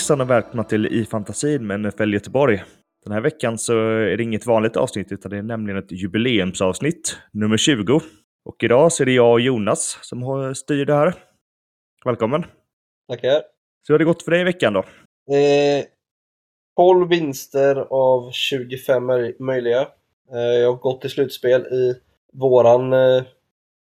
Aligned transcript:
Hejsan 0.00 0.20
och 0.20 0.30
välkomna 0.30 0.64
till 0.64 0.86
i-fantasin 0.86 1.66
med 1.66 1.80
NFL 1.80 2.14
Göteborg. 2.14 2.62
Den 3.04 3.12
här 3.12 3.20
veckan 3.20 3.58
så 3.58 3.72
är 3.88 4.16
det 4.16 4.22
inget 4.22 4.46
vanligt 4.46 4.76
avsnitt 4.76 5.12
utan 5.12 5.30
det 5.30 5.38
är 5.38 5.42
nämligen 5.42 5.78
ett 5.78 5.92
jubileumsavsnitt, 5.92 7.16
nummer 7.32 7.56
20. 7.56 8.00
Och 8.44 8.64
idag 8.64 8.92
så 8.92 9.02
är 9.02 9.04
det 9.04 9.12
jag 9.12 9.32
och 9.32 9.40
Jonas 9.40 9.98
som 10.02 10.54
styr 10.54 10.84
det 10.84 10.94
här. 10.94 11.14
Välkommen! 12.04 12.44
Tackar! 13.08 13.42
Så 13.86 13.92
hur 13.92 13.94
har 13.94 13.98
det 13.98 14.04
gått 14.04 14.22
för 14.22 14.30
dig 14.30 14.40
i 14.40 14.44
veckan 14.44 14.72
då? 14.72 14.80
Eh, 15.34 15.84
12 16.76 17.08
vinster 17.08 17.76
av 17.90 18.30
25 18.32 19.06
möjliga. 19.38 19.80
Eh, 20.32 20.38
jag 20.38 20.72
har 20.72 20.78
gått 20.78 21.00
till 21.00 21.10
slutspel 21.10 21.60
i 21.60 21.94
våran 22.32 22.92
eh, 22.92 23.22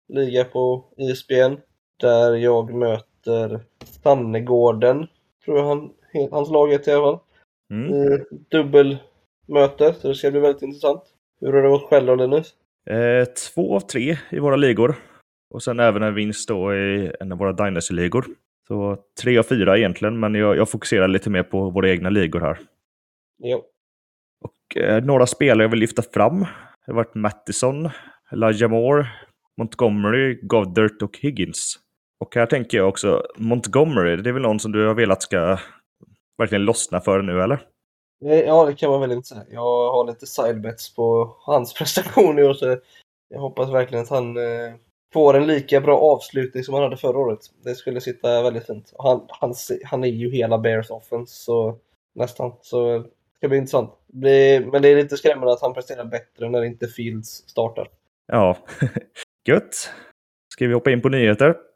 liga 0.09 0.45
på 0.45 0.85
ISBN 0.97 1.57
där 2.01 2.35
jag 2.35 2.75
möter 2.75 3.61
Sannegården, 4.03 5.07
tror 5.45 5.59
jag 5.59 5.65
han, 5.65 5.91
hans 6.31 6.51
lag 6.51 6.73
heter 6.73 6.93
i 6.93 6.95
alla 6.95 7.03
fall. 7.03 7.19
Mm. 7.71 7.95
I 7.95 8.25
dubbelmöte, 8.51 9.95
så 9.95 10.09
det 10.09 10.15
ska 10.15 10.31
bli 10.31 10.41
väldigt 10.41 10.63
intressant. 10.63 11.03
Hur 11.41 11.53
har 11.53 11.63
det 11.63 11.69
gått 11.69 11.89
själv 11.89 12.07
då 12.07 12.15
Linus? 12.15 12.55
Eh, 12.87 13.25
två 13.25 13.77
av 13.77 13.81
tre 13.81 14.19
i 14.31 14.39
våra 14.39 14.57
ligor. 14.57 14.95
Och 15.51 15.63
sen 15.63 15.81
även 15.81 16.03
en 16.03 16.15
vinst 16.15 16.49
då 16.49 16.75
i 16.75 17.13
en 17.21 17.33
av 17.33 17.39
våra 17.39 17.53
Dynasty-ligor. 17.53 18.25
Så 18.69 18.97
tre 19.23 19.39
av 19.39 19.43
fyra 19.43 19.79
egentligen, 19.79 20.21
men 20.21 20.35
jag, 20.35 20.57
jag 20.57 20.71
fokuserar 20.71 21.09
lite 21.09 21.31
mer 21.31 21.43
på 21.43 21.71
våra 21.71 21.91
egna 21.91 22.11
ligor 22.11 22.41
här. 22.41 22.59
Jo. 23.43 23.65
Och 24.41 24.77
eh, 24.77 25.05
några 25.05 25.27
spelare 25.27 25.65
jag 25.65 25.71
vill 25.71 25.81
lyfta 25.81 26.03
fram. 26.03 26.41
Det 26.41 26.47
har 26.87 26.95
varit 26.95 27.15
Mattison, 27.15 27.91
Elijah 28.33 28.71
Moore, 28.71 29.07
Montgomery, 29.57 30.41
Goddard 30.43 31.03
och 31.03 31.19
Higgins. 31.19 31.79
Och 32.25 32.35
här 32.35 32.47
tänker 32.47 32.79
jag 32.79 32.89
också, 32.89 33.27
Montgomery, 33.37 34.17
det 34.17 34.31
är 34.31 34.33
väl 34.33 34.43
någon 34.43 34.61
som 34.61 34.73
du 34.73 34.87
har 34.87 34.95
velat 34.95 35.23
ska 35.23 35.59
verkligen 36.39 36.65
lossna 36.65 37.01
för 37.01 37.23
nu, 37.23 37.43
eller? 37.43 37.67
Eh, 38.25 38.41
Ja, 38.41 38.67
det 38.67 38.75
kan 38.75 38.91
man 38.91 39.01
väl 39.01 39.13
inte 39.13 39.29
säga. 39.29 39.45
Jag 39.51 39.93
har 39.93 40.07
lite 40.07 40.27
sidebets 40.27 40.95
på 40.95 41.37
hans 41.41 41.75
prestation 41.79 42.39
i 42.39 42.43
år, 42.43 42.55
så 42.55 42.77
jag 43.29 43.41
hoppas 43.41 43.71
verkligen 43.71 44.03
att 44.03 44.11
han 44.11 44.37
eh, 44.37 44.75
får 45.13 45.37
en 45.37 45.47
lika 45.47 45.81
bra 45.81 45.99
avslutning 45.99 46.65
som 46.65 46.75
han 46.75 46.83
hade 46.83 46.97
förra 46.97 47.19
året. 47.19 47.39
Det 47.65 47.75
skulle 47.75 48.01
sitta 48.01 48.43
väldigt 48.43 48.67
fint. 48.67 48.95
Han, 48.99 49.27
han, 49.29 49.55
han 49.85 50.05
är 50.05 50.09
ju 50.09 50.31
hela 50.31 50.59
Bears 50.59 50.91
offense, 50.91 51.35
så 51.35 51.79
nästan. 52.15 52.53
Så 52.63 52.99
det 52.99 53.09
ska 53.37 53.49
bli 53.49 53.59
intressant. 53.59 53.91
Men 54.73 54.83
det 54.83 54.89
är 54.89 54.97
lite 54.97 55.17
skrämmande 55.17 55.53
att 55.53 55.63
han 55.63 55.75
presterar 55.75 56.05
bättre 56.05 56.51
när 56.51 56.65
inte 56.65 56.89
Fields 56.89 57.29
startar. 57.29 57.89
Ja, 58.27 58.57
gött. 59.49 59.91
Ska 60.53 60.67
vi 60.67 60.75
hoppa 60.75 60.91
in 60.91 61.03
på 61.03 61.09
nyheter? 61.09 61.70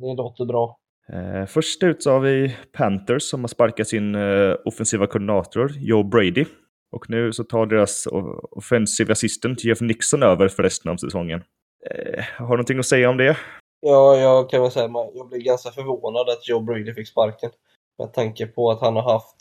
Det 0.00 0.14
låter 0.14 0.44
bra. 0.44 0.76
Eh, 1.12 1.46
först 1.46 1.82
ut 1.82 2.02
så 2.02 2.10
har 2.10 2.20
vi 2.20 2.56
Panthers 2.72 3.22
som 3.22 3.40
har 3.40 3.48
sparkat 3.48 3.88
sin 3.88 4.14
eh, 4.14 4.54
offensiva 4.64 5.06
koordinator 5.06 5.72
Joe 5.78 6.02
Brady. 6.02 6.44
Och 6.92 7.10
nu 7.10 7.32
så 7.32 7.44
tar 7.44 7.66
deras 7.66 8.06
offensive 8.50 9.12
assistant 9.12 9.64
Jeff 9.64 9.80
Nixon 9.80 10.22
över 10.22 10.48
för 10.48 10.62
resten 10.62 10.90
av 10.90 10.96
säsongen. 10.96 11.42
Eh, 11.90 12.24
har 12.38 12.46
du 12.46 12.50
någonting 12.50 12.78
att 12.78 12.86
säga 12.86 13.10
om 13.10 13.16
det? 13.16 13.36
Ja, 13.80 14.16
jag 14.16 14.50
kan 14.50 14.62
väl 14.62 14.70
säga 14.70 14.84
att 14.84 15.10
jag 15.14 15.28
blev 15.28 15.40
ganska 15.40 15.70
förvånad 15.70 16.28
att 16.28 16.48
Joe 16.48 16.60
Brady 16.60 16.94
fick 16.94 17.08
sparken. 17.08 17.50
Med 17.98 18.12
tanke 18.12 18.46
på 18.46 18.70
att 18.70 18.80
han 18.80 18.96
har 18.96 19.12
haft, 19.12 19.36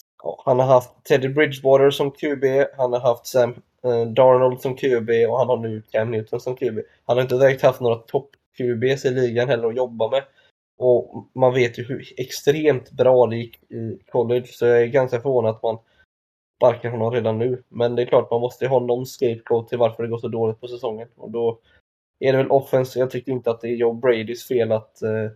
han 0.46 0.60
har 0.60 0.66
haft 0.66 0.90
Teddy 1.04 1.28
Bridgewater 1.28 1.92
som 1.92 2.12
QB, 2.12 2.44
han 2.78 2.94
har 2.94 3.00
haft 3.00 3.28
Sam 3.28 3.56
eh, 3.84 4.06
Darnold 4.06 4.62
som 4.62 4.76
QB 4.76 5.10
och 5.30 5.38
han 5.38 5.50
har 5.50 5.58
nu 5.58 5.82
Cam 5.92 6.12
Newton 6.12 6.40
som 6.40 6.56
QB. 6.56 6.80
Han 7.06 7.18
har 7.18 7.22
inte 7.22 7.38
direkt 7.38 7.62
haft 7.62 7.82
några 7.82 7.96
topp-QBs 7.96 9.06
i 9.06 9.10
ligan 9.10 9.50
heller 9.50 9.68
att 9.68 9.76
jobba 9.76 10.10
med. 10.10 10.24
Och 10.80 11.30
man 11.36 11.54
vet 11.54 11.80
ju 11.80 11.84
hur 11.84 12.14
extremt 12.18 12.92
bra 12.92 13.28
det 13.28 13.38
gick 13.38 13.72
i 13.72 14.00
college, 14.12 14.48
så 14.48 14.66
jag 14.66 14.82
är 14.82 14.86
ganska 14.86 15.22
förvånad 15.22 15.56
att 15.56 15.64
man 15.64 15.78
sparkar 16.60 16.90
honom 16.90 17.12
redan 17.12 17.38
nu. 17.38 17.64
Men 17.70 17.96
det 17.96 18.02
är 18.02 18.06
klart, 18.06 18.32
man 18.32 18.42
måste 18.42 18.66
ju 18.66 18.70
ha 18.70 18.80
någon 18.80 19.06
scapegoat 19.06 19.68
till 19.68 19.78
varför 19.78 20.04
det 20.04 20.10
går 20.10 20.18
så 20.18 20.28
dåligt 20.28 20.60
på 20.60 20.68
säsongen. 20.68 21.08
Och 21.16 21.32
då 21.32 21.60
är 22.20 22.32
det 22.32 22.38
väl 22.38 22.52
offense. 22.52 23.00
Jag 23.00 23.12
tyckte 23.12 23.32
inte 23.32 23.52
att 23.52 23.62
det 23.62 23.68
är 23.68 23.76
Joe 23.76 23.94
Bradys 23.94 24.48
fel 24.48 24.72
att 24.72 25.02
eh, 25.02 25.32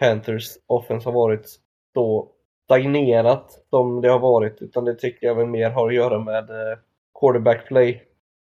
Panthers 0.00 0.48
offense 0.66 1.08
har 1.08 1.12
varit 1.12 1.60
så 1.94 2.28
stagnerat 2.64 3.64
som 3.70 4.00
det 4.00 4.08
har 4.08 4.18
varit. 4.18 4.62
Utan 4.62 4.84
det 4.84 4.94
tycker 4.94 5.26
jag 5.26 5.34
väl 5.34 5.46
mer 5.46 5.70
har 5.70 5.88
att 5.88 5.94
göra 5.94 6.18
med 6.18 6.50
eh, 6.50 6.78
quarterback 7.20 7.68
play. 7.68 8.02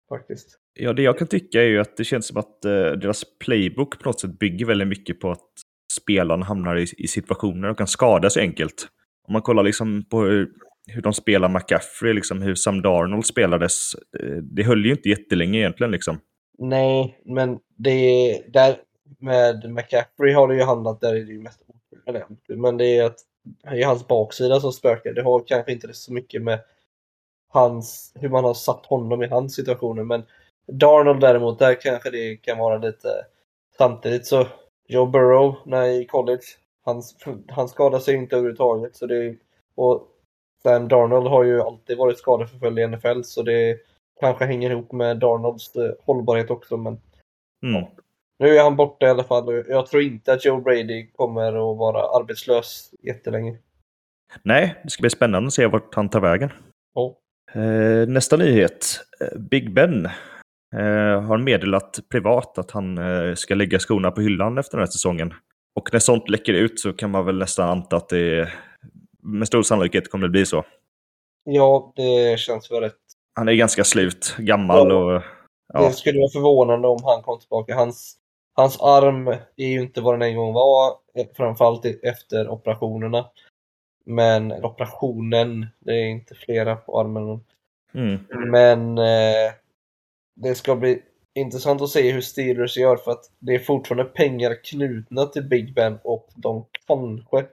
Faktiskt. 0.08 0.58
Ja, 0.74 0.92
det 0.92 1.02
jag 1.02 1.18
kan 1.18 1.28
tycka 1.28 1.62
är 1.62 1.66
ju 1.66 1.80
att 1.80 1.96
det 1.96 2.04
känns 2.04 2.26
som 2.26 2.36
att 2.36 2.64
eh, 2.64 2.70
deras 2.72 3.24
playbook 3.38 4.02
på 4.02 4.08
något 4.08 4.20
sätt 4.20 4.38
bygger 4.38 4.66
väldigt 4.66 4.88
mycket 4.88 5.20
på 5.20 5.30
att 5.30 5.50
spelarna 5.94 6.46
hamnar 6.46 6.76
i, 6.76 6.86
i 6.98 7.08
situationer 7.08 7.70
och 7.70 7.78
kan 7.78 7.86
skadas 7.86 8.36
enkelt. 8.36 8.88
Om 9.28 9.32
man 9.32 9.42
kollar 9.42 9.62
liksom 9.62 10.04
på 10.10 10.20
hur, 10.20 10.50
hur 10.86 11.02
de 11.02 11.12
spelar 11.12 11.48
McCaffrey, 11.48 12.12
liksom 12.12 12.42
hur 12.42 12.54
Sam 12.54 12.82
Darnold 12.82 13.26
spelades, 13.26 13.94
eh, 14.20 14.36
det 14.36 14.62
höll 14.62 14.84
ju 14.84 14.90
inte 14.90 15.08
jättelänge 15.08 15.58
egentligen 15.58 15.90
liksom. 15.90 16.20
Nej, 16.58 17.22
men 17.24 17.58
det 17.76 17.90
är 17.90 18.50
där 18.50 18.76
med 19.20 19.70
McCaffrey 19.70 20.32
har 20.32 20.48
det 20.48 20.54
ju 20.54 20.62
handlat, 20.62 21.00
där 21.00 21.14
är 21.14 21.24
det 21.24 21.32
ju 21.32 21.42
mest 21.42 21.60
otur, 22.28 22.56
men 22.56 22.76
det 22.76 22.98
är 22.98 23.04
att 23.04 23.18
det 23.62 23.82
är 23.82 23.86
hans 23.86 24.08
baksida 24.08 24.60
som 24.60 24.72
spökar. 24.72 25.12
Det 25.12 25.22
har 25.22 25.44
kanske 25.46 25.72
inte 25.72 25.92
så 25.92 26.12
mycket 26.12 26.42
med 26.42 26.60
hans, 27.48 28.12
hur 28.14 28.28
man 28.28 28.44
har 28.44 28.54
satt 28.54 28.86
honom 28.86 29.22
i 29.22 29.28
hans 29.28 29.54
situationer, 29.54 30.04
men 30.04 30.22
Darnold 30.72 31.20
däremot, 31.20 31.58
där 31.58 31.80
kanske 31.80 32.10
det 32.10 32.36
kan 32.36 32.58
vara 32.58 32.78
lite 32.78 33.08
samtidigt 33.78 34.26
så 34.26 34.46
Joe 34.88 35.06
Burrow, 35.06 35.56
när 35.64 35.84
i 35.84 36.06
college, 36.06 36.42
han, 36.84 37.02
han 37.48 37.68
skadar 37.68 37.98
sig 37.98 38.14
inte 38.14 38.36
överhuvudtaget, 38.36 38.96
så 38.96 39.06
det 39.06 39.36
och 39.74 40.08
Sam 40.62 40.88
Darnold 40.88 41.26
har 41.26 41.44
ju 41.44 41.62
alltid 41.62 41.98
varit 41.98 42.18
skadeförföljd 42.18 42.78
i 42.78 42.86
NFL, 42.86 43.22
så 43.22 43.42
det 43.42 43.78
kanske 44.20 44.44
hänger 44.44 44.70
ihop 44.70 44.92
med 44.92 45.16
Darnolds 45.18 45.76
eh, 45.76 45.92
hållbarhet 46.04 46.50
också, 46.50 46.76
men 46.76 47.00
Mm. 47.62 47.84
nu 48.38 48.56
är 48.56 48.62
han 48.62 48.76
borta 48.76 49.06
i 49.06 49.10
alla 49.10 49.24
fall 49.24 49.64
jag 49.68 49.86
tror 49.86 50.02
inte 50.02 50.32
att 50.32 50.44
Joe 50.44 50.60
Brady 50.60 51.06
kommer 51.06 51.46
att 51.46 51.78
vara 51.78 52.20
arbetslös 52.20 52.90
jättelänge. 53.02 53.58
Nej, 54.42 54.74
det 54.84 54.90
ska 54.90 55.00
bli 55.00 55.10
spännande 55.10 55.46
att 55.46 55.52
se 55.52 55.66
vart 55.66 55.94
han 55.94 56.08
tar 56.08 56.20
vägen. 56.20 56.50
Ja. 56.94 57.16
Eh, 57.52 58.08
nästa 58.08 58.36
nyhet. 58.36 58.86
Eh, 59.20 59.38
Big 59.38 59.74
Ben 59.74 60.08
har 61.20 61.38
meddelat 61.38 62.00
privat 62.10 62.58
att 62.58 62.70
han 62.70 62.98
eh, 62.98 63.34
ska 63.34 63.54
lägga 63.54 63.78
skorna 63.78 64.10
på 64.10 64.20
hyllan 64.20 64.58
efter 64.58 64.76
den 64.76 64.86
här 64.86 64.92
säsongen. 64.92 65.34
Och 65.74 65.88
när 65.92 66.00
sånt 66.00 66.28
läcker 66.30 66.52
ut 66.52 66.80
så 66.80 66.92
kan 66.92 67.10
man 67.10 67.26
väl 67.26 67.38
nästan 67.38 67.68
anta 67.68 67.96
att 67.96 68.08
det 68.08 68.48
med 69.22 69.46
stor 69.48 69.62
sannolikhet 69.62 70.10
kommer 70.10 70.26
det 70.26 70.30
bli 70.30 70.46
så. 70.46 70.64
Ja, 71.44 71.92
det 71.96 72.38
känns 72.40 72.70
väl 72.70 72.80
rätt. 72.80 72.94
Han 73.34 73.48
är 73.48 73.52
ganska 73.52 73.84
slut, 73.84 74.34
gammal 74.38 74.88
Ja. 74.88 74.94
och... 75.16 75.22
Ja, 75.72 75.80
Det 75.86 75.92
skulle 75.92 76.18
vara 76.18 76.30
förvånande 76.30 76.88
om 76.88 76.98
han 77.04 77.22
kom 77.22 77.40
tillbaka. 77.40 77.74
Hans, 77.74 78.16
hans 78.54 78.80
arm 78.80 79.28
är 79.56 79.68
ju 79.68 79.80
inte 79.82 80.00
vad 80.00 80.14
den 80.14 80.22
en 80.22 80.36
gång 80.36 80.52
var, 80.52 80.88
eh, 81.14 81.26
framförallt 81.36 81.84
efter 82.02 82.48
operationerna. 82.48 83.26
Men 84.06 84.52
operationen, 84.52 85.66
det 85.80 85.92
är 85.92 86.04
inte 86.06 86.34
flera 86.34 86.76
på 86.76 87.00
armen. 87.00 87.40
mm, 87.94 88.18
Men 88.50 88.98
eh, 88.98 89.52
det 90.34 90.54
ska 90.54 90.76
bli 90.76 91.02
intressant 91.34 91.82
att 91.82 91.88
se 91.90 92.12
hur 92.12 92.20
Steelers 92.20 92.76
gör 92.76 92.96
för 92.96 93.10
att 93.10 93.24
det 93.38 93.54
är 93.54 93.58
fortfarande 93.58 94.04
pengar 94.04 94.64
knutna 94.64 95.26
till 95.26 95.42
Big 95.44 95.74
Ben 95.74 95.98
och 96.04 96.28
de 96.36 96.66
kanske 96.86 97.46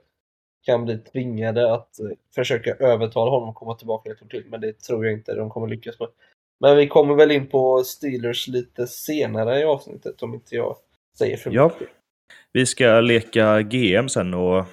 kan 0.66 0.84
bli 0.84 0.98
tvingade 0.98 1.74
att 1.74 2.00
eh, 2.00 2.06
försöka 2.34 2.74
övertala 2.74 3.30
honom 3.30 3.48
att 3.48 3.54
komma 3.54 3.74
tillbaka 3.74 4.10
ett 4.10 4.22
år 4.22 4.26
till. 4.26 4.44
Men 4.50 4.60
det 4.60 4.72
tror 4.80 5.04
jag 5.04 5.14
inte 5.14 5.34
de 5.34 5.50
kommer 5.50 5.66
lyckas 5.68 6.00
med. 6.00 6.08
Men 6.60 6.76
vi 6.76 6.88
kommer 6.88 7.14
väl 7.14 7.30
in 7.30 7.46
på 7.46 7.82
Steelers 7.84 8.48
lite 8.48 8.86
senare 8.86 9.60
i 9.60 9.64
avsnittet 9.64 10.22
om 10.22 10.34
inte 10.34 10.54
jag 10.56 10.76
säger 11.18 11.36
för 11.36 11.50
Ja. 11.50 11.68
mycket. 11.80 11.88
vi 12.52 12.66
ska 12.66 13.00
leka 13.00 13.62
GM 13.62 14.08
sen 14.08 14.34
och 14.34 14.64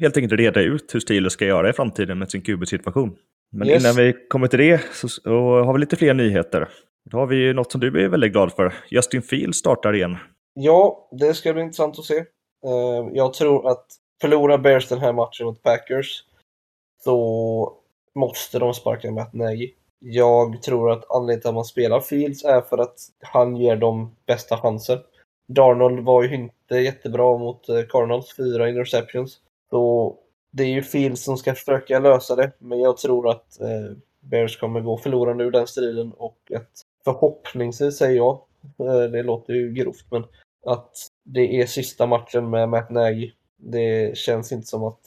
helt 0.00 0.16
enkelt 0.16 0.40
reda 0.40 0.60
ut 0.60 0.94
hur 0.94 1.00
Steelers 1.00 1.32
ska 1.32 1.44
göra 1.46 1.70
i 1.70 1.72
framtiden 1.72 2.18
med 2.18 2.30
sin 2.30 2.42
QB-situation. 2.42 3.16
Men 3.52 3.68
Yes. 3.68 3.82
innan 3.84 3.96
vi 3.96 4.12
kommer 4.28 4.46
till 4.46 4.58
det 4.58 4.80
så 4.92 5.62
har 5.64 5.72
vi 5.72 5.78
lite 5.80 5.96
fler 5.96 6.14
nyheter. 6.14 6.68
Då 7.04 7.18
har 7.18 7.26
vi 7.26 7.36
ju 7.36 7.52
något 7.52 7.72
som 7.72 7.80
du 7.80 8.04
är 8.04 8.08
väldigt 8.08 8.32
glad 8.32 8.52
för. 8.52 8.74
Justin 8.90 9.22
Fields 9.22 9.58
startar 9.58 9.94
igen. 9.94 10.16
Ja, 10.54 11.08
det 11.10 11.34
ska 11.34 11.52
bli 11.52 11.62
intressant 11.62 11.98
att 11.98 12.04
se. 12.04 12.18
Eh, 12.64 13.08
jag 13.12 13.34
tror 13.34 13.68
att 13.70 13.86
förlorar 14.20 14.58
Bears 14.58 14.88
den 14.88 14.98
här 14.98 15.12
matchen 15.12 15.46
mot 15.46 15.62
Packers 15.62 16.24
så 17.04 17.76
måste 18.14 18.58
de 18.58 18.74
sparka 18.74 19.10
Matt 19.10 19.32
Nagy. 19.32 19.70
Jag 19.98 20.62
tror 20.62 20.90
att 20.92 21.10
anledningen 21.10 21.40
till 21.40 21.48
att 21.48 21.54
man 21.54 21.64
spelar 21.64 22.00
Fields 22.00 22.44
är 22.44 22.60
för 22.60 22.78
att 22.78 22.98
han 23.20 23.56
ger 23.56 23.76
dem 23.76 24.16
bästa 24.26 24.56
chansen. 24.56 24.98
Darnold 25.48 26.00
var 26.00 26.22
ju 26.22 26.34
inte 26.34 26.74
jättebra 26.76 27.38
mot 27.38 27.68
eh, 27.68 27.82
Cardinals, 27.88 28.36
fyra 28.36 28.68
interceptions. 28.68 29.40
Så 29.70 30.16
det 30.50 30.62
är 30.62 30.68
ju 30.68 30.82
Fields 30.82 31.24
som 31.24 31.36
ska 31.36 31.54
försöka 31.54 31.98
lösa 31.98 32.36
det, 32.36 32.52
men 32.58 32.80
jag 32.80 32.96
tror 32.96 33.30
att 33.30 33.60
eh, 33.60 33.96
Bears 34.20 34.60
kommer 34.60 34.80
gå 34.80 34.98
förlorande 34.98 35.44
ur 35.44 35.50
den 35.50 35.66
striden 35.66 36.12
och 36.12 36.38
att 36.54 36.86
förhoppningsvis, 37.04 37.96
säger 37.96 38.16
jag, 38.16 38.40
eh, 38.78 39.10
det 39.10 39.22
låter 39.22 39.52
ju 39.52 39.72
grovt, 39.72 40.06
men 40.10 40.24
att 40.66 40.92
det 41.24 41.60
är 41.60 41.66
sista 41.66 42.06
matchen 42.06 42.50
med 42.50 42.68
Matt 42.68 42.90
Nagy. 42.90 43.32
Det 43.56 44.16
känns 44.16 44.52
inte 44.52 44.66
som 44.66 44.84
att 44.84 45.00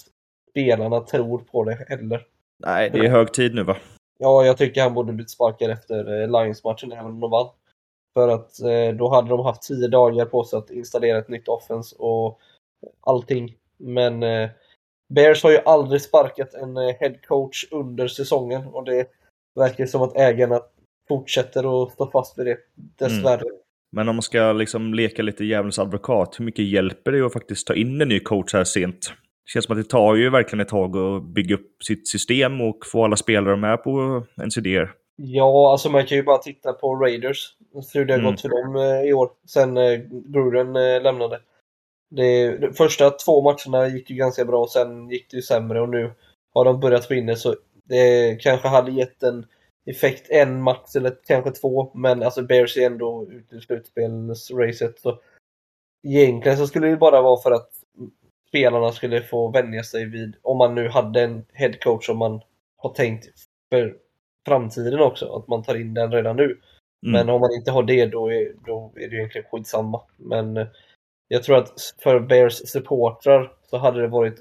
spelarna 0.49 0.99
tror 0.99 1.39
på 1.39 1.63
det 1.63 1.85
heller. 1.89 2.27
Nej, 2.57 2.89
det 2.89 2.99
är 2.99 3.09
hög 3.09 3.33
tid 3.33 3.55
nu 3.55 3.63
va? 3.63 3.77
Ja, 4.19 4.45
jag 4.45 4.57
tycker 4.57 4.81
han 4.81 4.93
borde 4.93 5.13
blivit 5.13 5.29
sparkad 5.29 5.71
efter 5.71 6.21
eh, 6.21 6.27
Lions-matchen 6.27 6.91
även 6.91 7.05
om 7.05 7.19
de 7.19 7.31
vann. 7.31 7.49
För 8.13 8.27
att 8.27 8.61
eh, 8.61 8.95
då 8.97 9.09
hade 9.09 9.29
de 9.29 9.39
haft 9.39 9.61
tio 9.61 9.87
dagar 9.87 10.25
på 10.25 10.43
sig 10.43 10.57
att 10.57 10.69
installera 10.69 11.17
ett 11.17 11.29
nytt 11.29 11.47
offens 11.47 11.91
och 11.99 12.39
allting. 13.01 13.55
Men 13.77 14.23
Bears 15.13 15.43
har 15.43 15.51
ju 15.51 15.59
aldrig 15.65 16.01
sparkat 16.01 16.53
en 16.53 16.77
eh, 16.77 16.95
head 16.99 17.13
coach 17.27 17.65
under 17.71 18.07
säsongen 18.07 18.67
och 18.67 18.85
det 18.85 19.07
verkar 19.55 19.85
som 19.85 20.01
att 20.01 20.17
ägarna 20.17 20.61
fortsätter 21.07 21.83
att 21.83 21.91
stå 21.91 22.11
fast 22.11 22.39
vid 22.39 22.45
det, 22.45 22.57
dessvärre. 22.75 23.41
Mm. 23.41 23.57
Men 23.91 24.09
om 24.09 24.15
man 24.15 24.23
ska 24.23 24.53
liksom 24.53 24.93
leka 24.93 25.21
lite 25.21 25.45
djävulens 25.45 25.79
advokat, 25.79 26.35
hur 26.39 26.45
mycket 26.45 26.65
hjälper 26.65 27.11
det 27.11 27.25
att 27.25 27.33
faktiskt 27.33 27.67
ta 27.67 27.75
in 27.75 28.01
en 28.01 28.07
ny 28.07 28.19
coach 28.19 28.53
här 28.53 28.63
sent? 28.63 29.13
Det 29.45 29.51
känns 29.51 29.65
som 29.65 29.77
att 29.77 29.83
det 29.83 29.89
tar 29.89 30.15
ju 30.15 30.29
verkligen 30.29 30.61
ett 30.61 30.67
tag 30.67 30.97
att 30.97 31.23
bygga 31.23 31.55
upp 31.55 31.83
sitt 31.83 32.07
system 32.07 32.61
och 32.61 32.77
få 32.91 33.03
alla 33.03 33.15
spelare 33.15 33.55
med 33.55 33.83
på 33.83 34.23
ens 34.37 34.57
idéer. 34.57 34.91
Ja, 35.15 35.71
alltså 35.71 35.89
man 35.89 36.05
kan 36.05 36.17
ju 36.17 36.23
bara 36.23 36.37
titta 36.37 36.73
på 36.73 36.95
Raiders, 36.95 37.55
hur 37.93 38.05
det 38.05 38.13
har 38.13 38.19
mm. 38.19 38.31
gått 38.31 38.41
för 38.41 38.49
dem 38.49 38.75
eh, 38.75 39.09
i 39.09 39.13
år, 39.13 39.29
sen 39.47 39.77
eh, 39.77 39.99
Gruden 40.09 40.73
lämnade. 41.03 41.39
Det, 42.09 42.57
de 42.57 42.73
första 42.73 43.09
två 43.09 43.41
matcherna 43.41 43.87
gick 43.87 44.09
ju 44.09 44.15
ganska 44.15 44.45
bra, 44.45 44.67
sen 44.67 45.09
gick 45.09 45.31
det 45.31 45.35
ju 45.35 45.41
sämre 45.41 45.81
och 45.81 45.89
nu 45.89 46.11
har 46.53 46.65
de 46.65 46.79
börjat 46.79 47.11
vinna 47.11 47.35
så 47.35 47.55
det 47.83 48.35
kanske 48.41 48.67
hade 48.67 48.91
gett 48.91 49.23
en 49.23 49.45
effekt 49.85 50.29
en 50.29 50.61
match 50.61 50.95
eller 50.95 51.17
kanske 51.27 51.51
två, 51.51 51.91
men 51.93 52.23
alltså 52.23 52.41
Bears 52.41 52.77
är 52.77 52.85
ändå 52.85 53.27
ute 53.31 53.55
i 53.55 53.61
slutspelsracet. 53.61 54.99
Så 54.99 55.19
egentligen 56.07 56.57
så 56.57 56.67
skulle 56.67 56.87
det 56.87 56.97
bara 56.97 57.21
vara 57.21 57.41
för 57.41 57.51
att 57.51 57.69
spelarna 58.47 58.91
skulle 58.91 59.21
få 59.21 59.51
vänja 59.51 59.83
sig 59.83 60.05
vid, 60.05 60.35
om 60.41 60.57
man 60.57 60.75
nu 60.75 60.89
hade 60.89 61.21
en 61.21 61.45
headcoach 61.53 62.05
som 62.05 62.17
man 62.17 62.41
har 62.77 62.93
tänkt 62.93 63.29
för 63.69 63.97
framtiden 64.47 64.99
också, 64.99 65.35
att 65.35 65.47
man 65.47 65.63
tar 65.63 65.75
in 65.75 65.93
den 65.93 66.11
redan 66.11 66.35
nu. 66.35 66.43
Mm. 66.43 66.61
Men 67.11 67.29
om 67.29 67.41
man 67.41 67.53
inte 67.53 67.71
har 67.71 67.83
det 67.83 68.05
då 68.05 68.33
är, 68.33 68.53
då 68.65 68.93
är 68.95 69.09
det 69.09 69.15
egentligen 69.15 69.47
skitsamma. 69.51 70.01
Men 70.17 70.67
jag 71.27 71.43
tror 71.43 71.57
att 71.57 71.71
för 72.03 72.19
Bears 72.19 72.53
supportrar 72.53 73.53
så 73.69 73.77
hade 73.77 74.01
det 74.01 74.07
varit 74.07 74.39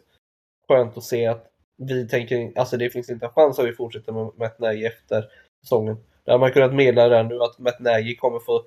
skönt 0.68 0.96
att 0.96 1.04
se 1.04 1.26
att 1.26 1.51
vi 1.78 2.08
tänker, 2.08 2.52
alltså 2.56 2.76
det 2.76 2.90
finns 2.90 3.10
inte 3.10 3.26
en 3.26 3.32
chans 3.32 3.58
att 3.58 3.66
vi 3.66 3.72
fortsätter 3.72 4.12
med 4.12 4.30
Matt 4.38 4.58
Nagy 4.58 4.84
efter 4.84 5.24
säsongen. 5.64 5.96
Där 6.24 6.32
har 6.32 6.38
man 6.38 6.52
kunnat 6.52 6.74
meddela 6.74 7.10
redan 7.10 7.28
nu 7.28 7.42
att 7.42 7.58
Matt 7.58 7.80
Nagy 7.80 8.16
kommer 8.16 8.38
få 8.38 8.62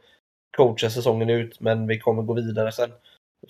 coacha 0.58 0.90
säsongen 0.90 1.30
ut, 1.30 1.60
men 1.60 1.88
vi 1.88 2.00
kommer 2.00 2.24
gå 2.24 2.34
vidare 2.34 2.72
sen. 2.72 2.90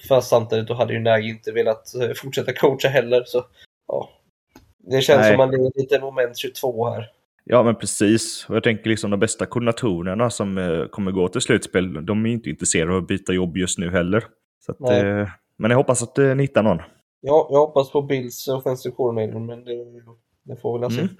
Fast 0.10 0.30
samtidigt 0.30 0.68
då 0.68 0.74
hade 0.74 0.94
ju 0.94 1.00
Nagy 1.00 1.30
inte 1.30 1.52
velat 1.52 1.96
eh, 1.96 2.10
fortsätta 2.16 2.54
coacha 2.54 2.88
heller, 2.88 3.24
så 3.26 3.46
ja. 3.88 4.10
Det 4.78 5.02
känns 5.02 5.22
Nej. 5.22 5.32
som 5.32 5.42
att 5.42 5.52
man 5.52 5.60
är 5.60 5.80
lite 5.80 6.00
moment 6.00 6.38
22 6.38 6.90
här. 6.90 7.12
Ja, 7.44 7.64
men 7.64 7.76
precis. 7.76 8.46
Jag 8.50 8.64
tänker 8.64 8.90
liksom 8.90 9.12
de 9.12 9.20
bästa 9.20 9.46
koordinatorerna 9.46 10.30
som 10.30 10.58
eh, 10.58 10.86
kommer 10.86 11.12
gå 11.12 11.28
till 11.28 11.42
slutspel, 11.42 12.06
de 12.06 12.26
är 12.26 12.30
inte 12.30 12.50
intresserade 12.50 12.92
av 12.92 12.98
att 12.98 13.08
byta 13.08 13.34
jobb 13.34 13.58
just 13.58 13.80
nu 13.80 13.90
heller. 13.92 14.24
Att, 14.68 14.90
eh, 14.90 15.30
men 15.58 15.72
jag 15.72 15.78
hoppas 15.78 16.04
att 16.04 16.18
eh, 16.18 16.36
ni 16.36 16.44
hittar 16.44 16.64
någon. 16.64 16.82
Ja, 17.28 17.48
jag 17.52 17.60
hoppas 17.60 17.92
på 17.92 18.02
Bills 18.02 18.48
offensive 18.48 18.96
coordinator, 18.96 19.40
men 19.40 19.66
det, 19.66 19.86
det 20.44 20.56
får 20.56 20.80
vi 20.80 20.82
väl 20.82 20.92
se. 20.92 21.02
Mm, 21.02 21.16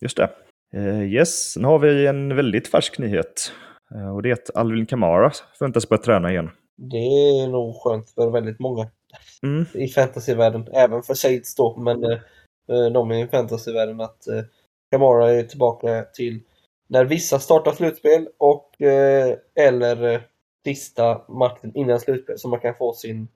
just 0.00 0.16
det. 0.16 0.30
Uh, 0.74 1.12
yes, 1.12 1.56
nu 1.56 1.68
har 1.68 1.78
vi 1.78 2.06
en 2.06 2.36
väldigt 2.36 2.68
färsk 2.68 2.98
nyhet. 2.98 3.52
Uh, 3.94 4.14
och 4.14 4.22
det 4.22 4.28
är 4.28 4.32
att 4.32 4.56
Alvin 4.56 4.86
Kamara 4.86 5.30
förväntas 5.58 5.88
börja 5.88 6.02
träna 6.02 6.30
igen. 6.30 6.50
Det 6.76 6.96
är 6.96 7.48
nog 7.48 7.74
skönt 7.76 8.10
för 8.10 8.30
väldigt 8.30 8.60
många 8.60 8.88
mm. 9.42 9.66
i 9.74 9.88
fantasyvärlden. 9.88 10.68
Även 10.72 11.02
för 11.02 11.14
Saints 11.14 11.54
då, 11.54 11.76
men 11.76 12.04
uh, 12.04 12.92
de 12.92 13.12
i 13.12 13.28
fantasyvärlden 13.28 14.00
att 14.00 14.24
uh, 14.30 14.42
Kamara 14.90 15.30
är 15.30 15.42
tillbaka 15.42 16.02
till 16.02 16.40
när 16.88 17.04
vissa 17.04 17.38
startar 17.38 17.72
slutspel 17.72 18.28
och 18.38 18.70
eller 19.54 20.26
sista 20.64 21.24
matchen 21.28 21.72
innan 21.74 22.00
slutspel 22.00 22.38
så 22.38 22.48
man 22.48 22.60
kan 22.60 22.74
få 22.74 22.92
sin 22.92 23.28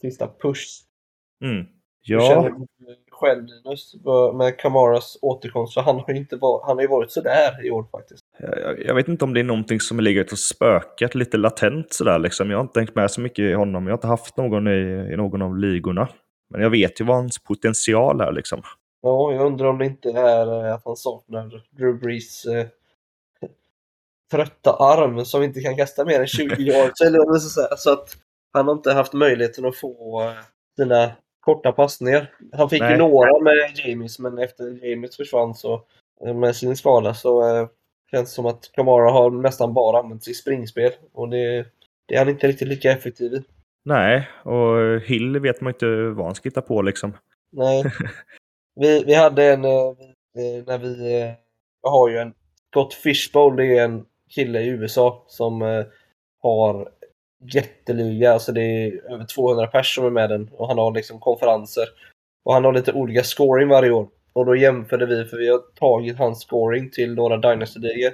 sista 0.00 0.28
push. 0.42 0.85
Mm. 1.44 1.66
Ja. 2.02 2.16
Jag 2.16 2.22
känner 2.22 2.66
själv 3.10 3.44
Linus 3.46 3.94
med 4.34 4.58
Kamaras 4.58 5.18
återkomst 5.22 5.74
för 5.74 5.80
han 5.80 5.96
har 5.96 6.04
ju 6.08 6.16
inte 6.16 6.36
varit, 6.36 6.66
han 6.66 6.76
har 6.76 6.82
ju 6.82 6.88
varit 6.88 7.10
sådär 7.10 7.66
i 7.66 7.70
år 7.70 7.86
faktiskt. 7.92 8.24
Jag, 8.38 8.84
jag, 8.84 8.94
vet 8.94 9.08
inte 9.08 9.24
om 9.24 9.34
det 9.34 9.40
är 9.40 9.44
någonting 9.44 9.80
som 9.80 10.00
ligger 10.00 10.26
och 10.32 10.38
spökat 10.38 11.14
lite 11.14 11.36
latent 11.36 11.92
sådär 11.92 12.18
liksom. 12.18 12.50
Jag 12.50 12.58
har 12.58 12.62
inte 12.62 12.74
tänkt 12.74 12.94
med 12.94 13.10
så 13.10 13.20
mycket 13.20 13.38
i 13.38 13.52
honom. 13.52 13.86
Jag 13.86 13.92
har 13.92 13.98
inte 13.98 14.06
haft 14.06 14.36
någon 14.36 14.68
i, 14.68 15.08
i 15.12 15.16
någon 15.16 15.42
av 15.42 15.58
ligorna. 15.58 16.08
Men 16.50 16.60
jag 16.60 16.70
vet 16.70 17.00
ju 17.00 17.04
vad 17.04 17.16
hans 17.16 17.38
potential 17.38 18.20
är 18.20 18.32
liksom. 18.32 18.62
Ja, 19.02 19.32
jag 19.32 19.46
undrar 19.46 19.66
om 19.66 19.78
det 19.78 19.86
inte 19.86 20.10
är 20.10 20.66
eh, 20.66 20.74
att 20.74 20.84
han 20.84 20.96
saknar 20.96 21.62
Drew 21.70 22.00
Brees 22.00 22.44
eh, 22.44 22.66
trötta 24.30 24.72
arm 24.72 25.24
som 25.24 25.42
inte 25.42 25.60
kan 25.60 25.76
kasta 25.76 26.04
mer 26.04 26.20
än 26.20 26.26
20 26.26 26.54
yards. 26.62 27.00
eller 27.00 27.38
så, 27.38 27.76
så 27.76 27.92
att 27.92 28.16
han 28.52 28.66
har 28.66 28.74
inte 28.74 28.92
haft 28.92 29.12
möjligheten 29.12 29.64
att 29.64 29.76
få 29.76 30.22
eh, 30.22 30.32
sina 30.76 31.12
korta 31.46 31.72
passningar. 31.72 32.32
Han 32.52 32.70
fick 32.70 32.80
Nej. 32.80 32.92
ju 32.92 32.98
några 32.98 33.40
med 33.40 33.72
James, 33.74 34.18
men 34.18 34.38
efter 34.38 34.86
James 34.86 35.16
försvann 35.16 35.54
så 35.54 35.82
eh, 36.26 36.34
med 36.34 36.56
sin 36.56 36.76
skada 36.76 37.14
så 37.14 37.56
äh, 37.56 37.68
känns 38.10 38.30
det 38.30 38.34
som 38.34 38.46
att 38.46 38.70
Kamara 38.72 39.10
har 39.10 39.30
nästan 39.30 39.74
bara 39.74 39.98
använt 39.98 40.24
sig 40.24 40.30
i 40.30 40.34
springspel 40.34 40.92
och 41.12 41.28
det, 41.28 41.66
det 42.06 42.14
är 42.14 42.18
han 42.18 42.28
inte 42.28 42.48
riktigt 42.48 42.68
lika 42.68 42.92
effektiv 42.92 43.32
i. 43.32 43.42
Nej, 43.84 44.28
och 44.42 45.00
Hill 45.00 45.38
vet 45.38 45.60
man 45.60 45.72
inte 45.72 45.86
vad 45.86 46.26
han 46.26 46.34
ska 46.34 46.48
hitta 46.48 46.62
på 46.62 46.82
liksom. 46.82 47.12
Nej. 47.52 47.84
Vi, 48.80 49.04
vi 49.06 49.14
hade 49.14 49.52
en, 49.52 49.62
när 49.62 50.78
vi 50.78 51.34
har 51.82 52.08
ju 52.08 52.18
en 52.18 52.34
Scott 52.70 52.94
Fishbowl, 52.94 53.56
det 53.56 53.78
är 53.78 53.84
en 53.84 54.04
kille 54.30 54.60
i 54.60 54.68
USA 54.68 55.24
som 55.28 55.62
eh, 55.62 55.84
har 56.42 56.88
jätteliga, 57.54 58.32
alltså 58.32 58.52
det 58.52 58.62
är 58.62 59.12
över 59.12 59.24
200 59.24 59.66
personer 59.66 60.10
med 60.10 60.30
den 60.30 60.50
och 60.52 60.68
han 60.68 60.78
har 60.78 60.92
liksom 60.92 61.20
konferenser. 61.20 61.84
Och 62.44 62.54
han 62.54 62.64
har 62.64 62.72
lite 62.72 62.92
olika 62.92 63.22
scoring 63.22 63.68
varje 63.68 63.90
år. 63.90 64.08
Och 64.32 64.46
då 64.46 64.56
jämförde 64.56 65.06
vi, 65.06 65.24
för 65.24 65.36
vi 65.36 65.48
har 65.48 65.58
tagit 65.58 66.18
hans 66.18 66.42
scoring 66.42 66.90
till 66.90 67.14
några 67.14 67.36
Dynasty-ligor. 67.36 68.12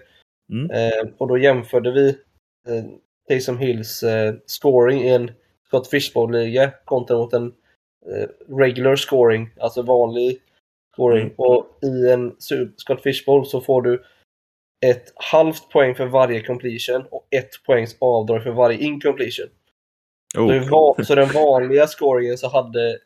Mm. 0.52 0.70
Eh, 0.70 1.08
och 1.18 1.28
då 1.28 1.38
jämförde 1.38 1.92
vi 1.92 2.08
eh, 2.68 2.84
Taysom 3.28 3.58
Hills 3.58 4.02
eh, 4.02 4.34
scoring 4.46 5.02
i 5.02 5.08
en 5.08 5.30
Scott 5.66 5.88
Fishbowl-liga 5.88 6.72
kontra 6.84 7.16
mot 7.16 7.32
en 7.32 7.52
eh, 8.06 8.56
regular 8.56 8.96
scoring, 8.96 9.50
alltså 9.60 9.82
vanlig 9.82 10.38
scoring. 10.92 11.22
Mm. 11.22 11.34
Och 11.36 11.78
i 11.82 12.10
en 12.10 12.36
Scott 12.76 13.02
Fishbowl 13.02 13.46
så 13.46 13.60
får 13.60 13.82
du 13.82 14.02
ett 14.86 15.12
halvt 15.14 15.68
poäng 15.68 15.94
för 15.94 16.06
varje 16.06 16.42
completion 16.42 17.06
och 17.10 17.26
ett 17.30 17.50
poängs 17.66 17.96
avdrag 17.98 18.42
för 18.42 18.50
varje 18.50 18.78
incompletion. 18.78 19.48
Oh. 20.38 20.68
Så, 20.68 20.96
så 21.04 21.14
den 21.14 21.28
vanliga 21.28 21.86
scoringen 21.86 22.38
så 22.38 22.48
hade 22.48 22.98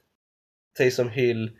Taysom 0.79 1.11
Hill, 1.11 1.51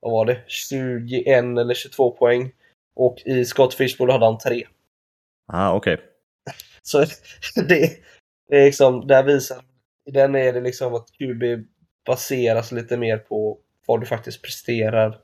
vad 0.00 0.12
var 0.12 0.24
det, 0.24 0.40
21 0.46 1.26
eller 1.26 1.74
22 1.74 2.10
poäng. 2.10 2.52
Och 2.96 3.22
i 3.24 3.44
Scott 3.44 3.74
Fishbowl 3.74 4.10
hade 4.10 4.24
han 4.24 4.38
3. 4.38 4.66
Ah, 5.46 5.72
okej. 5.72 5.94
Okay. 5.94 6.06
Så 6.82 6.98
det, 7.68 7.90
det 8.48 8.56
är 8.56 8.64
liksom, 8.64 9.06
där 9.06 9.22
visar, 9.22 9.62
i 10.06 10.10
den 10.10 10.34
är 10.34 10.52
det 10.52 10.60
liksom 10.60 10.94
att 10.94 11.08
QB 11.12 11.42
baseras 12.06 12.72
lite 12.72 12.96
mer 12.96 13.18
på 13.18 13.58
vad 13.86 14.00
du 14.00 14.06
faktiskt 14.06 14.42
presterar 14.42 15.20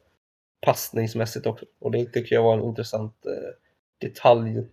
passningsmässigt 0.67 1.47
också. 1.47 1.67
Och 1.81 1.91
det 1.91 2.05
tycker 2.05 2.35
jag 2.35 2.43
var 2.43 2.55
en 2.55 2.65
intressant 2.65 3.27
eh, 3.27 3.70
detalj 4.01 4.67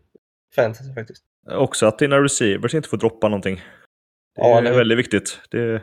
fantasy 0.55 0.93
faktiskt. 0.93 1.23
Också 1.51 1.85
att 1.85 1.99
dina 1.99 2.23
receivers 2.23 2.73
inte 2.73 2.89
får 2.89 2.97
droppa 2.97 3.27
någonting. 3.27 3.61
Det 4.35 4.41
är 4.41 4.49
ja, 4.49 4.61
det... 4.61 4.77
väldigt 4.77 4.97
viktigt. 4.97 5.41
Det... 5.51 5.81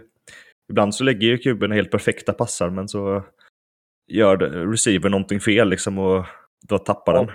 Ibland 0.71 0.95
så 0.95 1.05
lägger 1.05 1.27
ju 1.29 1.39
kuben 1.39 1.73
helt 1.73 1.91
perfekta 1.91 2.33
passar 2.33 2.71
men 2.71 2.89
så 2.89 3.25
gör 4.13 4.37
receiver 4.71 5.11
någonting 5.11 5.41
fel 5.41 5.69
liksom 5.69 5.99
och 5.99 6.25
då 6.69 6.79
tappar 6.79 7.15
ja. 7.15 7.21
den. 7.21 7.31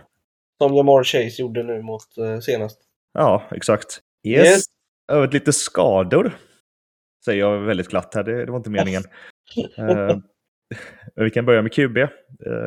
Som 0.58 0.75
Jamar 0.75 1.04
Chase 1.04 1.42
gjorde 1.42 1.63
nu 1.63 1.82
mot 1.82 2.18
uh, 2.20 2.39
senast. 2.39 2.82
Ja, 3.13 3.44
exakt. 3.51 4.00
Yes. 4.28 4.48
yes. 4.48 4.63
Över 5.12 5.32
lite 5.32 5.54
skador. 5.54 6.38
Säger 7.25 7.39
jag 7.39 7.60
väldigt 7.60 7.88
glatt 7.88 8.16
här, 8.16 8.24
det, 8.24 8.46
det 8.46 8.51
var 8.51 8.58
inte 8.58 8.70
meningen. 8.70 9.04
uh, 9.80 10.18
Vi 11.16 11.30
kan 11.30 11.46
börja 11.46 11.62
med 11.62 11.74
QB. 11.74 11.98
Eh, 11.98 12.10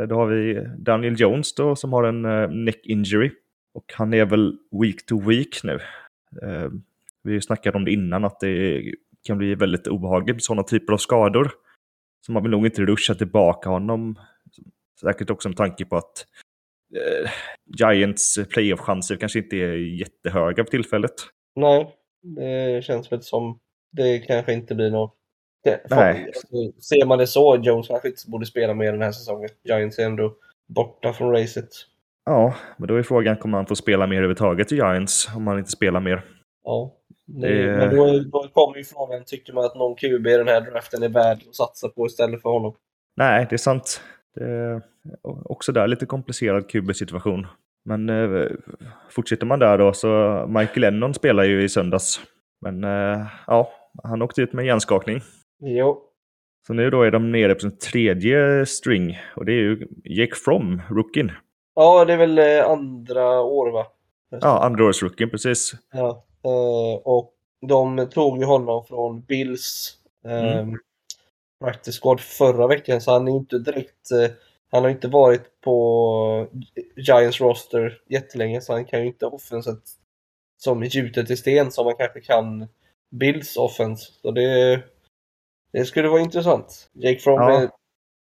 då 0.08 0.14
har 0.14 0.26
vi 0.26 0.66
Daniel 0.78 1.20
Jones 1.20 1.54
då, 1.54 1.76
som 1.76 1.92
har 1.92 2.04
en 2.04 2.24
eh, 2.24 2.48
neck 2.50 2.86
injury. 2.86 3.30
Och 3.74 3.84
han 3.94 4.14
är 4.14 4.24
väl 4.24 4.58
week 4.82 5.06
to 5.06 5.20
week 5.20 5.64
nu. 5.64 5.74
Eh, 6.42 6.70
vi 7.22 7.40
snackade 7.40 7.76
om 7.76 7.84
det 7.84 7.92
innan, 7.92 8.24
att 8.24 8.40
det 8.40 8.82
kan 9.24 9.38
bli 9.38 9.54
väldigt 9.54 9.86
obehagligt 9.86 10.36
med 10.36 10.42
sådana 10.42 10.62
typer 10.62 10.92
av 10.92 10.96
skador. 10.96 11.50
Så 12.26 12.32
man 12.32 12.42
vill 12.42 12.50
nog 12.50 12.66
inte 12.66 12.82
ruscha 12.82 13.14
tillbaka 13.14 13.68
honom. 13.68 14.18
Säkert 15.00 15.30
också 15.30 15.48
med 15.48 15.56
tanke 15.56 15.84
på 15.84 15.96
att 15.96 16.26
eh, 16.96 17.30
Giants 17.78 18.38
playoff-chanser 18.48 19.16
kanske 19.16 19.38
inte 19.38 19.56
är 19.56 19.76
jättehöga 19.76 20.64
för 20.64 20.70
tillfället. 20.70 21.14
Nej, 21.56 21.96
det 22.22 22.84
känns 22.84 23.12
väl 23.12 23.22
som 23.22 23.58
det 23.92 24.18
kanske 24.18 24.52
inte 24.52 24.74
blir 24.74 24.90
något 24.90 25.16
det, 25.64 25.80
Nej. 25.90 26.24
Alltså, 26.26 26.80
ser 26.80 27.06
man 27.06 27.18
det 27.18 27.26
så, 27.26 27.56
Jones 27.56 27.88
kanske 27.88 28.08
inte 28.08 28.30
borde 28.30 28.46
spela 28.46 28.74
mer 28.74 28.92
den 28.92 29.02
här 29.02 29.12
säsongen. 29.12 29.48
Giants 29.64 29.98
är 29.98 30.04
ändå 30.06 30.34
borta 30.68 31.12
från 31.12 31.32
racet. 31.32 31.68
Ja, 32.24 32.54
men 32.76 32.88
då 32.88 32.94
är 32.94 33.02
frågan, 33.02 33.36
kommer 33.36 33.58
han 33.58 33.66
få 33.66 33.76
spela 33.76 34.06
mer 34.06 34.16
överhuvudtaget 34.16 34.72
i 34.72 34.74
Giants 34.74 35.28
om 35.36 35.46
han 35.46 35.58
inte 35.58 35.70
spelar 35.70 36.00
mer? 36.00 36.24
Ja. 36.64 36.92
Det, 37.26 37.48
Det- 37.66 37.76
Men 37.76 37.96
då, 37.96 38.06
då 38.32 38.48
kommer 38.52 38.76
ju 38.78 38.84
frågan, 38.84 39.22
tycker 39.26 39.52
man 39.52 39.64
att 39.64 39.74
någon 39.74 39.96
QB 39.96 40.26
i 40.26 40.36
den 40.36 40.48
här 40.48 40.60
draften 40.60 41.02
är 41.02 41.08
värd 41.08 41.38
att 41.48 41.54
satsa 41.56 41.88
på 41.88 42.06
istället 42.06 42.42
för 42.42 42.50
honom? 42.50 42.74
Nej, 43.16 43.46
det 43.50 43.56
är 43.56 43.58
sant. 43.58 44.00
Det 44.34 44.44
är 44.44 44.82
också 45.44 45.72
där 45.72 45.86
lite 45.88 46.06
komplicerad 46.06 46.68
QB-situation. 46.70 47.46
Men 47.84 48.08
eh, 48.08 48.46
fortsätter 49.10 49.46
man 49.46 49.58
där 49.58 49.78
då 49.78 49.92
så 49.92 50.44
Michael 50.48 50.80
Lennon 50.80 51.14
spelar 51.14 51.44
ju 51.44 51.62
i 51.62 51.68
söndags. 51.68 52.20
Men 52.60 52.84
eh, 52.84 53.26
ja, 53.46 53.72
han 54.02 54.22
åkte 54.22 54.42
ut 54.42 54.52
med 54.52 54.62
en 54.62 54.66
hjärnskakning. 54.66 55.20
Jo. 55.64 56.02
Så 56.66 56.72
nu 56.74 56.90
då 56.90 57.02
är 57.02 57.10
de 57.10 57.32
nere 57.32 57.54
på 57.54 57.60
sin 57.60 57.78
tredje 57.78 58.66
string 58.66 59.18
och 59.36 59.44
det 59.44 59.52
är 59.52 59.56
ju 59.56 59.86
Jake 60.04 60.34
From, 60.34 60.82
rookien. 60.90 61.32
Ja, 61.74 62.04
det 62.04 62.12
är 62.12 62.16
väl 62.16 62.38
eh, 62.38 62.70
andra 62.70 63.40
år 63.40 63.70
va? 63.70 63.86
Ja, 64.40 64.64
andraårsrookien, 64.64 65.30
precis. 65.30 65.72
Ja. 65.92 66.24
Eh, 66.44 67.00
och 67.04 67.34
de 67.68 68.08
tog 68.10 68.38
ju 68.38 68.44
honom 68.44 68.84
från 68.84 69.20
Bills 69.20 69.98
eh, 70.24 70.58
Mm. 70.58 70.78
practice 71.64 72.00
squad 72.00 72.20
förra 72.20 72.66
veckan 72.66 73.00
så 73.00 73.12
han 73.12 73.28
är 73.28 73.32
inte 73.32 73.58
direkt 73.58 74.08
han 74.70 74.82
har 74.82 74.90
inte 74.90 75.08
varit 75.08 75.60
på 75.60 76.46
Giants 76.96 77.40
roster 77.40 78.00
jättelänge 78.08 78.60
så 78.60 78.72
han 78.72 78.84
kan 78.84 79.00
ju 79.00 79.06
inte 79.06 79.26
offenset 79.26 79.78
som 80.56 80.84
gjutet 80.84 81.30
i 81.30 81.36
sten 81.36 81.70
som 81.72 81.84
man 81.84 81.94
kanske 81.98 82.20
kan 82.20 82.66
Bills 83.10 83.56
offense. 83.56 84.12
Så 84.22 84.30
det, 84.30 84.82
det 85.72 85.84
skulle 85.84 86.08
vara 86.08 86.20
intressant. 86.20 86.90
Jake 86.92 87.18
Fromm 87.20 87.40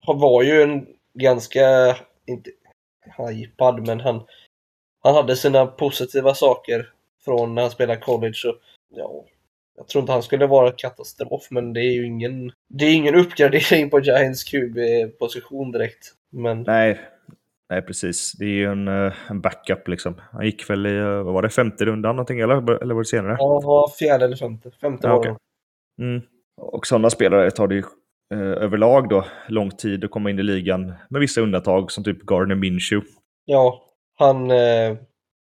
Ja. 0.07 0.13
var 0.13 0.43
ju 0.43 0.61
en 0.61 0.87
ganska, 1.13 1.95
inte 2.25 2.49
hypad, 3.33 3.87
men 3.87 3.99
han, 3.99 4.21
han 5.03 5.15
hade 5.15 5.35
sina 5.35 5.65
positiva 5.65 6.33
saker 6.33 6.89
från 7.25 7.55
när 7.55 7.61
han 7.61 7.71
spelade 7.71 7.99
college. 8.01 8.33
Så, 8.33 8.55
ja, 8.89 9.25
jag 9.77 9.87
tror 9.87 9.99
inte 10.01 10.11
han 10.11 10.23
skulle 10.23 10.47
vara 10.47 10.71
katastrof, 10.71 11.47
men 11.51 11.73
det 11.73 11.79
är 11.81 11.91
ju 11.93 12.05
ingen, 12.05 12.51
det 12.67 12.85
är 12.85 12.95
ingen 12.95 13.15
uppgradering 13.15 13.89
på 13.89 13.99
Giants 13.99 14.43
QB-position 14.43 15.71
direkt. 15.71 16.13
Men 16.29 16.61
Nej, 16.63 16.99
nej 17.69 17.81
precis. 17.81 18.31
Det 18.31 18.45
är 18.45 18.49
ju 18.49 18.65
en, 18.71 18.87
eh, 18.87 19.13
en 19.29 19.41
backup 19.41 19.87
liksom. 19.87 20.21
Han 20.31 20.45
gick 20.45 20.69
väl 20.69 20.85
i, 20.87 20.97
eh, 20.97 21.23
vad 21.23 21.33
var 21.33 21.41
det, 21.41 21.49
femte 21.49 21.85
rundan 21.85 22.15
någonting 22.15 22.39
eller, 22.39 22.81
eller 22.81 22.93
var 22.93 23.01
det 23.01 23.05
senare? 23.07 23.35
ja, 23.39 23.53
han 23.53 23.63
var 23.67 23.89
fjärde 23.89 24.25
eller 24.25 24.35
femte. 24.37 24.71
Femte 24.81 25.07
Ja, 25.07 25.13
var 25.13 25.19
okej. 25.19 25.35
det. 25.97 26.03
Mm. 26.03 26.21
Och 26.61 26.87
sådana 26.87 27.09
spelare 27.09 27.51
tar 27.51 27.67
det 27.67 27.75
ju 27.75 27.83
eh, 28.33 28.39
överlag 28.63 29.09
då 29.09 29.25
lång 29.47 29.71
tid 29.71 30.05
att 30.05 30.11
komma 30.11 30.29
in 30.29 30.39
i 30.39 30.43
ligan 30.43 30.93
med 31.09 31.21
vissa 31.21 31.41
undantag 31.41 31.91
som 31.91 32.03
typ 32.03 32.21
Gardner 32.21 32.55
Minshew. 32.55 33.07
Ja, 33.45 33.83
han 34.15 34.51
eh, 34.51 34.97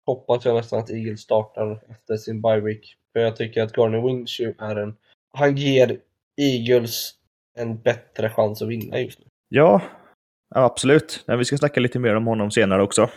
hoppas 0.06 0.46
jag 0.46 0.56
nästan 0.56 0.79
att 0.79 0.89
Eagles 0.89 1.22
startar 1.22 1.82
efter 1.91 2.18
sin 2.18 2.41
bye 2.41 2.60
week. 2.60 2.96
För 3.13 3.20
jag 3.20 3.36
tycker 3.36 3.63
att 3.63 3.77
Garner 3.77 4.01
Minshew 4.01 4.65
är 4.65 4.75
en... 4.75 4.96
Han 5.34 5.56
ger 5.56 6.00
Eagles 6.41 7.12
en 7.58 7.82
bättre 7.82 8.29
chans 8.29 8.62
att 8.62 8.68
vinna 8.68 9.00
just 9.00 9.20
nu. 9.20 9.25
Ja, 9.50 9.82
absolut. 10.56 11.24
Vi 11.27 11.46
ska 11.46 11.58
snacka 11.58 11.79
lite 11.79 12.00
mer 12.00 12.15
om 12.15 12.27
honom 12.27 12.51
senare 12.51 12.84
också. 12.84 13.10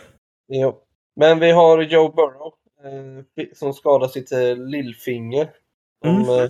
Jo. 0.47 0.79
Men 1.15 1.39
vi 1.39 1.51
har 1.51 1.81
Joe 1.81 2.09
Burrow 2.09 2.53
eh, 2.83 3.45
som 3.53 3.73
skadar 3.73 4.07
sitt 4.07 4.31
eh, 4.31 4.57
lillfinger. 4.57 5.49
Som, 6.05 6.29
Mm. 6.29 6.49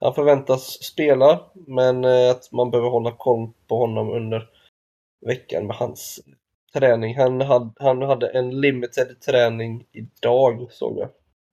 Han 0.00 0.14
förväntas 0.14 0.82
spela, 0.82 1.40
men 1.66 2.04
eh, 2.04 2.30
att 2.30 2.52
man 2.52 2.70
behöver 2.70 2.90
hålla 2.90 3.12
koll 3.12 3.50
på 3.68 3.78
honom 3.78 4.10
under 4.10 4.48
veckan 5.26 5.66
med 5.66 5.76
hans 5.76 6.20
träning. 6.74 7.16
Han 7.16 7.40
hade, 7.40 7.70
han 7.78 8.02
hade 8.02 8.28
en 8.28 8.60
limited 8.60 9.20
träning 9.20 9.84
idag, 9.92 10.66
såg 10.70 10.98
jag. 10.98 11.08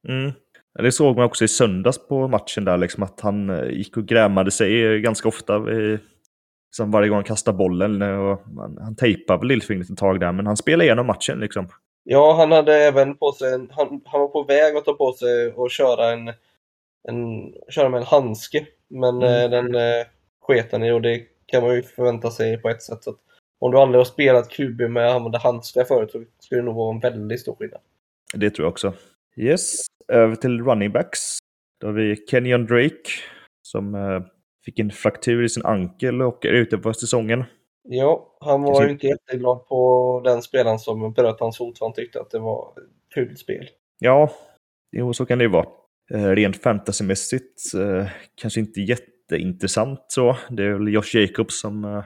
Mm. 0.08 0.32
Det 0.84 0.92
såg 0.92 1.16
man 1.16 1.25
också 1.25 1.44
i 1.44 1.48
söndags 1.48 2.08
på 2.08 2.27
matchen 2.27 2.66
där, 2.66 2.77
liksom, 2.77 3.04
att 3.04 3.22
han 3.22 3.50
eh, 3.50 3.70
gick 3.70 3.98
och 3.98 4.06
grämade 4.06 4.51
sig 4.51 4.86
eh, 4.86 4.92
ganska 4.92 5.27
ofta. 5.27 5.58
Liksom 5.58 6.92
varje 6.92 7.10
gång 7.10 7.16
han 7.16 7.24
kastade 7.24 7.58
bollen. 7.58 8.01
Och 8.01 8.42
han, 8.58 8.77
han 8.82 8.96
tejpade 8.96 9.39
väl 9.39 9.48
lillfingret 9.48 9.89
ett 9.89 9.98
tag 9.98 10.20
där, 10.20 10.32
men 10.32 10.48
han 10.48 10.58
spelade 10.58 10.86
igenom 10.86 11.08
matchen. 11.08 11.39
Liksom. 11.39 11.68
Ja, 12.04 12.36
han 12.38 12.51
hade 12.51 12.75
även 12.75 13.18
på 13.18 13.32
sig, 13.32 13.54
en, 13.54 13.70
han, 13.72 14.01
han 14.06 14.22
var 14.22 14.27
på 14.27 14.44
väg 14.44 14.75
att 14.75 14.86
ta 14.86 14.94
på 14.94 15.13
sig 15.13 15.51
och 15.51 15.72
köra 15.72 16.12
en, 16.12 16.34
en 17.08 17.54
köra 17.70 17.90
med 17.90 17.98
en 18.00 18.06
handske. 18.08 18.68
Men 18.88 19.16
Mm. 19.16 19.44
eh, 19.44 19.50
den 19.50 19.76
eh, 19.76 20.06
sket 20.42 20.72
han 20.72 20.84
i 20.84 20.92
och 20.92 21.02
det 21.02 21.22
kan 21.46 21.64
man 21.64 21.76
ju 21.76 21.84
förvänta 21.84 22.32
sig 22.32 22.58
på 22.58 22.70
ett 22.70 22.82
sätt. 22.82 23.04
Så 23.04 23.16
om 23.60 23.72
du 23.72 23.78
aldrig 23.78 24.00
har 24.00 24.06
spelat 24.06 24.50
QB 24.50 24.82
med 24.90 25.08
att 25.08 25.16
använda 25.16 25.38
handskar 25.40 25.84
förut 25.84 26.12
så 26.12 26.24
skulle 26.40 26.62
det 26.62 26.66
nog 26.66 26.76
vara 26.76 26.94
en 26.96 27.00
väldigt 27.00 27.42
stor 27.42 27.56
skillnad. 27.56 27.82
Det 28.34 28.50
tror 28.50 28.66
jag 28.66 28.72
också. 28.72 28.94
Yes, 29.36 29.86
över 30.08 30.36
till 30.36 30.62
running 30.62 30.92
backs. 30.92 31.38
Då 31.82 31.88
har 31.88 31.94
vi 31.94 32.16
Kenyon 32.16 32.66
Drake 32.66 33.10
som 33.68 33.96
eh, 33.96 34.22
fick 34.66 34.80
en 34.80 34.92
fraktur 34.92 35.44
i 35.44 35.50
sin 35.50 35.66
ankel 35.66 36.22
och 36.22 36.46
är 36.46 36.54
ute 36.54 36.78
på 36.78 36.94
säsongen. 36.94 37.44
Ja, 37.90 38.38
han 38.40 38.62
var 38.62 38.84
ju 38.86 38.92
inte 38.92 39.08
jätteglad 39.08 39.68
på 39.68 40.22
den 40.26 40.42
spelaren 40.42 40.80
som 40.80 41.14
bröt 41.14 41.40
hans 41.40 41.58
fot 41.58 41.78
han 41.80 41.94
tyckte 41.94 42.22
att 42.22 42.32
det 42.32 42.40
var 42.40 42.74
ett 42.78 43.14
fult 43.14 43.40
spel. 43.40 43.70
Ja, 44.00 44.32
jo, 44.92 45.14
så 45.14 45.26
kan 45.26 45.38
det 45.38 45.44
ju 45.44 45.50
vara. 45.52 45.68
Eh, 46.12 46.30
rent 46.30 46.64
fantasymässigt 46.64 47.74
eh, 47.74 48.08
kanske 48.36 48.60
inte 48.60 48.82
jätteintressant 48.82 50.06
så. 50.08 50.38
Det 50.50 50.64
är 50.64 50.74
väl 50.74 50.94
Josh 50.94 51.16
Jacobs 51.16 51.60
som 51.60 51.84
eh, 51.84 52.04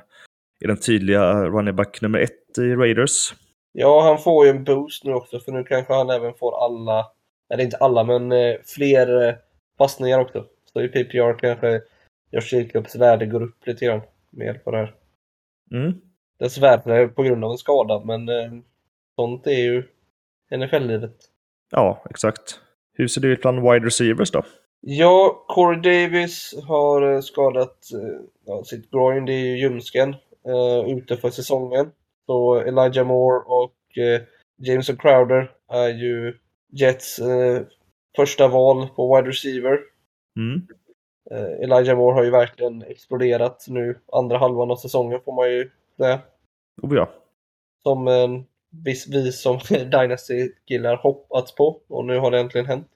är 0.64 0.68
den 0.68 0.80
tydliga 0.80 1.46
running 1.46 1.76
back 1.76 2.02
nummer 2.02 2.20
ett 2.20 2.58
i 2.58 2.76
Raiders. 2.76 3.34
Ja, 3.72 4.02
han 4.02 4.18
får 4.18 4.46
ju 4.46 4.52
en 4.52 4.64
boost 4.64 5.04
nu 5.04 5.14
också 5.14 5.40
för 5.40 5.52
nu 5.52 5.64
kanske 5.64 5.94
han 5.94 6.10
även 6.10 6.34
får 6.34 6.66
alla, 6.66 7.08
eller 7.54 7.64
inte 7.64 7.78
alla, 7.78 8.04
men 8.04 8.32
fler 8.66 9.38
passningar 9.78 10.20
också. 10.20 10.46
Så 10.74 10.82
i 10.82 10.88
PPR 10.88 11.40
kanske 11.40 11.82
Josh 12.32 12.54
Jacobs 12.54 12.96
värde 12.96 13.26
går 13.26 13.44
upp 13.44 13.68
lite 13.68 13.86
grann 13.86 14.02
med 14.30 14.46
hjälp 14.46 14.68
av 14.68 14.74
det 14.74 14.80
här. 14.80 14.96
Mm. 15.72 15.94
Dessvärre 16.40 17.08
på 17.08 17.24
grund 17.24 17.46
av 17.46 17.52
en 17.52 17.58
skada, 17.58 18.02
men 18.06 18.30
sånt 19.16 19.48
är 19.48 19.62
ju 19.62 19.84
NFL-livet. 20.58 21.16
Ja, 21.72 22.04
exakt. 22.10 22.60
Hur 22.94 23.08
ser 23.08 23.22
det 23.22 23.28
ut 23.28 23.42
bland 23.42 23.62
wide 23.62 23.86
receivers 23.86 24.32
då? 24.32 24.44
Ja, 24.82 25.46
Corey 25.48 25.82
Davis 25.82 26.54
har 26.68 27.14
eh, 27.14 27.22
skadat 27.22 27.78
eh, 27.94 28.22
ja, 28.46 28.64
sitt 28.64 28.92
groin, 28.92 29.26
det 29.26 29.34
är 29.34 29.46
ju 29.46 29.58
ljumsken, 29.58 30.16
eh, 30.46 30.98
ute 30.98 31.18
för 31.18 31.30
säsongen. 31.30 31.92
Så 32.26 32.60
Elijah 32.60 33.08
Moore 33.08 33.40
och 33.46 33.98
eh, 33.98 34.22
Jameson 34.58 34.98
Crowder 34.98 35.52
är 35.70 35.90
ju 35.90 36.38
Jets 36.72 37.20
eh, 37.20 37.62
första 38.16 38.48
val 38.48 38.88
på 38.96 39.16
wide 39.16 39.30
receiver. 39.30 39.80
Mm. 40.38 40.68
Elijah 41.64 41.98
Moore 41.98 42.14
har 42.14 42.24
ju 42.24 42.30
verkligen 42.30 42.82
exploderat 42.82 43.66
nu 43.68 44.00
andra 44.12 44.38
halvan 44.38 44.72
av 44.72 44.76
säsongen 44.76 45.20
får 45.26 45.36
man 45.36 45.52
ju 45.52 45.70
säga. 45.98 46.20
Oh, 46.82 46.96
ja. 46.96 47.10
Som 47.84 48.08
en 48.08 48.46
viss 48.72 49.08
vi 49.08 49.32
som 49.32 49.58
Dynasty-killar 49.70 50.96
hoppats 50.96 51.56
på 51.56 51.82
och 51.88 52.06
nu 52.06 52.18
har 52.18 52.32
det 52.32 52.40
äntligen 52.40 52.68
hänt. 52.68 52.88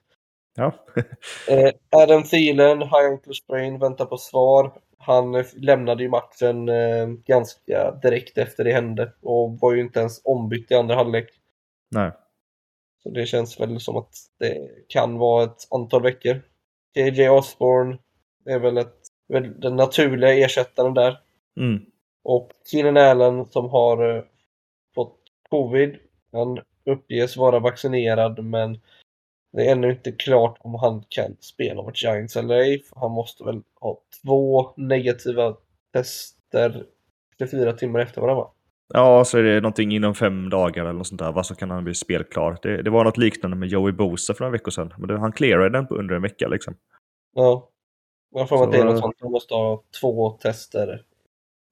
ja. 0.56 0.72
Eh, 1.48 1.72
Adam 1.90 2.22
Thielen, 2.22 2.82
high 2.82 3.06
ankle 3.10 3.34
sprain, 3.34 3.78
väntar 3.78 4.06
på 4.06 4.16
svar. 4.18 4.72
Han 4.98 5.34
eh, 5.34 5.44
lämnade 5.56 6.02
ju 6.02 6.08
matchen 6.08 6.68
eh, 6.68 7.06
ganska 7.06 7.90
direkt 8.02 8.38
efter 8.38 8.64
det 8.64 8.72
hände 8.72 9.12
och 9.22 9.58
var 9.60 9.72
ju 9.72 9.80
inte 9.80 10.00
ens 10.00 10.20
ombytt 10.24 10.70
i 10.70 10.74
andra 10.74 10.94
halvlek. 10.94 11.28
Nej. 11.90 12.12
Så 13.02 13.10
det 13.10 13.26
känns 13.26 13.60
väl 13.60 13.80
som 13.80 13.96
att 13.96 14.14
det 14.38 14.70
kan 14.88 15.18
vara 15.18 15.44
ett 15.44 15.68
antal 15.70 16.02
veckor. 16.02 16.42
KJ 16.94 17.28
Osborne 17.28 17.98
är 18.44 18.58
väl, 18.58 18.78
ett, 18.78 18.96
väl 19.28 19.60
den 19.60 19.76
naturliga 19.76 20.34
ersättaren 20.34 20.94
där. 20.94 21.20
Mm. 21.60 21.82
Och 22.24 22.50
Keenan 22.70 22.96
Allen 22.96 23.50
som 23.50 23.70
har 23.70 24.16
eh, 24.16 24.22
covid. 25.50 25.96
Han 26.32 26.58
uppges 26.84 27.36
vara 27.36 27.58
vaccinerad 27.58 28.44
men 28.44 28.78
det 29.52 29.66
är 29.66 29.72
ännu 29.72 29.90
inte 29.90 30.12
klart 30.12 30.58
om 30.60 30.74
han 30.74 31.04
kan 31.08 31.36
spela 31.40 31.82
mot 31.82 32.02
Giants 32.02 32.36
eller 32.36 32.54
ej. 32.54 32.84
Han 32.96 33.10
måste 33.10 33.44
väl 33.44 33.62
ha 33.80 34.00
två 34.22 34.72
negativa 34.76 35.56
tester 35.92 36.86
24 37.38 37.72
timmar 37.72 38.00
efter 38.00 38.20
varandra. 38.20 38.46
Ja, 38.94 39.24
så 39.24 39.38
är 39.38 39.42
det 39.42 39.60
någonting 39.60 39.92
inom 39.92 40.14
fem 40.14 40.50
dagar 40.50 40.82
eller 40.82 40.92
något 40.92 41.06
sånt 41.06 41.18
där. 41.18 41.32
Vad 41.32 41.46
så 41.46 41.54
kan 41.54 41.70
han 41.70 41.84
bli 41.84 41.94
spelklar. 41.94 42.58
Det, 42.62 42.82
det 42.82 42.90
var 42.90 43.04
något 43.04 43.18
liknande 43.18 43.56
med 43.56 43.68
Joey 43.68 43.92
Bosa 43.92 44.34
för 44.34 44.44
några 44.44 44.52
veckor 44.52 44.70
sedan. 44.70 44.94
Men 44.98 45.08
det, 45.08 45.18
han 45.18 45.32
clearade 45.32 45.70
den 45.70 45.86
på 45.86 45.94
under 45.94 46.14
en 46.14 46.22
vecka 46.22 46.48
liksom. 46.48 46.74
Ja. 47.34 47.70
Jag 48.30 48.48
får 48.48 48.64
att 48.64 48.72
det 48.72 48.78
är 48.78 48.84
något 48.84 48.98
sånt. 48.98 49.20
Man 49.22 49.32
måste 49.32 49.54
ha 49.54 49.82
två 50.00 50.30
tester. 50.30 51.04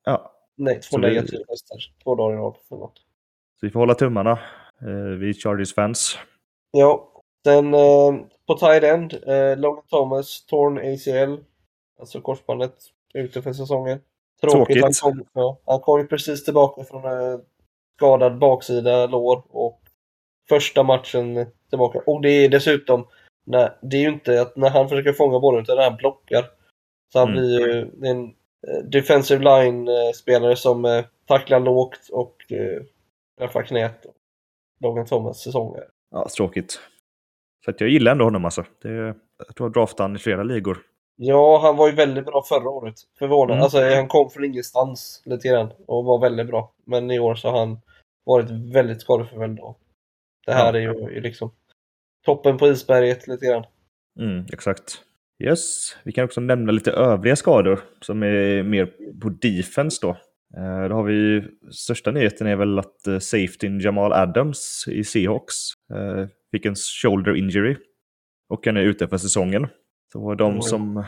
Ja, 0.05 0.33
Nej, 0.57 0.81
två 0.81 0.99
negativa 0.99 1.45
tester. 1.45 1.77
Två 2.03 2.15
dagar 2.15 2.37
i 2.37 2.39
rad. 2.39 2.57
eller 2.71 2.81
något. 2.81 3.04
Vi 3.65 3.71
får 3.71 3.81
hålla 3.81 3.95
tummarna. 3.95 4.31
Eh, 4.83 5.19
vi 5.19 5.35
Chargers-fans. 5.35 6.19
Ja, 6.71 7.13
sen 7.45 7.75
eh, 7.75 8.15
på 8.47 8.55
tight 8.55 8.83
end, 8.85 9.13
eh, 9.27 9.57
Logan 9.59 9.85
Thomas, 9.91 10.47
torn 10.47 10.79
ACL, 10.79 11.43
alltså 12.01 12.21
korsbandet. 12.21 12.75
ute 13.15 13.43
för 13.43 13.53
säsongen. 13.53 13.99
Tråkigt. 14.41 14.83
Han 14.83 14.93
kom, 15.03 15.25
ja, 15.33 15.59
han 15.67 15.81
kom 15.81 16.01
ju 16.01 16.07
precis 16.07 16.45
tillbaka 16.45 16.85
från 16.85 17.05
en 17.05 17.41
skadad 17.97 18.39
baksida 18.39 19.07
lår 19.07 19.43
och 19.51 19.81
första 20.49 20.83
matchen 20.83 21.47
tillbaka. 21.71 21.99
Och 22.07 22.21
det 22.23 22.29
är 22.31 22.49
dessutom, 22.49 23.07
när, 23.47 23.77
det 23.83 23.97
är 23.97 24.01
ju 24.01 24.09
inte 24.09 24.41
att 24.43 24.57
när 24.57 24.71
han 24.71 24.89
försöker 24.89 25.13
fånga 25.13 25.41
bollen 25.41 25.63
utan 25.63 25.79
han 25.79 25.97
blockar. 25.97 26.45
Så 27.13 27.19
han 27.19 27.29
Mm. 27.29 27.41
blir 27.41 27.61
ju 27.61 27.91
en 28.11 28.25
eh, 28.69 28.85
defensive 28.85 29.45
line-spelare 29.45 30.57
som 30.57 30.85
eh, 30.85 31.05
tacklar 31.27 31.61
lågt 31.61 32.09
och 32.13 32.37
träffar 33.39 33.63
knät. 33.63 34.07
Logan 34.81 35.07
Thomas 35.07 35.43
säsonger. 35.43 35.85
Ja, 36.11 36.29
tråkigt. 36.37 36.81
Så 37.65 37.71
att 37.71 37.81
jag 37.81 37.91
gillar 37.91 38.13
ändå 38.13 38.25
honom 38.25 38.45
alltså. 38.45 38.65
Det, 38.83 38.89
jag 39.39 39.57
tror 39.57 39.67
jag 39.69 39.73
draftade 39.73 40.09
han 40.09 40.17
i 40.17 40.19
flera 40.19 40.43
ligor. 40.43 40.79
Ja, 41.17 41.59
han 41.63 41.77
var 41.77 41.89
ju 41.89 41.95
väldigt 41.95 42.27
bra 42.27 42.43
förra 42.49 42.69
året. 42.69 42.95
Förvånande. 43.19 43.55
Mm. 43.55 43.63
Alltså, 43.63 43.81
han 43.97 44.09
kom 44.09 44.31
från 44.31 44.45
ingenstans 44.45 45.23
lite 45.25 45.49
grann 45.49 45.71
och 45.87 46.05
var 46.05 46.21
väldigt 46.21 46.47
bra. 46.47 46.73
Men 46.87 47.11
i 47.11 47.19
år 47.19 47.35
så 47.35 47.51
har 47.51 47.59
han 47.59 47.79
varit 48.25 48.51
väldigt 48.51 49.01
skadeförföljd. 49.01 49.59
Det 50.47 50.53
här 50.53 50.75
Ja. 50.75 50.93
är 50.95 51.11
ju 51.11 51.21
liksom 51.21 51.51
toppen 52.25 52.59
på 52.59 52.67
isberget 52.69 53.27
lite 53.27 53.47
grann. 53.47 53.65
Mm, 54.21 54.47
exakt. 54.53 55.03
Yes, 55.45 55.97
vi 56.05 56.13
kan 56.13 56.25
också 56.25 56.41
nämna 56.41 56.73
lite 56.73 56.91
övriga 56.93 57.37
skador 57.37 57.81
som 58.01 58.23
är 58.23 58.63
mer 58.63 58.87
på 59.23 59.29
defense 59.29 59.99
då. 60.03 60.17
Eh, 60.57 60.89
Då 60.89 60.95
har 60.95 61.03
vi 61.03 61.45
största 61.71 62.11
nyheten 62.11 62.47
är 62.47 62.57
väl 62.57 62.79
att 62.79 63.07
eh, 63.07 63.19
safetyn 63.19 63.81
Jamal 63.81 64.13
Adams 64.13 64.85
i 64.89 65.05
Seahawks 65.05 65.55
eh, 65.95 66.27
fick 66.51 66.67
en 66.67 66.75
shoulder 66.75 67.37
injury 67.37 67.77
och 68.49 68.67
han 68.67 68.77
är 68.77 68.83
ute 68.83 69.09
för 69.09 69.17
säsongen. 69.17 69.67
Så 70.13 70.35
de 70.35 70.63
som, 70.63 71.05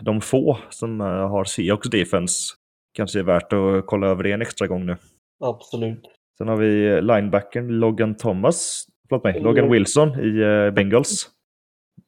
de 0.00 0.20
få 0.20 0.58
som 0.70 1.00
har 1.00 1.44
Seahawks 1.44 1.88
defense 1.90 2.54
kanske 2.94 3.18
är 3.18 3.22
värt 3.22 3.52
att 3.52 3.86
kolla 3.86 4.06
över 4.06 4.22
det 4.22 4.32
en 4.32 4.42
extra 4.42 4.66
gång 4.66 4.86
nu. 4.86 4.96
Absolut. 5.40 6.00
Sen 6.38 6.48
har 6.48 6.56
vi 6.56 7.00
linebacken 7.00 7.68
Logan 7.68 8.14
Thomas, 8.14 8.86
förlåt 9.08 9.24
mig. 9.24 9.40
Logan 9.40 9.70
Wilson 9.70 10.08
i 10.20 10.70
Bengals. 10.70 11.30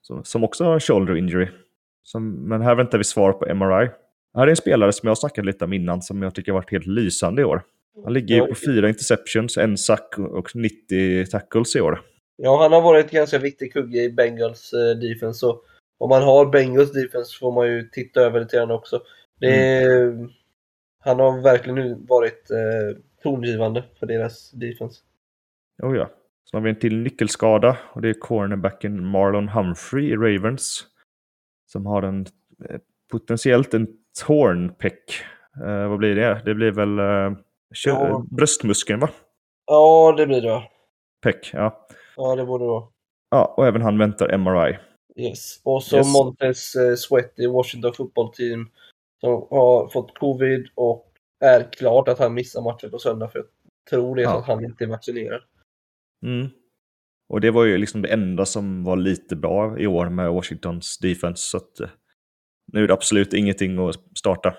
Som, 0.00 0.24
som 0.24 0.44
också 0.44 0.64
har 0.64 0.74
en 0.74 0.80
shoulder 0.80 1.16
injury. 1.16 1.48
Som, 2.02 2.48
men 2.48 2.62
här 2.62 2.74
väntar 2.74 2.98
vi 2.98 3.04
svar 3.04 3.32
på 3.32 3.54
MRI. 3.54 3.88
Här 4.34 4.46
är 4.46 4.50
en 4.50 4.56
spelare 4.56 4.92
som 4.92 5.06
jag 5.06 5.10
har 5.10 5.16
snackat 5.16 5.44
lite 5.44 5.64
om 5.64 5.72
innan 5.72 6.02
som 6.02 6.22
jag 6.22 6.34
tycker 6.34 6.52
har 6.52 6.58
varit 6.58 6.72
helt 6.72 6.86
lysande 6.86 7.42
i 7.42 7.44
år. 7.44 7.62
Han 8.04 8.12
ligger 8.12 8.34
ju 8.34 8.46
på 8.46 8.54
fyra 8.54 8.88
interceptions, 8.88 9.58
en 9.58 9.78
sack 9.78 10.18
och 10.18 10.56
90 10.56 11.26
tackles 11.26 11.76
i 11.76 11.80
år. 11.80 12.00
Ja, 12.36 12.62
han 12.62 12.72
har 12.72 12.80
varit 12.80 13.06
en 13.06 13.16
ganska 13.16 13.38
viktig 13.38 13.72
kugge 13.72 14.02
i 14.02 14.12
Bengals 14.12 14.72
eh, 14.72 14.96
defense. 14.96 15.38
Så 15.38 15.60
om 15.98 16.08
man 16.08 16.22
har 16.22 16.46
Bengals 16.46 16.92
defense 16.92 17.38
får 17.38 17.52
man 17.52 17.66
ju 17.66 17.82
titta 17.82 18.20
över 18.20 18.40
lite 18.40 18.56
grann 18.56 18.70
också. 18.70 19.02
Det 19.40 19.82
är, 19.82 20.28
Han 21.00 21.20
har 21.20 21.42
verkligen 21.42 21.74
nu 21.74 21.96
varit 22.08 22.50
eh, 22.50 22.98
tongivande 23.22 23.84
för 23.98 24.06
deras 24.06 24.50
defense. 24.50 25.00
Oh 25.82 25.96
ja. 25.96 26.10
Sen 26.50 26.58
har 26.58 26.64
vi 26.64 26.70
en 26.70 26.78
till 26.78 26.96
nyckelskada 26.96 27.78
och 27.92 28.02
det 28.02 28.08
är 28.08 28.14
cornerbacken 28.14 29.04
Marlon 29.04 29.48
Humphrey 29.48 30.10
i 30.10 30.16
Ravens. 30.16 30.86
Som 31.66 31.86
har 31.86 32.02
en 32.02 32.26
eh, 32.68 32.80
potentiellt 33.10 33.74
en 33.74 33.86
torn 34.26 34.74
peck. 34.74 35.20
Eh, 35.66 35.88
vad 35.88 35.98
blir 35.98 36.14
det? 36.14 36.42
Det 36.44 36.54
blir 36.54 36.70
väl 36.70 36.98
eh, 36.98 37.38
Ja. 37.84 38.24
bröstmuskeln 38.30 39.00
va? 39.00 39.10
Ja, 39.66 40.14
det 40.16 40.26
blir 40.26 40.42
det? 40.42 40.62
Peck, 41.22 41.50
ja. 41.52 41.86
Ja, 42.16 42.36
det 42.36 42.44
borde 42.44 42.64
det 42.64 42.68
vara. 42.68 42.84
Ja, 43.30 43.54
och 43.56 43.66
även 43.66 43.82
han 43.82 43.98
väntar 43.98 44.38
MRI. 44.38 44.78
Yes. 45.16 45.60
Och 45.64 45.82
så 45.82 45.96
Yes. 45.96 46.12
Montez 46.12 46.74
eh, 46.74 46.94
Sweat 46.94 47.38
i 47.38 47.46
Washington 47.46 47.92
football 47.94 48.32
team 48.32 48.70
som 49.20 49.30
har 49.50 49.88
fått 49.88 50.18
covid 50.18 50.68
och 50.74 51.12
är 51.44 51.72
klart 51.72 52.08
att 52.08 52.18
han 52.18 52.34
missar 52.34 52.62
matchen 52.62 52.90
på 52.90 52.98
söndag 52.98 53.28
för 53.28 53.38
jag 53.38 53.46
tror 53.90 54.16
det 54.16 54.22
är 54.22 54.26
så 54.26 54.30
Ja. 54.32 54.38
att 54.38 54.46
han 54.46 54.64
inte 54.64 54.84
är 54.84 54.88
vaccinerad. 54.88 55.40
Mm. 56.26 56.48
Och 57.28 57.40
det 57.40 57.50
var 57.50 57.64
ju 57.64 57.78
liksom 57.78 58.02
det 58.02 58.08
enda 58.08 58.44
som 58.44 58.84
var 58.84 58.96
lite 58.96 59.36
bra 59.36 59.78
i 59.78 59.86
år 59.86 60.08
med 60.08 60.32
Washingtons 60.32 60.98
defense. 60.98 61.42
Så 61.42 61.56
att, 61.56 61.80
eh, 61.80 61.88
nu 62.72 62.82
är 62.82 62.86
det 62.86 62.94
absolut 62.94 63.32
ingenting 63.32 63.78
att 63.78 63.96
starta. 64.18 64.54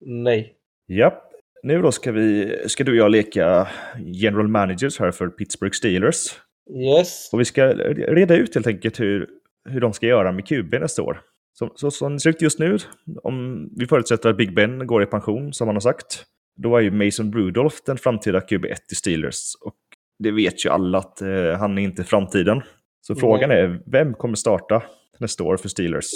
Nej. 0.00 0.54
Ja, 0.86 1.22
nu 1.62 1.82
då 1.82 1.92
ska, 1.92 2.12
vi, 2.12 2.56
ska 2.66 2.84
du 2.84 2.92
och 2.92 2.96
jag 2.96 3.10
leka 3.10 3.68
general 3.98 4.48
managers 4.48 4.98
här 4.98 5.10
för 5.10 5.28
Pittsburgh 5.28 5.72
Steelers. 5.72 6.40
Yes. 6.70 7.30
Och 7.32 7.40
vi 7.40 7.44
ska 7.44 7.66
reda 7.94 8.36
ut 8.36 8.54
helt 8.54 8.66
enkelt 8.66 9.00
hur, 9.00 9.28
hur 9.68 9.80
de 9.80 9.92
ska 9.92 10.06
göra 10.06 10.32
med 10.32 10.46
QB 10.46 10.74
nästa 10.80 11.02
år. 11.02 11.20
Så, 11.58 11.72
så 11.74 11.90
som 11.90 12.12
det 12.12 12.20
ser 12.20 12.30
ut 12.30 12.42
just 12.42 12.58
nu, 12.58 12.78
om 13.22 13.68
vi 13.76 13.86
förutsätter 13.86 14.30
att 14.30 14.36
Big 14.36 14.54
Ben 14.54 14.86
går 14.86 15.02
i 15.02 15.06
pension, 15.06 15.52
som 15.52 15.68
han 15.68 15.76
har 15.76 15.80
sagt, 15.80 16.24
då 16.56 16.76
är 16.76 16.80
ju 16.80 16.90
Mason 16.90 17.32
Rudolph 17.32 17.76
den 17.86 17.98
framtida 17.98 18.40
QB1 18.40 18.76
i 18.92 18.94
Steelers. 18.94 19.54
Och 19.60 19.76
det 20.18 20.30
vet 20.30 20.64
ju 20.66 20.70
alla 20.70 20.98
att 20.98 21.22
eh, 21.22 21.58
han 21.58 21.78
är 21.78 21.82
inte 21.82 22.04
framtiden. 22.04 22.62
Så 23.00 23.12
Nej. 23.12 23.20
frågan 23.20 23.50
är, 23.50 23.82
vem 23.86 24.14
kommer 24.14 24.34
starta 24.34 24.82
nästa 25.18 25.44
år 25.44 25.56
för 25.56 25.68
Steelers? 25.68 26.10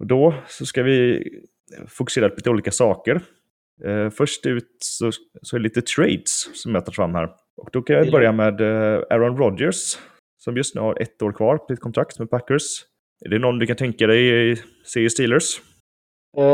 Och 0.00 0.06
då 0.06 0.34
så 0.48 0.66
ska 0.66 0.82
vi 0.82 1.24
fokusera 1.88 2.28
på 2.28 2.34
lite 2.36 2.50
olika 2.50 2.70
saker. 2.70 3.20
Eh, 3.84 4.10
först 4.10 4.46
ut 4.46 4.76
så, 4.78 5.10
så 5.42 5.56
är 5.56 5.60
det 5.60 5.62
lite 5.62 5.82
trades 5.82 6.62
som 6.62 6.74
jag 6.74 6.84
tar 6.86 6.92
fram 6.92 7.14
här. 7.14 7.24
Och 7.56 7.68
då 7.72 7.82
kan 7.82 7.96
jag 7.96 8.06
Ja. 8.06 8.10
börja 8.12 8.32
med 8.32 8.60
eh, 8.60 9.02
Aaron 9.10 9.36
Rodgers, 9.36 9.98
som 10.38 10.56
just 10.56 10.74
nu 10.74 10.80
har 10.80 11.02
ett 11.02 11.22
år 11.22 11.32
kvar 11.32 11.58
på 11.58 11.66
sitt 11.74 11.80
kontrakt 11.80 12.18
med 12.18 12.30
Packers. 12.30 12.84
Är 13.24 13.28
det 13.28 13.38
någon 13.38 13.58
du 13.58 13.66
kan 13.66 13.76
tänka 13.76 14.06
dig 14.06 14.56
se 14.84 15.00
i 15.00 15.10
Steelers? 15.10 15.60
Eh, 16.36 16.44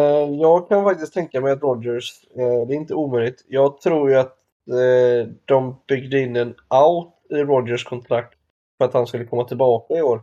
jag 0.40 0.68
kan 0.68 0.84
faktiskt 0.84 1.14
tänka 1.14 1.40
mig 1.40 1.52
att 1.52 1.62
Rodgers, 1.62 2.10
eh, 2.38 2.66
det 2.68 2.74
är 2.74 2.76
inte 2.76 2.94
omöjligt. 2.94 3.44
Jag 3.48 3.80
tror 3.80 4.10
ju 4.10 4.16
att 4.16 4.36
eh, 4.70 5.28
de 5.44 5.82
byggde 5.88 6.18
in 6.20 6.36
en 6.36 6.54
out 6.88 7.12
i 7.30 7.34
Rodgers 7.34 7.84
kontrakt 7.84 8.34
för 8.78 8.84
att 8.84 8.94
han 8.94 9.06
skulle 9.06 9.24
komma 9.24 9.44
tillbaka 9.44 9.94
i 9.94 10.02
år. 10.02 10.22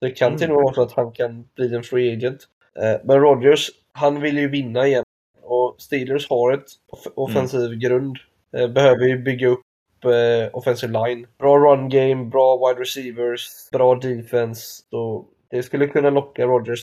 Det 0.00 0.10
kan 0.10 0.28
Mm. 0.28 0.38
till 0.38 0.50
och 0.50 0.54
med 0.56 0.62
vara 0.64 0.74
så 0.74 0.82
att 0.82 0.92
han 0.92 1.12
kan 1.12 1.48
bli 1.54 1.74
en 1.74 1.82
free 1.82 2.12
agent. 2.16 2.48
Eh, 2.80 3.00
men 3.04 3.20
Rodgers, 3.20 3.70
han 3.92 4.20
vill 4.20 4.38
ju 4.38 4.48
vinna 4.48 4.86
igen. 4.86 5.04
Och 5.42 5.76
Steelers 5.78 6.30
har 6.30 6.52
ett 6.52 6.66
off- 6.92 7.12
offensiv 7.14 7.78
grund. 7.78 8.16
Eh, 8.56 8.68
behöver 8.68 9.04
ju 9.06 9.18
bygga 9.18 9.48
upp 9.48 9.60
eh, 10.04 10.56
offensive 10.58 10.92
line. 10.92 11.26
Bra 11.38 11.58
run 11.58 11.88
game, 11.88 12.24
bra 12.24 12.68
wide 12.68 12.80
receivers, 12.80 13.70
bra 13.72 13.94
defense. 13.94 14.82
Så 14.90 15.24
det 15.50 15.62
skulle 15.62 15.86
kunna 15.86 16.10
locka 16.10 16.46
Rodgers 16.46 16.80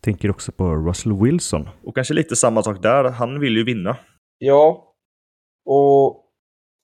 Tänker 0.00 0.30
också 0.30 0.52
på 0.52 0.74
Russell 0.74 1.12
Wilson. 1.22 1.68
Och 1.84 1.94
kanske 1.94 2.14
lite 2.14 2.36
samma 2.36 2.62
sak 2.62 2.82
där, 2.82 3.04
han 3.04 3.40
vill 3.40 3.56
ju 3.56 3.64
vinna. 3.64 3.96
Ja. 4.38 4.92
Och 5.66 6.24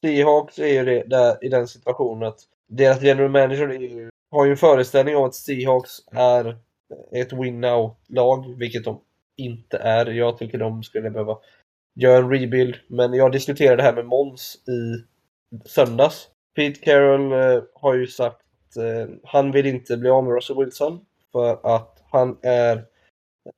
Seahawks 0.05 0.59
är 0.59 0.67
ju 0.67 0.85
det, 0.85 1.03
där, 1.07 1.45
i 1.45 1.49
den 1.49 1.69
situationen 1.69 2.29
att 2.29 2.39
deras 2.69 3.03
general 3.03 3.31
manager 3.31 3.69
är 3.69 3.79
ju, 3.79 4.11
har 4.31 4.45
ju 4.45 4.51
en 4.51 4.57
föreställning 4.57 5.17
om 5.17 5.25
att 5.25 5.35
Seahawks 5.35 5.91
är 6.13 6.57
ett 7.13 7.33
win 7.33 7.61
now-lag, 7.61 8.59
vilket 8.59 8.85
de 8.85 9.01
inte 9.37 9.77
är. 9.77 10.07
Jag 10.07 10.39
tycker 10.39 10.59
de 10.59 10.83
skulle 10.83 11.11
behöva 11.11 11.39
göra 11.95 12.19
en 12.19 12.31
rebuild. 12.31 12.77
Men 12.89 13.15
jag 13.15 13.33
diskuterade 13.33 13.77
det 13.77 13.83
här 13.83 13.95
med 13.95 14.07
Måns 14.07 14.57
i 14.69 15.05
söndags. 15.69 16.29
Pete 16.57 16.81
Carroll 16.81 17.33
eh, 17.33 17.63
har 17.75 17.95
ju 17.95 18.07
sagt 18.07 18.77
eh, 18.77 19.15
han 19.25 19.53
vill 19.53 19.67
inte 19.67 19.97
bli 19.97 20.11
av 20.11 20.25
med 20.25 20.35
Russell 20.35 20.57
Wilson 20.57 21.05
för 21.33 21.77
att 21.77 22.03
han 22.11 22.39
är 22.43 22.85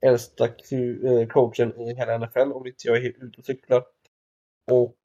äldsta 0.07 0.45
eh, 0.45 1.29
coachen 1.29 1.81
i 1.81 1.95
hela 1.95 2.19
NFL 2.19 2.53
om 2.53 2.67
inte 2.67 2.89
jag 2.89 2.97
är 2.97 3.03
helt 3.03 3.23
ute 3.23 3.39
och 3.39 3.45
cyklar. 3.45 3.85
Och 4.71 4.97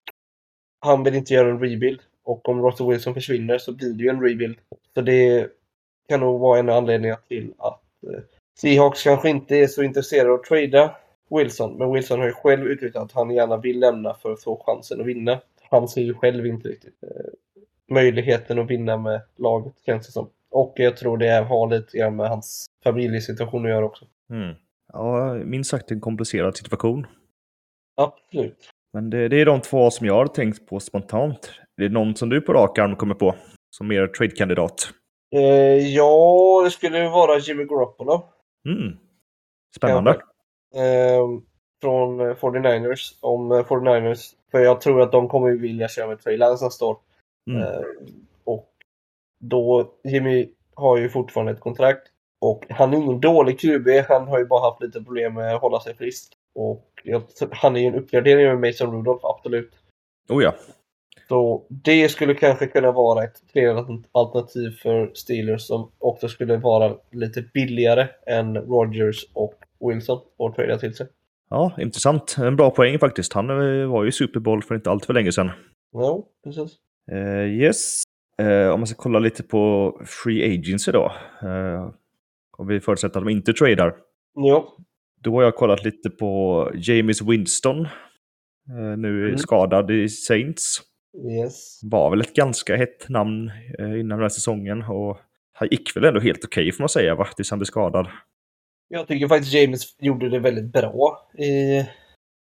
han 0.79 1.03
vill 1.03 1.15
inte 1.15 1.33
göra 1.33 1.49
en 1.49 1.59
rebuild. 1.59 2.01
Och 2.23 2.49
om 2.49 2.61
Russell 2.61 2.87
Wilson 2.87 3.13
försvinner 3.13 3.57
så 3.57 3.75
blir 3.75 3.93
det 3.93 4.03
ju 4.03 4.09
en 4.09 4.21
rebuild. 4.21 4.59
Så 4.93 5.01
det 5.01 5.49
kan 6.09 6.19
nog 6.19 6.39
vara 6.39 6.59
en 6.59 6.69
av 6.69 6.77
anledningarna 6.77 7.21
till 7.27 7.53
att 7.57 7.81
Seahawks 8.61 9.03
kanske 9.03 9.29
inte 9.29 9.55
är 9.55 9.67
så 9.67 9.83
intresserade 9.83 10.29
av 10.29 10.35
att 10.35 10.43
trada 10.43 10.95
Wilson. 11.29 11.77
Men 11.77 11.93
Wilson 11.93 12.19
har 12.19 12.27
ju 12.27 12.33
själv 12.33 12.67
uttryckt 12.67 12.95
att 12.95 13.11
han 13.11 13.29
gärna 13.31 13.57
vill 13.57 13.79
lämna 13.79 14.13
för 14.13 14.31
att 14.33 14.43
få 14.43 14.63
chansen 14.65 15.01
att 15.01 15.07
vinna. 15.07 15.41
Han 15.69 15.87
ser 15.87 16.01
ju 16.01 16.13
själv 16.13 16.45
inte 16.45 16.67
riktigt 16.67 17.03
eh, 17.03 17.31
möjligheten 17.89 18.59
att 18.59 18.69
vinna 18.69 18.97
med 18.97 19.21
laget 19.37 19.73
känns 19.85 20.05
det 20.05 20.11
som. 20.11 20.29
Och 20.51 20.73
jag 20.75 20.97
tror 20.97 21.17
det 21.17 21.31
har 21.31 21.69
lite 21.69 21.97
grann 21.97 22.15
med 22.15 22.29
hans 22.29 22.65
familjesituation 22.83 23.65
att 23.65 23.71
göra 23.71 23.85
också. 23.85 24.05
Mm. 24.29 24.55
Ja, 24.93 25.33
minst 25.33 25.69
sagt 25.69 25.91
en 25.91 26.01
komplicerad 26.01 26.57
situation. 26.57 27.07
Absolut. 27.95 28.69
Men 28.93 29.09
det, 29.09 29.27
det 29.27 29.41
är 29.41 29.45
de 29.45 29.61
två 29.61 29.91
som 29.91 30.07
jag 30.07 30.13
har 30.13 30.27
tänkt 30.27 30.67
på 30.67 30.79
spontant. 30.79 31.51
Det 31.77 31.85
är 31.85 31.89
någon 31.89 32.15
som 32.15 32.29
du 32.29 32.41
på 32.41 32.53
rak 32.53 32.77
arm 32.77 32.95
kommer 32.95 33.15
på 33.15 33.35
som 33.69 33.87
mer 33.87 34.07
trade-kandidat. 34.07 34.89
Eh, 35.35 35.87
ja, 35.87 36.61
det 36.63 36.71
skulle 36.71 37.09
vara 37.09 37.37
Jimmy 37.37 37.65
Garoppolo. 37.65 38.25
Mm. 38.65 38.97
Spännande. 39.75 40.11
Eh, 40.75 41.27
från 41.81 42.19
eh, 42.19 42.35
49ers. 42.35 43.17
Om 43.21 43.51
eh, 43.51 43.65
49ers. 43.65 44.33
För 44.51 44.59
jag 44.59 44.81
tror 44.81 45.01
att 45.01 45.11
de 45.11 45.29
kommer 45.29 45.51
vilja 45.51 45.87
köra 45.87 46.07
med 46.07 46.21
Trey 46.21 46.37
Lance 46.37 46.65
nästa 46.65 46.85
år. 46.85 46.97
Mm. 47.49 47.61
Eh, 47.61 47.81
och 48.43 48.69
då, 49.39 49.93
Jimmy 50.03 50.49
har 50.75 50.97
ju 50.97 51.09
fortfarande 51.09 51.51
ett 51.51 51.59
kontrakt. 51.59 52.07
Och 52.41 52.65
han 52.69 52.93
är 52.93 52.97
ingen 52.97 53.19
dålig 53.19 53.59
QB. 53.59 53.87
Han 54.07 54.27
har 54.27 54.39
ju 54.39 54.45
bara 54.45 54.69
haft 54.69 54.81
lite 54.81 55.03
problem 55.03 55.33
med 55.33 55.55
att 55.55 55.61
hålla 55.61 55.79
sig 55.79 55.95
frisk. 55.95 56.33
Och 56.55 56.85
jag, 57.03 57.23
han 57.51 57.75
är 57.75 57.79
ju 57.79 57.87
en 57.87 57.95
uppgradering 57.95 58.45
med 58.45 58.59
Mason 58.59 58.95
Rudolph, 58.95 59.25
absolut. 59.25 59.71
Oh 60.29 60.43
ja. 60.43 60.53
Så 61.29 61.67
det 61.69 62.09
skulle 62.09 62.33
kanske 62.33 62.67
kunna 62.67 62.91
vara 62.91 63.23
ett 63.23 63.51
tredje 63.53 63.85
alternativ 64.11 64.71
för 64.81 65.11
Steelers 65.13 65.61
som 65.61 65.91
också 65.97 66.27
skulle 66.27 66.57
vara 66.57 66.95
lite 67.11 67.41
billigare 67.53 68.07
än 68.27 68.57
Rogers 68.57 69.25
och 69.33 69.53
Wilson 69.79 70.19
och 70.37 70.55
trada 70.55 70.77
till 70.77 70.95
sig. 70.95 71.07
Ja, 71.49 71.71
intressant. 71.79 72.35
En 72.39 72.55
bra 72.55 72.71
poäng 72.71 72.99
faktiskt. 72.99 73.33
Han 73.33 73.49
eh, 73.49 73.87
var 73.87 74.03
ju 74.03 74.11
Super 74.11 74.39
Bowl 74.39 74.63
för 74.63 74.75
inte 74.75 74.89
allt 74.89 75.05
för 75.05 75.13
länge 75.13 75.31
sedan. 75.31 75.51
Ja, 75.91 76.23
precis. 76.43 76.77
Uh, 77.11 77.47
yes. 77.47 78.03
Uh, 78.41 78.69
om 78.69 78.79
man 78.79 78.87
ska 78.87 79.01
kolla 79.01 79.19
lite 79.19 79.43
på 79.43 79.93
Free 80.05 80.57
Agency 80.57 80.91
då. 80.91 81.11
Uh, 81.43 81.91
om 82.57 82.67
vi 82.67 82.79
förutsätter 82.79 83.19
att 83.19 83.25
de 83.25 83.31
inte 83.31 83.53
tradar. 83.53 83.95
Ja. 84.33 84.77
Då 85.23 85.33
har 85.33 85.43
jag 85.43 85.55
kollat 85.55 85.85
lite 85.85 86.09
på 86.09 86.71
James 86.75 87.21
Winston. 87.21 87.87
nu 88.97 89.25
mm. 89.25 89.37
skadad 89.37 89.91
i 89.91 90.09
Saints. 90.09 90.89
Yes. 91.17 91.79
Var 91.83 92.09
väl 92.09 92.21
ett 92.21 92.33
ganska 92.33 92.75
hett 92.75 93.09
namn 93.09 93.51
innan 93.79 94.09
den 94.09 94.21
här 94.21 94.29
säsongen. 94.29 94.83
Och 94.83 95.17
han 95.53 95.67
gick 95.71 95.95
väl 95.95 96.05
ändå 96.05 96.19
helt 96.19 96.45
okej 96.45 96.61
okay, 96.61 96.71
får 96.71 96.81
man 96.81 96.89
säga, 96.89 97.15
va? 97.15 97.27
tills 97.35 97.49
han 97.49 97.59
blev 97.59 97.65
skadad. 97.65 98.07
Jag 98.87 99.07
tycker 99.07 99.27
faktiskt 99.27 99.53
James 99.53 99.95
gjorde 99.99 100.29
det 100.29 100.39
väldigt 100.39 100.73
bra 100.73 101.29
i 101.37 101.83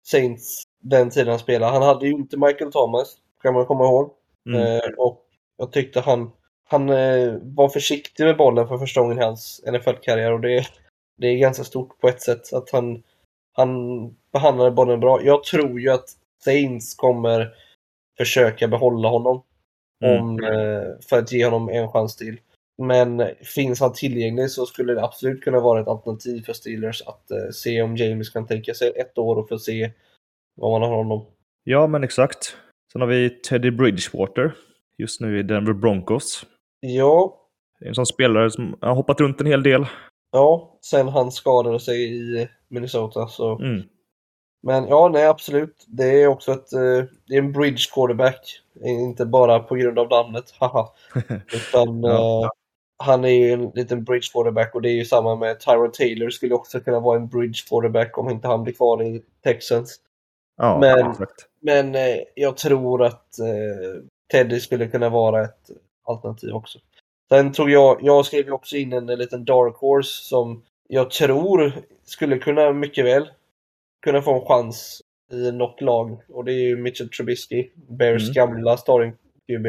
Saints 0.04 0.64
den 0.82 1.10
tiden 1.10 1.28
han 1.28 1.40
spelade. 1.40 1.72
Han 1.72 1.82
hade 1.82 2.06
ju 2.06 2.12
inte 2.12 2.38
Michael 2.38 2.72
Thomas, 2.72 3.18
kan 3.42 3.54
man 3.54 3.66
komma 3.66 3.86
ihåg. 3.86 4.12
Mm. 4.50 4.62
Eh, 4.62 4.90
och 4.98 5.26
jag 5.58 5.72
tyckte 5.72 6.00
han, 6.00 6.32
han 6.70 6.90
eh, 6.90 7.34
var 7.42 7.70
försiktig 7.70 8.24
med 8.24 8.38
bollen 8.38 8.68
för 8.68 8.78
första 8.78 9.02
gången 9.02 9.20
i 9.20 9.22
hans 9.22 9.64
NFL-karriär 9.72 10.32
och 10.32 10.42
det, 10.42 10.66
det 11.18 11.28
är 11.28 11.38
ganska 11.38 11.64
stort 11.64 12.00
på 12.00 12.08
ett 12.08 12.22
sätt. 12.22 12.54
Att 12.54 12.70
han, 12.70 13.04
han 13.54 13.70
behandlade 14.34 14.72
bollen 14.72 15.00
bra. 15.00 15.24
Jag 15.24 15.44
tror 15.44 15.80
ju 15.80 15.90
att 15.90 16.10
Saints 16.44 16.96
kommer 16.96 17.54
försöka 18.18 18.68
behålla 18.68 19.08
honom. 19.08 19.44
Mm. 20.04 20.22
Om, 20.22 20.44
eh, 20.44 21.08
för 21.10 21.20
att 21.20 21.32
ge 21.32 21.46
honom 21.46 21.70
en 21.70 21.92
chans 21.92 22.16
till. 22.16 22.40
Men 22.78 23.24
finns 23.56 23.80
han 23.80 23.94
tillgänglig 23.94 24.52
så 24.52 24.66
skulle 24.66 24.94
det 24.94 25.04
absolut 25.04 25.44
kunna 25.44 25.60
vara 25.60 25.82
ett 25.82 25.88
alternativ 25.88 26.42
för 26.42 26.54
Steelers 26.54 27.02
att 27.02 27.32
eh, 27.32 27.50
se 27.54 27.82
om 27.82 27.98
James 27.98 28.30
kan 28.30 28.48
tänka 28.48 28.74
sig 28.74 28.94
ett 28.96 29.18
år 29.18 29.36
och 29.36 29.50
få 29.50 29.60
se 29.60 29.92
vad 30.56 30.72
man 30.72 30.90
har 30.90 30.98
honom. 30.98 31.26
Ja, 31.64 31.88
men 31.88 32.04
exakt. 32.04 32.58
Sen 32.92 33.02
har 33.02 33.08
vi 33.08 33.30
Teddy 33.30 33.72
Bridgewater 33.72 34.56
just 34.98 35.22
nu 35.22 35.40
i 35.40 35.44
Denver 35.44 35.74
Broncos. 35.74 36.46
Ja. 36.80 37.42
En 37.80 37.96
sån 37.96 38.06
spelare 38.06 38.52
som 38.52 38.78
har 38.82 38.96
hoppat 38.96 39.22
runt 39.22 39.42
en 39.42 39.48
hel 39.48 39.64
del. 39.64 39.86
Ja, 40.32 40.80
sen 40.82 41.08
han 41.08 41.32
skadade 41.32 41.80
sig 41.80 42.16
i 42.16 42.48
Minnesota 42.68 43.28
så. 43.28 43.60
Mm. 43.60 43.84
Men 44.66 44.88
ja, 44.88 45.10
nej 45.14 45.28
absolut. 45.28 45.86
Det 45.88 46.22
är 46.22 46.28
också 46.28 46.52
ett, 46.52 46.74
eh, 46.74 47.04
det 47.28 47.36
är 47.36 47.38
en 47.38 47.52
bridge 47.52 47.84
quarterback. 47.94 48.62
Inte 48.84 49.26
bara 49.26 49.60
på 49.60 49.76
grund 49.76 50.00
av 50.00 50.10
namnet, 50.10 50.52
haha. 50.60 50.94
Utan 51.54 52.04
ja. 52.04 52.44
eh, 52.44 52.50
han 52.98 53.26
är 53.26 53.30
ju 53.30 53.52
en 53.52 53.72
liten 53.76 54.04
bridge 54.04 54.28
quarterback 54.34 54.76
och 54.76 54.82
det 54.82 54.90
är 54.90 54.94
ju 54.94 55.06
samma 55.06 55.36
med 55.36 55.60
Tyron 55.60 55.92
Taylor 55.92 56.30
skulle 56.30 56.56
också 56.56 56.80
kunna 56.80 57.00
vara 57.00 57.18
en 57.18 57.28
bridge 57.28 57.60
quarterback 57.70 58.18
om 58.18 58.30
inte 58.30 58.48
han 58.48 58.64
blir 58.64 58.74
kvar 58.74 59.04
i 59.04 59.24
Texans. 59.44 60.00
Ja, 60.58 60.80
men 60.80 61.12
exakt. 61.12 61.48
men 61.62 61.96
eh, 61.96 62.18
jag 62.36 62.58
tror 62.58 63.04
att 63.04 63.28
Teddy 64.32 64.60
skulle 64.60 64.88
kunna 64.88 65.10
vara 65.10 65.44
ett 65.44 65.70
alternativ 66.06 66.54
också. 66.54 66.80
Sen 67.30 67.54
tror 67.54 67.72
jag, 67.72 67.98
jag 68.02 68.26
skrev 68.26 68.46
ju 68.46 68.52
också 68.52 68.76
in 68.76 68.94
en, 68.94 69.10
en 69.10 69.20
liten 69.20 69.46
dark 69.46 69.76
horse 69.76 70.24
som 70.24 70.64
jag 70.88 71.12
tror 71.12 71.72
skulle 72.06 72.38
kunna 72.38 72.72
mycket 72.72 73.06
väl 73.06 73.30
kunna 74.06 74.22
få 74.22 74.34
en 74.34 74.46
chans 74.46 75.02
i 75.32 75.52
något 75.52 75.82
lag 75.82 76.22
och 76.30 76.46
det 76.46 76.54
är 76.54 76.68
ju 76.68 76.78
Mitchell 76.78 77.10
Trubisky, 77.10 77.70
Bears 77.76 78.24
mm. 78.24 78.34
gamla 78.34 78.78
starting 78.78 79.14
QB 79.48 79.68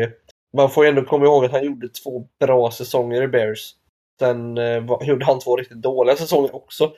man 0.57 0.71
får 0.71 0.85
ju 0.85 0.89
ändå 0.89 1.05
komma 1.05 1.25
ihåg 1.25 1.45
att 1.45 1.53
han 1.53 1.65
gjorde 1.65 1.89
två 1.89 2.29
bra 2.41 2.71
säsonger 2.71 3.23
i 3.23 3.29
Bears. 3.29 3.75
Sen 4.19 4.59
eh, 4.59 4.85
gjorde 5.01 5.25
han 5.25 5.39
två 5.39 5.57
riktigt 5.57 5.83
dåliga 5.83 6.17
säsonger 6.17 6.55
också. 6.55 6.93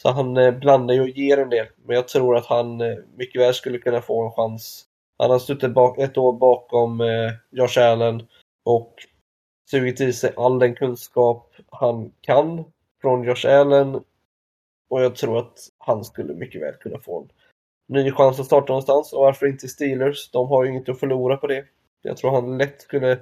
Så 0.00 0.10
han 0.10 0.36
eh, 0.36 0.50
blandar 0.50 0.94
ju 0.94 1.00
och 1.00 1.08
ger 1.08 1.38
en 1.38 1.50
del. 1.50 1.66
Men 1.86 1.96
jag 1.96 2.08
tror 2.08 2.36
att 2.36 2.46
han 2.46 2.80
eh, 2.80 2.96
mycket 3.16 3.40
väl 3.40 3.54
skulle 3.54 3.78
kunna 3.78 4.00
få 4.00 4.24
en 4.24 4.32
chans. 4.32 4.84
Han 5.18 5.30
har 5.30 5.38
suttit 5.38 5.74
bak, 5.74 5.98
ett 5.98 6.18
år 6.18 6.32
bakom 6.32 7.00
eh, 7.00 7.32
Josh 7.50 7.78
Allen 7.78 8.26
och 8.64 8.94
sugit 9.70 10.00
i 10.00 10.12
sig 10.12 10.32
all 10.36 10.58
den 10.58 10.74
kunskap 10.74 11.54
han 11.70 12.12
kan 12.20 12.64
från 13.00 13.24
Josh 13.24 13.46
Allen. 13.46 13.94
Och 14.90 15.02
jag 15.02 15.16
tror 15.16 15.38
att 15.38 15.58
han 15.86 16.04
skulle 16.04 16.34
mycket 16.34 16.62
väl 16.62 16.74
kunna 16.74 16.98
få 16.98 17.20
en 17.20 17.28
ny 17.88 18.10
chans 18.10 18.40
att 18.40 18.46
starta 18.46 18.72
någonstans. 18.72 19.12
Och 19.12 19.20
varför 19.20 19.46
inte 19.46 19.68
Steelers? 19.68 20.30
De 20.30 20.48
har 20.48 20.64
ju 20.64 20.70
inget 20.70 20.88
att 20.88 21.00
förlora 21.00 21.36
på 21.36 21.46
det. 21.46 21.64
Jag 22.02 22.16
tror 22.16 22.30
han 22.30 22.58
lätt 22.58 22.80
skulle 22.80 23.18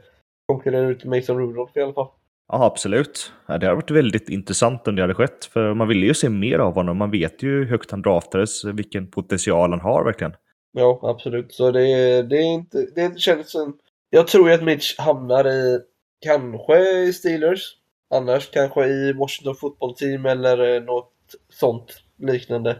konkurrera 0.46 0.88
ut 0.88 1.04
Mason 1.04 1.38
Rudolph 1.38 1.78
i 1.78 1.82
alla 1.82 1.92
fall. 1.92 2.08
Ja, 2.52 2.64
absolut. 2.64 3.32
det 3.46 3.52
hade 3.52 3.74
varit 3.74 3.90
väldigt 3.90 4.28
intressant 4.28 4.88
om 4.88 4.96
det 4.96 5.02
hade 5.02 5.14
skett. 5.14 5.44
För 5.44 5.74
man 5.74 5.88
vill 5.88 6.04
ju 6.04 6.14
se 6.14 6.28
mer 6.28 6.58
av 6.58 6.74
honom. 6.74 6.96
Man 6.96 7.10
vet 7.10 7.42
ju 7.42 7.48
hur 7.48 7.66
högt 7.66 7.90
han 7.90 8.02
draftades, 8.02 8.64
vilken 8.64 9.10
potential 9.10 9.70
han 9.70 9.80
har 9.80 10.04
verkligen. 10.04 10.32
Ja, 10.72 11.00
absolut. 11.02 11.52
Så 11.52 11.70
det, 11.70 11.80
det 12.22 12.36
är 12.36 12.54
inte... 12.54 12.86
Det 12.94 13.18
känns 13.18 13.50
som... 13.50 13.78
Jag 14.10 14.28
tror 14.28 14.48
ju 14.48 14.54
att 14.54 14.64
Mitch 14.64 14.98
hamnar 14.98 15.48
i... 15.48 15.80
Kanske 16.20 16.90
i 16.90 17.12
Steelers. 17.12 17.76
Annars 18.14 18.50
kanske 18.50 18.86
i 18.86 19.12
Washington 19.12 19.54
Football 19.54 19.94
Team 19.94 20.26
eller 20.26 20.80
något 20.80 21.12
sånt 21.48 22.02
liknande. 22.20 22.76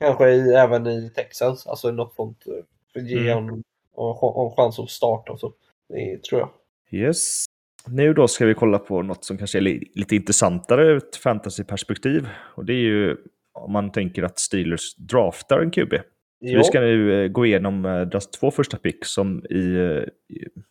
Kanske 0.00 0.30
i, 0.30 0.54
även 0.54 0.86
i 0.86 1.10
Texans, 1.10 1.66
alltså 1.66 1.90
något 1.90 2.14
sånt. 2.14 2.44
För 2.92 3.00
att 3.00 3.10
ge 3.10 3.18
mm. 3.18 3.34
honom 3.34 3.62
och 3.94 4.50
en 4.50 4.56
chans 4.56 4.78
att 4.78 4.90
starta 4.90 5.32
och 5.32 5.40
så. 5.40 5.52
Det 5.88 6.22
tror 6.22 6.40
jag. 6.40 6.50
Yes. 6.90 7.44
Nu 7.86 8.14
då 8.14 8.28
ska 8.28 8.46
vi 8.46 8.54
kolla 8.54 8.78
på 8.78 9.02
något 9.02 9.24
som 9.24 9.38
kanske 9.38 9.58
är 9.58 9.62
lite 9.94 10.16
intressantare 10.16 10.86
ur 10.86 10.96
ett 10.96 11.16
fantasyperspektiv. 11.16 12.28
Och 12.54 12.64
det 12.64 12.72
är 12.72 12.82
ju 12.82 13.16
om 13.52 13.72
man 13.72 13.92
tänker 13.92 14.22
att 14.22 14.38
Steelers 14.38 14.96
draftar 14.96 15.60
en 15.60 15.70
QB. 15.70 15.94
vi 16.40 16.64
ska 16.64 16.80
nu 16.80 17.24
eh, 17.24 17.28
gå 17.28 17.46
igenom 17.46 17.84
eh, 17.84 18.00
deras 18.00 18.30
två 18.30 18.50
första 18.50 18.76
pick 18.76 19.04
som 19.04 19.44
i, 19.50 19.74
eh, 19.74 20.02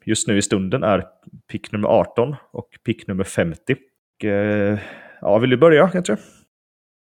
just 0.06 0.28
nu 0.28 0.38
i 0.38 0.42
stunden 0.42 0.84
är 0.84 1.06
pick 1.52 1.72
nummer 1.72 1.88
18 1.88 2.36
och 2.52 2.70
pick 2.86 3.08
nummer 3.08 3.24
50. 3.24 3.74
Och, 3.74 4.26
ja, 5.22 5.38
vill 5.38 5.50
du 5.50 5.58
börja 5.58 5.90
kanske? 5.90 6.18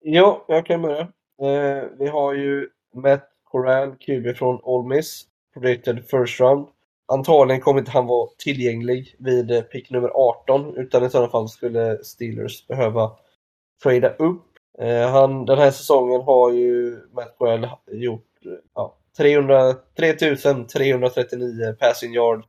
Ja, 0.03 0.45
jag 0.47 0.65
kan 0.65 0.81
börja. 0.81 1.01
Eh, 1.41 1.83
vi 1.99 2.07
har 2.07 2.33
ju 2.33 2.69
Matt 2.93 3.29
Corral, 3.43 3.95
QB 3.95 4.37
från 4.37 4.59
Ole 4.63 4.95
Miss 4.95 5.23
predicted 5.53 6.09
first 6.09 6.39
round. 6.39 6.67
Antagligen 7.07 7.61
kommer 7.61 7.79
inte 7.79 7.91
han 7.91 8.07
vara 8.07 8.29
tillgänglig 8.37 9.15
vid 9.19 9.51
eh, 9.51 9.61
pick 9.61 9.89
nummer 9.89 10.11
18 10.13 10.77
utan 10.77 11.03
i 11.03 11.09
sådana 11.09 11.29
fall 11.29 11.49
skulle 11.49 12.03
Steelers 12.03 12.67
behöva 12.67 13.11
trada 13.83 14.09
upp. 14.09 14.43
Eh, 14.79 15.09
han, 15.09 15.45
den 15.45 15.57
här 15.57 15.71
säsongen 15.71 16.21
har 16.21 16.51
ju 16.51 16.99
Matt 17.11 17.35
Corral 17.37 17.67
gjort 17.91 18.27
ja, 18.75 18.95
300, 19.17 19.73
3339 19.97 21.75
passing 21.79 22.13
yards, 22.13 22.47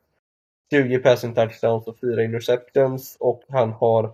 20 0.71 0.99
passing 0.99 1.35
touchdowns 1.35 1.87
och 1.87 1.99
4 2.01 2.25
interceptions 2.25 3.17
och 3.21 3.43
han 3.49 3.73
har 3.73 4.13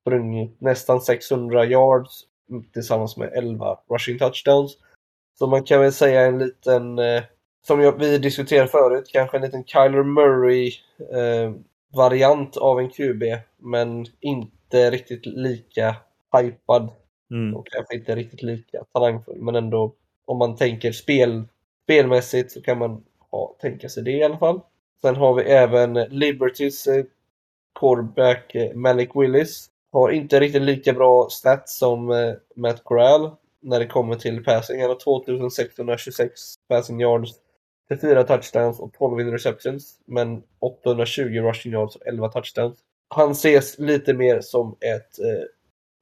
sprungit 0.00 0.60
nästan 0.60 1.00
600 1.00 1.64
yards 1.64 2.26
tillsammans 2.72 3.16
med 3.16 3.32
11 3.34 3.78
rushing 3.90 4.18
touchdowns. 4.18 4.78
Så 5.38 5.46
man 5.46 5.64
kan 5.64 5.80
väl 5.80 5.92
säga 5.92 6.26
en 6.26 6.38
liten 6.38 6.98
eh, 6.98 7.22
som 7.66 7.80
jag, 7.80 7.98
vi 7.98 8.18
diskuterade 8.18 8.68
förut, 8.68 9.10
kanske 9.12 9.36
en 9.36 9.42
liten 9.42 9.64
Kyler 9.64 10.02
Murray-variant 10.02 12.56
eh, 12.56 12.62
av 12.62 12.80
en 12.80 12.90
QB, 12.90 13.22
men 13.58 14.06
inte 14.20 14.90
riktigt 14.90 15.26
lika 15.26 15.96
hypad. 16.38 16.88
Mm. 17.30 17.56
Och 17.56 17.66
kanske 17.66 17.94
inte 17.94 18.14
riktigt 18.14 18.42
lika 18.42 18.84
talangfull, 18.92 19.42
men 19.42 19.54
ändå 19.54 19.94
om 20.24 20.38
man 20.38 20.56
tänker 20.56 20.92
spel, 20.92 21.44
spelmässigt 21.84 22.52
så 22.52 22.62
kan 22.62 22.78
man 22.78 23.04
ha, 23.30 23.56
tänka 23.60 23.88
sig 23.88 24.02
det 24.02 24.12
i 24.12 24.22
alla 24.22 24.38
fall. 24.38 24.60
Sen 25.00 25.16
har 25.16 25.34
vi 25.34 25.42
även 25.42 25.94
Libertys 25.94 26.86
eh, 26.86 27.04
quarterback 27.80 28.54
eh, 28.54 28.74
Malik 28.74 29.10
Willis. 29.14 29.70
Har 29.94 30.10
inte 30.10 30.40
riktigt 30.40 30.62
lika 30.62 30.92
bra 30.92 31.28
stats 31.30 31.78
som 31.78 32.10
eh, 32.10 32.34
Matt 32.56 32.84
Corral 32.84 33.30
när 33.60 33.78
det 33.78 33.86
kommer 33.86 34.16
till 34.16 34.44
passing. 34.44 34.80
Han 34.80 34.90
har 34.90 34.96
2626 34.96 36.54
passing 36.68 37.00
yards 37.00 37.32
24 37.88 38.24
touchdowns 38.24 38.80
och 38.80 38.92
12 38.92 39.20
interceptions, 39.20 39.98
men 40.04 40.42
820 40.58 41.22
rushing 41.22 41.72
yards 41.72 41.96
och 41.96 42.06
11 42.06 42.28
touchdowns. 42.28 42.78
Han 43.08 43.30
ses 43.30 43.78
lite 43.78 44.14
mer 44.14 44.40
som 44.40 44.76
ett 44.80 45.18
eh, 45.18 45.44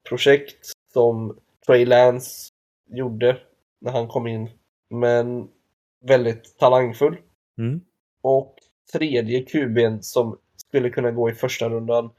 projekt 0.09 0.73
som 0.93 1.39
Trey 1.67 1.87
Lance 1.87 2.51
gjorde 2.91 3.39
när 3.81 3.93
han 3.93 4.09
kom 4.09 4.27
in, 4.27 4.51
men 4.91 5.49
väldigt 6.05 6.59
talangfull. 6.59 7.17
Mm. 7.59 7.81
Och 8.23 8.55
tredje 8.93 9.43
kuben 9.43 10.03
som 10.03 10.39
skulle 10.57 10.91
kunna 10.91 11.11
gå 11.11 11.31
i 11.31 11.35
första 11.35 11.69
rundan. 11.69 12.11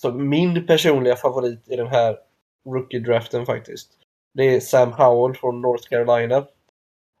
Så 0.00 0.12
min 0.12 0.66
personliga 0.66 1.16
favorit 1.16 1.68
i 1.68 1.76
den 1.76 1.86
här 1.86 2.18
rookie-draften 2.68 3.46
faktiskt. 3.46 3.90
Det 4.34 4.42
är 4.42 4.60
Sam 4.60 4.92
Howell 4.92 5.36
från 5.36 5.60
North 5.60 5.88
Carolina. 5.88 6.46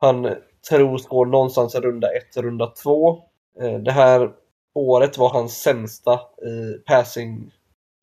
Han 0.00 0.34
tros 0.70 1.06
gå 1.06 1.24
någonstans 1.24 1.74
i 1.74 1.78
runda 1.78 2.08
1 2.08 2.36
runda 2.36 2.66
2. 2.66 3.22
Eh, 3.60 3.78
det 3.78 3.92
här 3.92 4.32
året 4.74 5.18
var 5.18 5.28
hans 5.28 5.62
sämsta 5.62 6.12
i 6.42 6.78
passing 6.86 7.52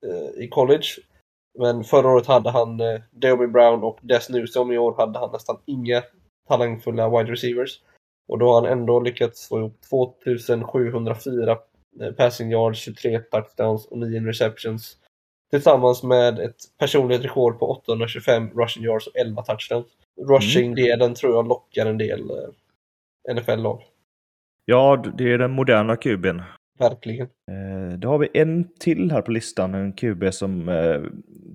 eh, 0.06 0.44
i 0.44 0.48
college. 0.48 0.88
Men 1.60 1.84
förra 1.84 2.12
året 2.12 2.28
hade 2.28 2.50
han 2.50 2.80
eh, 2.80 3.48
Brown 3.48 3.84
och 3.84 4.00
Des 4.02 4.30
Newsom. 4.30 4.72
I 4.72 4.78
år 4.78 4.96
hade 4.98 5.20
han 5.20 5.32
nästan 5.32 5.58
inga 5.66 6.04
talangfulla 6.48 7.10
wide 7.10 7.32
receivers. 7.32 7.82
Och 8.28 8.40
då 8.40 8.48
har 8.48 8.62
han 8.62 8.80
ändå 8.80 9.00
lyckats 9.00 9.48
få 9.48 9.60
ihop 9.60 9.78
2704 9.90 11.58
passing 12.18 12.52
yards, 12.52 12.80
23 12.80 13.20
touchdowns 13.20 13.86
och 13.86 13.98
9 13.98 14.20
receptions. 14.20 14.98
Tillsammans 15.52 16.04
med 16.04 16.40
ett 16.40 16.56
personligt 16.80 17.24
rekord 17.24 17.60
på 17.60 17.72
825 17.72 18.50
rushing 18.50 18.84
yards 18.84 19.08
och 19.08 19.18
11 19.18 19.44
touchdowns. 19.44 19.88
Rushing-delen 20.28 21.02
mm. 21.02 21.16
tror 21.16 21.34
jag 21.34 21.48
lockar 21.48 21.86
en 21.86 21.98
del 21.98 22.30
eh, 22.30 23.36
NFL-lag. 23.36 23.82
Ja, 24.66 25.04
det 25.18 25.34
är 25.34 25.38
den 25.38 25.52
moderna 25.52 25.96
kuben. 25.96 26.42
Verkligen. 26.80 27.28
Eh, 27.52 27.98
då 27.98 28.08
har 28.08 28.18
vi 28.18 28.30
en 28.34 28.68
till 28.80 29.12
här 29.12 29.22
på 29.22 29.32
listan, 29.32 29.74
en 29.74 29.94
QB 29.94 30.34
som 30.34 30.70
eh, 30.70 31.02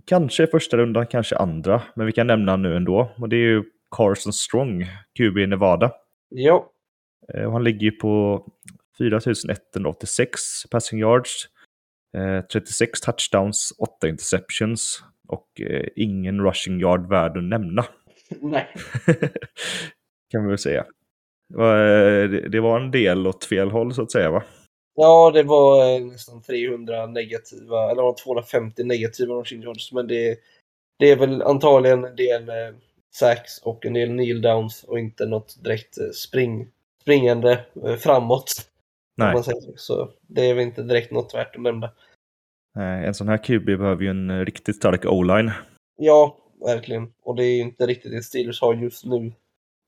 kanske 0.04 0.42
är 0.42 0.46
första 0.46 0.76
rundan, 0.76 1.06
kanske 1.06 1.36
andra, 1.36 1.82
men 1.94 2.06
vi 2.06 2.12
kan 2.12 2.26
nämna 2.26 2.56
nu 2.56 2.76
ändå. 2.76 3.10
Och 3.16 3.28
det 3.28 3.36
är 3.36 3.48
ju 3.48 3.64
Carson 3.96 4.32
Strong, 4.32 4.86
QB 5.18 5.38
i 5.38 5.46
Nevada. 5.46 5.92
Ja. 6.28 6.70
Eh, 7.34 7.52
han 7.52 7.64
ligger 7.64 7.90
på 7.90 8.44
4186 8.98 10.40
passing 10.70 11.00
yards, 11.00 11.48
36 12.52 13.00
touchdowns, 13.00 13.72
8 13.78 14.08
interceptions 14.08 15.02
och 15.28 15.48
ingen 15.96 16.40
rushing 16.40 16.80
yard 16.80 17.08
värd 17.08 17.36
att 17.36 17.44
nämna. 17.44 17.84
Nej. 18.28 18.68
kan 20.30 20.42
vi 20.42 20.48
väl 20.48 20.58
säga. 20.58 20.86
Det 22.50 22.60
var 22.60 22.80
en 22.80 22.90
del 22.90 23.26
åt 23.26 23.44
fel 23.44 23.70
håll 23.70 23.94
så 23.94 24.02
att 24.02 24.12
säga 24.12 24.30
va? 24.30 24.42
Ja, 25.00 25.30
det 25.34 25.42
var 25.42 25.94
eh, 25.94 26.06
nästan 26.06 26.42
300 26.42 27.06
negativa, 27.06 27.90
eller 27.90 28.24
250 28.24 28.84
negativa 28.84 29.34
rushing 29.34 29.62
yards, 29.62 29.92
men 29.92 30.06
det, 30.06 30.38
det 30.98 31.10
är 31.10 31.16
väl 31.16 31.42
antagligen 31.42 32.04
en 32.04 32.16
del 32.16 32.48
eh, 32.48 32.74
sacks 33.14 33.58
och 33.58 33.86
en 33.86 33.92
del 33.92 34.08
kneel 34.08 34.42
downs 34.42 34.84
och 34.84 34.98
inte 34.98 35.26
något 35.26 35.64
direkt 35.64 35.98
eh, 35.98 36.10
spring, 36.10 36.68
springande 37.02 37.64
eh, 37.84 37.96
framåt. 37.96 38.52
Nej. 39.18 39.34
Man 39.34 39.44
säger 39.44 39.72
så. 39.76 40.10
det 40.26 40.50
är 40.50 40.54
väl 40.54 40.64
inte 40.64 40.82
direkt 40.82 41.10
något 41.10 41.34
värt 41.34 41.56
att 41.56 41.62
nämna. 41.62 41.90
Nej, 42.74 43.06
en 43.06 43.14
sån 43.14 43.28
här 43.28 43.44
QB 43.44 43.64
behöver 43.64 44.02
ju 44.02 44.10
en 44.10 44.44
riktigt 44.44 44.76
stark 44.76 45.04
o-line. 45.04 45.50
Ja, 45.96 46.36
verkligen. 46.64 47.12
Och 47.22 47.36
det 47.36 47.44
är 47.44 47.56
ju 47.56 47.60
inte 47.60 47.86
riktigt 47.86 48.12
det 48.12 48.22
Steelers 48.22 48.60
har 48.60 48.74
just 48.74 49.04
nu. 49.04 49.32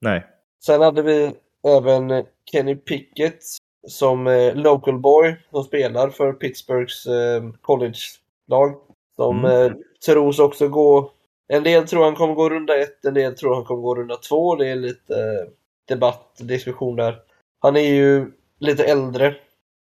Nej. 0.01 0.27
Sen 0.65 0.81
hade 0.81 1.03
vi 1.03 1.33
även 1.79 2.25
Kenny 2.53 2.77
Pickett 2.77 3.43
som 3.89 4.27
eh, 4.27 4.55
local 4.55 4.99
boy 4.99 5.37
som 5.51 5.65
spelar 5.65 6.11
för 6.11 6.33
Pittsburghs 6.33 7.07
eh, 7.07 7.51
college-lag. 7.61 8.75
Som 9.17 9.45
mm. 9.45 9.67
eh, 9.67 9.73
tros 10.07 10.39
också 10.39 10.69
gå... 10.69 11.13
En 11.49 11.63
del 11.63 11.89
tror 11.89 12.05
han 12.05 12.15
kommer 12.15 12.35
gå 12.35 12.51
runda 12.51 12.77
ett, 12.77 13.05
en 13.05 13.15
del 13.15 13.37
tror 13.37 13.55
han 13.55 13.65
kommer 13.65 13.83
gå 13.83 13.95
runda 13.95 14.17
två. 14.17 14.57
Det 14.57 14.69
är 14.69 14.77
lite 14.77 15.15
eh, 15.15 15.49
debatt, 15.89 16.37
diskussion 16.39 16.97
där. 16.97 17.19
Han 17.61 17.77
är 17.77 17.95
ju 17.95 18.33
lite 18.61 18.85
äldre. 18.85 19.35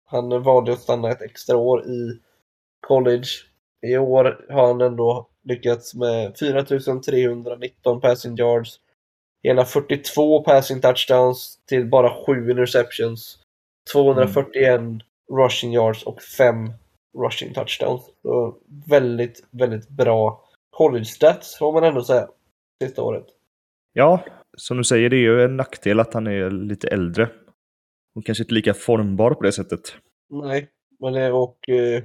Han 0.06 0.44
valde 0.44 0.74
att 0.74 0.82
stanna 0.82 1.10
ett 1.10 1.22
extra 1.22 1.58
år 1.58 1.86
i 1.86 2.20
college. 2.88 3.28
I 3.82 3.98
år 3.98 4.46
har 4.50 4.68
han 4.68 4.82
ändå 4.82 5.28
lyckats 5.44 5.96
med 5.96 6.38
4319 6.38 8.02
passing 8.02 8.36
yards. 8.38 8.80
Hela 9.44 9.66
42 9.66 10.44
passing 10.44 10.82
touchdowns 10.82 11.60
till 11.66 11.90
bara 11.90 12.26
7 12.26 12.52
interceptions. 12.52 13.38
241 13.94 14.80
mm. 14.80 15.00
rushing 15.32 15.74
yards 15.74 16.04
och 16.04 16.22
5 16.22 16.72
rushing 17.18 17.54
touchdowns. 17.54 18.02
Så 18.22 18.56
väldigt, 18.88 19.48
väldigt 19.52 19.90
bra 19.90 20.44
college 20.70 21.06
stats 21.06 21.58
får 21.58 21.74
man 21.74 21.84
ändå 21.84 22.04
säga. 22.04 22.28
Sista 22.84 23.02
året. 23.02 23.26
Ja, 23.94 24.26
som 24.58 24.78
du 24.78 24.84
säger, 24.84 25.10
det 25.10 25.16
är 25.16 25.20
ju 25.20 25.44
en 25.44 25.58
nackdel 25.58 26.00
att 26.00 26.14
han 26.14 26.28
är 26.28 26.50
lite 26.52 26.88
äldre. 26.88 27.30
Och 28.20 28.26
kanske 28.26 28.44
inte 28.44 28.54
lika 28.54 28.74
formbar 28.74 29.32
på 29.32 29.44
det 29.44 29.52
sättet. 29.52 29.96
Nej, 30.30 30.68
men 31.00 31.14
det 31.14 31.32
och 31.32 31.70
eh, 31.70 32.04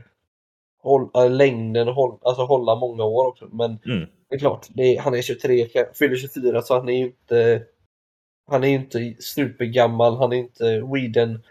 håll, 0.83 1.11
äh, 1.15 1.31
längden, 1.31 1.89
håll, 1.89 2.19
alltså 2.23 2.43
hålla 2.43 2.75
många 2.75 3.05
år 3.05 3.27
också. 3.27 3.49
Men 3.53 3.79
mm. 3.87 4.09
det 4.29 4.35
är 4.35 4.39
klart, 4.39 4.67
det 4.71 4.83
är, 4.83 5.01
han 5.01 5.15
är 5.15 5.23
23, 5.23 5.69
fyller 5.95 6.17
24 6.17 6.63
så 6.63 6.75
han 6.75 6.89
är 6.89 6.99
ju 6.99 7.05
inte 7.05 7.63
han 8.47 8.65
är 8.65 8.69
ju 8.69 8.75
inte 8.75 9.15
supergammal, 9.19 10.17
han 10.17 10.33
är 10.33 10.37
inte 10.37 10.81
Whedon 10.81 11.43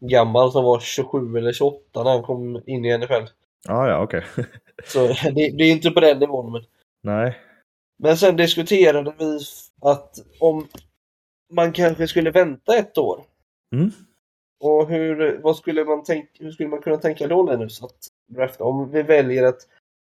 gammal 0.00 0.52
som 0.52 0.64
var 0.64 0.80
27 0.80 1.38
eller 1.38 1.52
28 1.52 2.02
när 2.02 2.10
han 2.10 2.22
kom 2.22 2.62
in 2.66 2.84
i 2.84 2.98
NFL. 2.98 3.24
Ah, 3.68 3.88
ja, 3.88 4.02
okej. 4.02 4.24
Okay. 4.32 4.44
så 4.84 5.06
det, 5.06 5.50
det, 5.58 5.64
är 5.64 5.72
inte 5.72 5.90
på 5.90 6.00
den 6.00 6.18
nivån. 6.18 6.52
Men... 6.52 6.62
Nej. 7.02 7.38
Men 7.98 8.16
sen 8.16 8.36
diskuterade 8.36 9.14
vi 9.18 9.38
att 9.80 10.14
om 10.40 10.68
man 11.52 11.72
kanske 11.72 12.08
skulle 12.08 12.30
vänta 12.30 12.76
ett 12.76 12.98
år. 12.98 13.24
Mm. 13.74 13.90
Och 14.60 14.88
hur, 14.88 15.40
vad 15.42 15.56
skulle 15.56 15.84
man 15.84 16.04
tänka, 16.04 16.28
hur 16.38 16.50
skulle 16.50 16.68
man 16.68 16.82
kunna 16.82 16.96
tänka 16.96 17.26
då 17.26 17.50
Linus? 17.50 17.82
Att 17.82 18.08
drafta? 18.26 18.64
Om 18.64 18.90
vi 18.90 19.02
väljer 19.02 19.44
att 19.44 19.60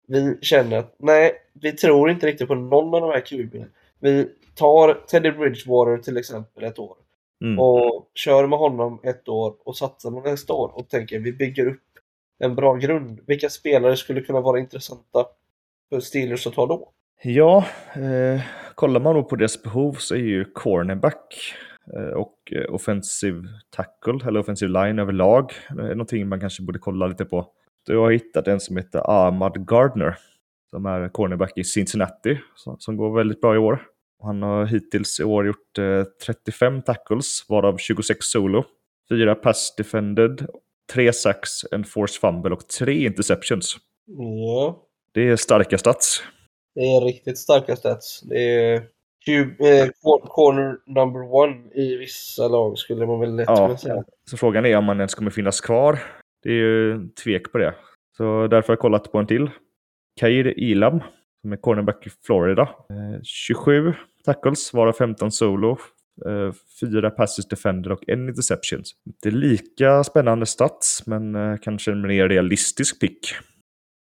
vi 0.06 0.38
känner 0.40 0.78
att 0.78 0.94
nej, 0.98 1.32
vi 1.52 1.72
tror 1.72 2.10
inte 2.10 2.26
riktigt 2.26 2.48
på 2.48 2.54
någon 2.54 2.94
av 2.94 3.00
de 3.00 3.10
här 3.10 3.20
kuberna. 3.20 3.66
Vi 4.00 4.28
tar 4.54 4.94
Teddy 5.06 5.30
Bridgewater 5.30 6.02
till 6.02 6.16
exempel 6.16 6.64
ett 6.64 6.78
år. 6.78 6.96
Mm. 7.44 7.58
Och 7.58 8.10
kör 8.14 8.46
med 8.46 8.58
honom 8.58 9.00
ett 9.02 9.28
år 9.28 9.54
och 9.64 9.76
satsar 9.76 10.10
med 10.10 10.22
nästa 10.22 10.52
år 10.52 10.72
och 10.74 10.88
tänker 10.88 11.18
vi 11.18 11.32
bygger 11.32 11.66
upp 11.66 11.80
en 12.38 12.54
bra 12.54 12.74
grund. 12.74 13.20
Vilka 13.26 13.48
spelare 13.48 13.96
skulle 13.96 14.20
kunna 14.20 14.40
vara 14.40 14.58
intressanta 14.58 15.26
för 15.90 16.00
Steelers 16.00 16.46
att 16.46 16.54
ta 16.54 16.66
då? 16.66 16.88
Ja, 17.22 17.64
eh, 17.94 18.40
kollar 18.74 19.00
man 19.00 19.14
då 19.14 19.22
på 19.22 19.36
deras 19.36 19.62
behov 19.62 19.92
så 19.92 20.14
är 20.14 20.18
ju 20.18 20.44
cornerback 20.44 21.54
och 22.00 22.52
eh, 22.52 22.74
offensive 22.74 23.48
tackle, 23.70 24.28
eller 24.28 24.40
offensive 24.40 24.72
line 24.72 24.98
överlag, 24.98 25.52
eh, 25.70 25.76
någonting 25.76 26.28
man 26.28 26.40
kanske 26.40 26.62
borde 26.62 26.78
kolla 26.78 27.06
lite 27.06 27.24
på. 27.24 27.46
Jag 27.86 28.00
har 28.00 28.10
hittat 28.10 28.48
en 28.48 28.60
som 28.60 28.76
heter 28.76 29.02
Ahmad 29.04 29.66
Gardner, 29.68 30.16
som 30.70 30.86
är 30.86 31.08
cornerback 31.08 31.58
i 31.58 31.64
Cincinnati, 31.64 32.38
som 32.78 32.96
går 32.96 33.16
väldigt 33.16 33.40
bra 33.40 33.54
i 33.54 33.58
år. 33.58 33.82
Han 34.22 34.42
har 34.42 34.66
hittills 34.66 35.20
i 35.20 35.24
år 35.24 35.46
gjort 35.46 35.78
eh, 35.78 36.04
35 36.26 36.82
tackles, 36.82 37.44
varav 37.48 37.76
26 37.76 38.18
solo. 38.20 38.64
4 39.10 39.34
pass 39.34 39.74
defended, 39.76 40.46
3 40.92 41.12
sacks, 41.12 41.50
en 41.72 41.84
force 41.84 42.20
fumble 42.20 42.54
och 42.54 42.68
3 42.68 43.06
interceptions. 43.06 43.76
Ja. 44.06 44.82
Det 45.14 45.28
är 45.28 45.36
starka 45.36 45.78
stats. 45.78 46.22
Det 46.74 46.80
är 46.80 47.00
riktigt 47.00 47.38
starka 47.38 47.76
stats. 47.76 48.20
Det 48.20 48.64
är 48.64 48.82
eh, 49.28 49.88
corner 50.28 50.78
number 50.86 51.34
one 51.34 51.74
i 51.74 51.96
vissa 51.96 52.48
lag 52.48 52.78
skulle 52.78 53.06
man 53.06 53.20
väl 53.20 53.36
lätt 53.36 53.48
ja, 53.48 53.56
kunna 53.56 53.78
säga. 53.78 54.04
Så 54.30 54.36
frågan 54.36 54.66
är 54.66 54.76
om 54.76 54.84
man 54.84 54.96
ens 54.96 55.14
kommer 55.14 55.30
finnas 55.30 55.60
kvar. 55.60 55.98
Det 56.42 56.48
är 56.48 56.54
ju 56.54 57.08
tvek 57.08 57.52
på 57.52 57.58
det. 57.58 57.74
Så 58.16 58.46
därför 58.46 58.68
har 58.68 58.72
jag 58.72 58.78
kollat 58.78 59.12
på 59.12 59.18
en 59.18 59.26
till. 59.26 59.50
Kair 60.20 60.58
Ilam, 60.58 61.00
som 61.40 61.52
är 61.52 61.56
cornerback 61.56 62.06
i 62.06 62.10
Florida. 62.26 62.68
27 63.22 63.88
eh, 63.88 63.94
tackles, 64.24 64.74
varav 64.74 64.92
15 64.92 65.32
solo. 65.32 65.78
Eh, 66.26 66.52
fyra 66.80 67.10
passes 67.10 67.48
defender 67.48 67.92
och 67.92 68.08
en 68.08 68.28
interception. 68.28 68.82
Inte 69.06 69.30
lika 69.30 70.04
spännande 70.04 70.46
stats, 70.46 71.06
men 71.06 71.34
eh, 71.34 71.56
kanske 71.62 71.92
en 71.92 72.00
mer 72.00 72.28
realistisk 72.28 73.00
pick. 73.00 73.26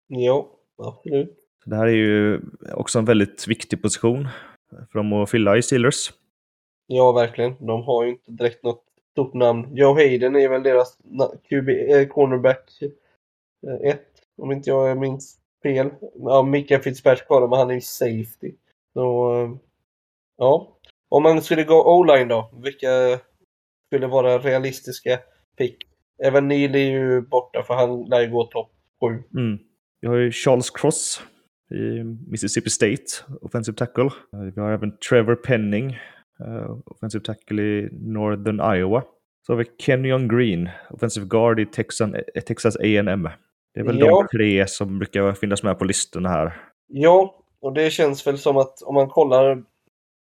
Jo, 0.09 0.49
absolut. 0.79 1.39
Det 1.65 1.77
här 1.77 1.87
är 1.87 1.93
ju 1.93 2.41
också 2.73 2.99
en 2.99 3.05
väldigt 3.05 3.49
viktig 3.49 3.83
position 3.83 4.29
för 4.91 4.99
dem 4.99 5.13
att 5.13 5.31
fylla 5.31 5.57
i 5.57 5.63
Steelers. 5.63 6.13
Ja, 6.87 7.13
verkligen. 7.13 7.67
De 7.67 7.83
har 7.83 8.05
ju 8.05 8.11
inte 8.11 8.33
direkt 8.33 8.63
något 8.63 8.85
stort 9.13 9.35
namn. 9.35 9.77
Joe 9.77 9.95
Hayden 9.95 10.37
är 10.37 10.49
väl 10.49 10.63
deras 10.63 10.99
QB, 11.49 11.69
eh, 11.69 12.09
cornerback 12.09 12.71
1, 13.85 14.01
om 14.37 14.53
inte 14.53 14.71
jag 14.71 14.99
minns 14.99 15.39
fel. 15.63 15.91
Ja, 16.15 16.43
Mika 16.43 16.79
Fitzpatrick 16.79 17.29
har 17.29 17.49
men 17.49 17.59
han 17.59 17.71
är 17.71 17.75
ju 17.75 17.81
safety. 17.81 18.53
Så 18.93 19.59
Ja. 20.37 20.79
Om 21.09 21.23
man 21.23 21.43
skulle 21.43 21.65
gå 21.65 21.99
o-line 21.99 22.29
då, 22.29 22.51
vilka 22.63 22.89
skulle 23.87 24.07
vara 24.07 24.39
realistiska 24.39 25.19
pick? 25.59 25.77
Även 26.23 26.49
Neil 26.49 26.75
är 26.75 26.79
ju 26.79 27.21
borta 27.21 27.63
för 27.63 27.75
han 27.75 28.05
lär 28.05 28.21
ju 28.21 28.31
gå 28.31 28.45
topp 28.45 28.71
7. 29.01 29.07
Mm. 29.41 29.59
Vi 30.01 30.09
har 30.09 30.17
ju 30.17 30.33
Charles 30.33 30.71
Cross 30.71 31.23
i 31.73 32.05
Mississippi 32.31 32.71
State, 32.71 33.05
offensive 33.41 33.77
tackle. 33.77 34.11
Vi 34.55 34.61
har 34.61 34.73
även 34.73 34.97
Trevor 34.99 35.35
Penning, 35.35 35.99
uh, 36.41 36.79
offensive 36.87 37.25
tackle 37.25 37.63
i 37.63 37.89
Northern 37.93 38.77
Iowa. 38.77 39.03
Så 39.47 39.53
har 39.53 39.59
vi 39.59 39.65
Kenyon 39.79 40.29
Green, 40.29 40.69
offensive 40.91 41.27
guard 41.27 41.61
i 41.61 41.67
Texan, 41.67 42.15
eh, 42.15 42.43
Texas 42.43 42.77
A&M. 42.77 43.29
Det 43.75 43.81
är 43.81 43.85
väl 43.85 43.99
ja. 43.99 44.07
de 44.07 44.39
tre 44.39 44.67
som 44.67 44.99
brukar 44.99 45.33
finnas 45.33 45.63
med 45.63 45.79
på 45.79 45.85
listorna 45.85 46.29
här. 46.29 46.63
Ja, 46.87 47.35
och 47.61 47.73
det 47.73 47.91
känns 47.91 48.27
väl 48.27 48.39
som 48.39 48.57
att 48.57 48.83
om 48.83 48.95
man 48.95 49.09
kollar 49.09 49.63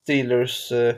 Steelers 0.03 0.73
eh, 0.73 0.95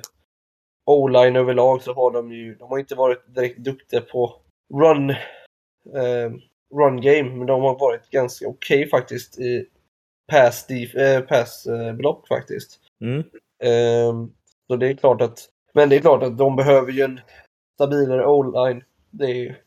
O-line 0.87 1.37
överlag 1.37 1.83
så 1.83 1.95
har 1.95 2.11
de 2.11 2.33
ju, 2.33 2.55
de 2.55 2.69
har 2.69 2.79
inte 2.79 2.95
varit 2.95 3.35
direkt 3.35 3.59
duktiga 3.59 4.01
på 4.01 4.37
run, 4.75 5.11
eh, 5.11 6.31
run 6.75 7.01
game, 7.01 7.31
men 7.31 7.47
de 7.47 7.63
har 7.63 7.79
varit 7.79 8.11
ganska 8.11 8.49
okej 8.49 8.79
okay 8.79 8.91
faktiskt 8.91 9.39
i 9.39 9.67
pass, 10.27 10.71
eh, 10.71 11.21
pass 11.21 11.67
eh, 11.67 11.93
block 11.93 12.29
faktiskt. 12.29 12.81
Mm. 13.01 13.19
Eh, 13.63 14.29
så 14.67 14.77
det 14.77 14.89
är 14.89 14.95
klart 14.95 15.21
att, 15.21 15.39
men 15.73 15.89
det 15.89 15.97
är 15.97 16.01
klart 16.01 16.23
att 16.23 16.39
de 16.39 16.57
behöver 16.57 16.93
ju 16.93 17.03
en 17.03 17.21
stabilare 17.75 18.27
O-line. 18.27 18.85
Det 19.11 19.25
är, 19.25 19.59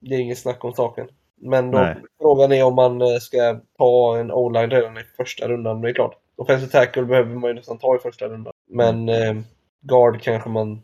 det 0.00 0.14
är 0.14 0.18
inget 0.18 0.38
snack 0.38 0.64
om 0.64 0.72
saken. 0.72 1.08
Men 1.40 1.70
då, 1.70 1.94
frågan 2.20 2.52
är 2.52 2.64
om 2.64 2.74
man 2.74 3.02
eh, 3.02 3.18
ska 3.20 3.60
ta 3.78 4.18
en 4.18 4.30
O-line 4.30 4.70
redan 4.70 4.98
i 4.98 5.04
första 5.16 5.48
rundan. 5.48 5.80
Det 5.80 5.88
är 5.88 5.94
klart, 5.94 6.18
offensive 6.36 6.72
tackle 6.72 7.02
behöver 7.02 7.34
man 7.34 7.50
ju 7.50 7.54
nästan 7.54 7.78
ta 7.78 7.96
i 7.96 7.98
första 7.98 8.28
rundan. 8.28 8.52
Men 8.70 9.08
eh, 9.08 9.34
guard 9.80 10.22
kanske 10.22 10.48
man 10.48 10.82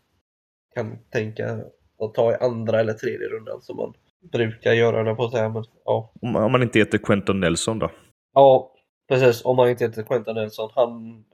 kan 0.75 0.99
tänka 1.13 1.61
att 2.01 2.15
ta 2.15 2.33
i 2.33 2.37
andra 2.41 2.81
eller 2.81 2.93
tredje 2.93 3.29
rundan 3.29 3.61
som 3.63 3.77
man 3.77 3.95
brukar 4.33 4.73
göra 4.73 5.03
det 5.03 5.15
på 5.15 5.25
att 5.25 5.33
säga. 5.33 5.49
Men, 5.49 5.65
ja. 5.85 6.13
om 6.21 6.53
man 6.53 6.63
inte 6.63 6.79
heter 6.79 6.99
Quentin 6.99 7.41
Nelson 7.41 7.79
då? 7.79 7.91
Ja, 8.35 8.73
precis. 9.09 9.45
Om 9.45 9.57
man 9.57 9.71
inte 9.71 9.85
heter 9.85 10.03
Quentin 10.03 10.35
Nelson. 10.35 10.71
Han, 10.75 10.93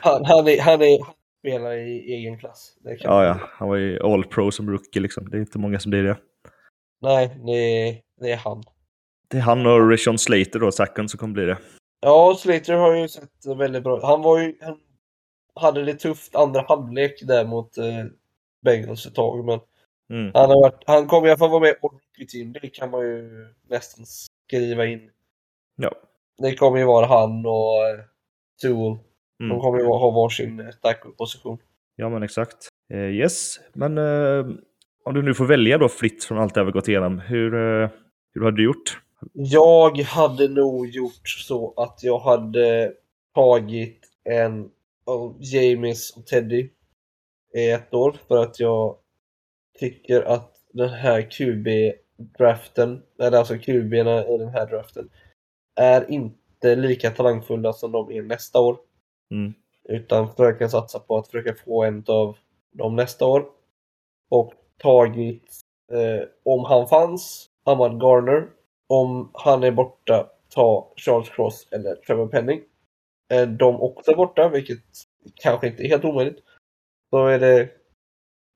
han, 0.00 0.24
han, 0.24 0.48
är, 0.48 0.60
han, 0.60 0.82
är, 0.82 1.04
han 1.04 1.14
spelar 1.40 1.72
i 1.72 2.14
egen 2.14 2.38
klass. 2.38 2.76
ja, 2.82 3.24
ja. 3.24 3.40
Han 3.52 3.68
var 3.68 3.76
ju 3.76 4.02
all 4.02 4.24
pro 4.24 4.50
som 4.50 4.70
rookie 4.70 5.02
liksom. 5.02 5.30
Det 5.30 5.36
är 5.36 5.40
inte 5.40 5.58
många 5.58 5.78
som 5.78 5.90
blir 5.90 6.02
det. 6.02 6.16
Nej, 7.02 7.40
det 7.46 7.52
är, 7.52 8.00
det 8.20 8.32
är 8.32 8.36
han. 8.36 8.62
Det 9.28 9.36
är 9.36 9.42
han 9.42 9.66
och 9.66 9.90
Rishon 9.90 10.18
Slater 10.18 10.58
då, 10.58 10.72
Sacken, 10.72 11.08
som 11.08 11.18
kommer 11.18 11.34
bli 11.34 11.44
det. 11.44 11.58
Ja, 12.00 12.36
Slater 12.38 12.74
har 12.74 12.94
ju 12.94 13.08
sett 13.08 13.46
väldigt 13.58 13.82
bra 13.82 14.06
Han 14.06 14.22
var 14.22 14.40
ju, 14.40 14.54
han 14.60 14.78
hade 15.54 15.84
det 15.84 15.94
tufft 15.94 16.34
andra 16.34 16.64
halvlek 16.68 17.22
där 17.22 17.44
mot 17.44 17.78
eh, 17.78 18.04
Bengals 18.64 19.06
ett 19.06 19.14
tag, 19.14 19.44
men 19.44 19.60
mm. 20.10 20.30
han, 20.34 20.50
har 20.50 20.60
varit, 20.60 20.82
han 20.86 21.06
kommer 21.06 21.28
i 21.28 21.30
alla 21.30 21.38
fall 21.38 21.50
vara 21.50 21.60
med 21.60 21.70
i 21.70 21.76
rookie 21.82 22.26
team. 22.26 22.52
Det 22.52 22.68
kan 22.68 22.90
man 22.90 23.00
ju 23.00 23.46
nästan 23.68 24.06
skriva 24.06 24.86
in. 24.86 25.10
Ja. 25.76 25.92
Det 26.38 26.54
kommer 26.54 26.78
ju 26.78 26.84
vara 26.84 27.06
han 27.06 27.46
och 27.46 27.88
eh, 27.88 28.04
Tool. 28.62 28.98
Mm. 29.40 29.50
De 29.50 29.60
kommer 29.60 29.78
ju 29.78 29.84
ha 29.84 30.10
varsin 30.10 30.60
eh, 30.60 30.66
tackle-position. 30.82 31.58
Ja, 31.96 32.08
men 32.08 32.22
exakt. 32.22 32.68
Eh, 32.92 33.10
yes, 33.10 33.60
men 33.72 33.98
eh, 33.98 34.46
om 35.04 35.14
du 35.14 35.22
nu 35.22 35.34
får 35.34 35.46
välja 35.46 35.78
då 35.78 35.88
fritt 35.88 36.24
från 36.24 36.38
allt 36.38 36.54
det 36.54 36.64
vi 36.64 36.72
gått 36.72 36.88
igenom, 36.88 37.18
hur, 37.18 37.54
eh, 37.54 37.90
hur 38.34 38.44
hade 38.44 38.56
du 38.56 38.64
gjort? 38.64 39.00
Jag 39.32 39.98
hade 39.98 40.48
nog 40.48 40.86
gjort 40.86 41.28
så 41.28 41.74
att 41.76 42.02
jag 42.02 42.18
hade 42.18 42.92
tagit 43.34 44.00
en 44.24 44.70
av 45.06 45.36
James 45.40 46.16
och 46.16 46.26
Teddy 46.26 46.68
i 47.54 47.70
ett 47.70 47.94
år 47.94 48.16
för 48.28 48.42
att 48.42 48.60
jag 48.60 48.96
tycker 49.78 50.22
att 50.22 50.52
den 50.72 50.88
här 50.88 51.22
QB-draften, 51.30 53.02
eller 53.18 53.38
alltså 53.38 53.58
qb 53.58 53.94
i 53.94 54.38
den 54.38 54.48
här 54.48 54.66
draften, 54.66 55.08
är 55.76 56.10
inte 56.10 56.76
lika 56.76 57.10
talangfulla 57.10 57.72
som 57.72 57.92
de 57.92 58.12
är 58.12 58.22
nästa 58.22 58.60
år. 58.60 58.78
Mm. 59.30 59.54
Utan 59.84 60.30
försöka 60.30 60.68
satsa 60.68 60.98
på 60.98 61.16
att 61.16 61.26
försöka 61.26 61.54
få 61.54 61.84
en 61.84 62.04
av 62.08 62.36
dem 62.72 62.96
nästa 62.96 63.26
år. 63.26 63.46
Och 64.30 64.52
tagit, 64.78 65.60
eh, 65.92 66.28
om 66.44 66.64
han 66.64 66.88
fanns, 66.88 67.50
Ahmad 67.64 68.02
Garner. 68.02 68.48
Om 68.88 69.30
han 69.34 69.64
är 69.64 69.70
borta, 69.70 70.30
ta 70.48 70.92
Charles 70.96 71.28
Cross 71.28 71.68
eller 71.70 71.94
Trevor 71.94 72.26
Penning. 72.26 72.62
Är 73.28 73.46
de 73.46 73.80
också 73.80 74.14
borta, 74.14 74.48
vilket 74.48 74.82
kanske 75.34 75.66
inte 75.68 75.82
är 75.82 75.88
helt 75.88 76.04
omöjligt, 76.04 76.38
då 77.10 77.26
är 77.26 77.38
det 77.38 77.70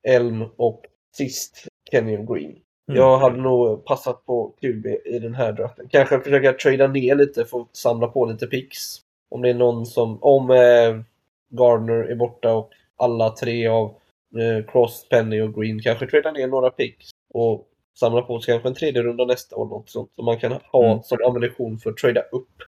Elm 0.07 0.45
och 0.55 0.85
sist 1.17 1.67
Kenyon 1.91 2.25
Green. 2.25 2.59
Mm. 2.91 3.01
Jag 3.01 3.17
hade 3.17 3.37
nog 3.37 3.85
passat 3.85 4.25
på 4.25 4.53
QB 4.61 4.85
i 5.05 5.19
den 5.19 5.35
här 5.35 5.51
draften. 5.51 5.87
Kanske 5.89 6.19
försöka 6.19 6.53
trada 6.53 6.87
ner 6.87 7.15
lite 7.15 7.45
för 7.45 7.61
att 7.61 7.75
samla 7.75 8.07
på 8.07 8.25
lite 8.25 8.47
picks. 8.47 8.97
Om 9.29 9.41
det 9.41 9.49
är 9.49 9.53
någon 9.53 9.85
som, 9.85 10.23
om 10.23 10.51
eh, 10.51 11.01
Gardner 11.49 11.93
är 11.93 12.15
borta 12.15 12.53
och 12.53 12.69
alla 12.97 13.29
tre 13.29 13.67
av 13.67 13.95
Eh, 14.39 14.65
Cross, 14.65 15.09
Penny 15.09 15.41
och 15.41 15.53
Green 15.53 15.81
kanske 15.81 16.07
trada 16.07 16.31
ner 16.31 16.47
några 16.47 16.69
picks 16.69 17.09
och 17.33 17.67
samla 17.99 18.21
på 18.21 18.39
sig 18.39 18.53
kanske 18.53 18.69
en 18.69 18.75
tredje 18.75 19.03
runda 19.03 19.25
nästa 19.25 19.55
år. 19.55 19.65
Något 19.65 19.89
sånt 19.89 20.11
som 20.15 20.25
man 20.25 20.39
kan 20.39 20.51
ha 20.51 20.91
mm. 20.91 21.03
som 21.03 21.17
ammunition 21.25 21.79
för 21.79 21.89
att 21.89 21.97
trada 21.97 22.21
upp 22.21 22.61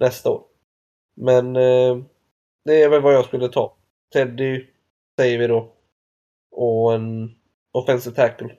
nästa 0.00 0.30
år. 0.30 0.42
Men 1.16 1.56
eh, 1.56 1.98
det 2.64 2.82
är 2.82 2.88
väl 2.88 3.02
vad 3.02 3.14
jag 3.14 3.24
skulle 3.24 3.48
ta. 3.48 3.76
Teddy 4.12 4.66
säger 5.18 5.38
vi 5.38 5.46
då. 5.46 5.72
Och 6.50 6.94
en 6.94 7.34
offensive 7.72 8.16
tackle. 8.16 8.56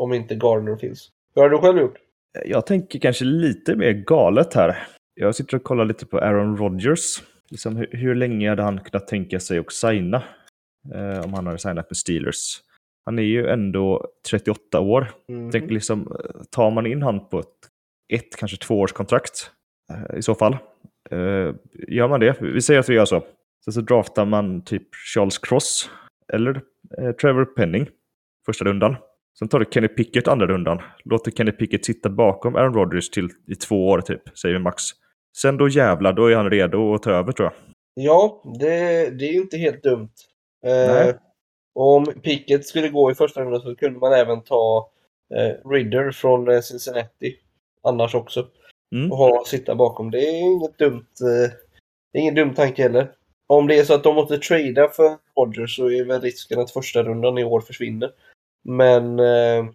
Om 0.00 0.12
inte 0.12 0.34
Gardner 0.34 0.76
finns. 0.76 1.10
Hur 1.34 1.42
har 1.42 1.50
du 1.50 1.58
själv 1.58 1.78
gjort? 1.78 1.98
Jag 2.44 2.66
tänker 2.66 2.98
kanske 2.98 3.24
lite 3.24 3.76
mer 3.76 3.92
galet 3.92 4.54
här. 4.54 4.76
Jag 5.14 5.34
sitter 5.34 5.56
och 5.56 5.62
kollar 5.62 5.84
lite 5.84 6.06
på 6.06 6.18
Aaron 6.18 6.56
Rodgers. 6.56 7.22
Liksom, 7.50 7.76
hur, 7.76 7.88
hur 7.92 8.14
länge 8.14 8.48
hade 8.48 8.62
han 8.62 8.80
kunnat 8.80 9.08
tänka 9.08 9.40
sig 9.40 9.58
att 9.58 9.72
signa? 9.72 10.22
eh, 10.94 11.24
om 11.24 11.34
han 11.34 11.46
hade 11.46 11.58
signat 11.58 11.90
med 11.90 11.96
Steelers. 11.96 12.60
Han 13.04 13.18
är 13.18 13.22
ju 13.22 13.48
ändå 13.48 14.06
38 14.30 14.80
år. 14.80 15.12
Mm. 15.28 15.50
Tänk 15.50 15.70
liksom, 15.70 16.16
tar 16.50 16.70
man 16.70 16.86
in 16.86 17.02
han 17.02 17.28
på 17.28 17.38
ett, 17.38 17.46
ett 18.12 18.36
kanske 18.36 18.56
tvåårskontrakt 18.56 19.50
eh, 19.92 20.18
i 20.18 20.22
så 20.22 20.34
fall. 20.34 20.56
Eh, 21.10 21.54
gör 21.88 22.08
man 22.08 22.20
det, 22.20 22.36
vi 22.40 22.62
säger 22.62 22.80
att 22.80 22.88
vi 22.88 22.94
gör 22.94 23.04
så. 23.04 23.24
Sen 23.64 23.72
så 23.72 23.80
draftar 23.80 24.24
man 24.24 24.64
typ 24.64 24.94
Charles 25.14 25.38
Cross 25.38 25.90
eller 26.32 26.62
eh, 26.98 27.12
Trevor 27.12 27.44
Penning 27.44 27.88
första 28.46 28.64
rundan. 28.64 28.96
Sen 29.38 29.48
tar 29.48 29.58
du 29.58 29.66
Kenny 29.70 29.88
Pickett 29.88 30.28
andra 30.28 30.46
rundan. 30.46 30.80
Låter 31.04 31.30
Kenny 31.30 31.52
Pickett 31.52 31.84
sitta 31.84 32.08
bakom 32.08 32.56
Aaron 32.56 32.74
Rodgers 32.74 33.10
till 33.10 33.28
i 33.46 33.54
två 33.54 33.88
år 33.88 34.00
typ, 34.00 34.38
säger 34.38 34.54
vi 34.54 34.60
max. 34.60 34.82
Sen 35.36 35.56
då 35.56 35.68
jävlar, 35.68 36.12
då 36.12 36.26
är 36.26 36.36
han 36.36 36.50
redo 36.50 36.94
att 36.94 37.02
ta 37.02 37.10
över 37.10 37.32
tror 37.32 37.46
jag. 37.46 37.54
Ja, 37.94 38.42
det, 38.60 39.10
det 39.10 39.24
är 39.24 39.34
inte 39.34 39.56
helt 39.56 39.82
dumt. 39.82 40.12
Eh, 40.66 41.14
om 41.74 42.04
Pickett 42.04 42.66
skulle 42.66 42.88
gå 42.88 43.10
i 43.10 43.14
första 43.14 43.40
rundan 43.40 43.60
så 43.60 43.76
kunde 43.76 43.98
man 43.98 44.12
även 44.12 44.42
ta 44.42 44.90
eh, 45.34 45.68
Ridder 45.70 46.10
från 46.10 46.48
eh, 46.48 46.60
Cincinnati. 46.60 47.36
Annars 47.82 48.14
också. 48.14 48.46
Mm. 48.94 49.12
Och 49.12 49.18
ha, 49.18 49.44
sitta 49.46 49.74
bakom. 49.74 50.10
Det 50.10 50.18
är 50.18 50.40
inget 50.40 50.78
dumt. 50.78 51.06
Eh, 51.20 51.50
det 52.12 52.18
är 52.18 52.22
ingen 52.22 52.34
dum 52.34 52.54
tanke 52.54 52.82
heller. 52.82 53.10
Om 53.46 53.66
det 53.66 53.78
är 53.78 53.84
så 53.84 53.94
att 53.94 54.02
de 54.02 54.14
måste 54.14 54.38
trada 54.38 54.88
för 54.88 55.16
Rodgers 55.36 55.76
så 55.76 55.90
är 55.90 56.04
väl 56.04 56.20
risken 56.20 56.60
att 56.60 56.70
första 56.70 57.02
rundan 57.02 57.38
i 57.38 57.44
år 57.44 57.60
försvinner. 57.60 58.10
Men 58.64 59.18
eh, 59.18 59.66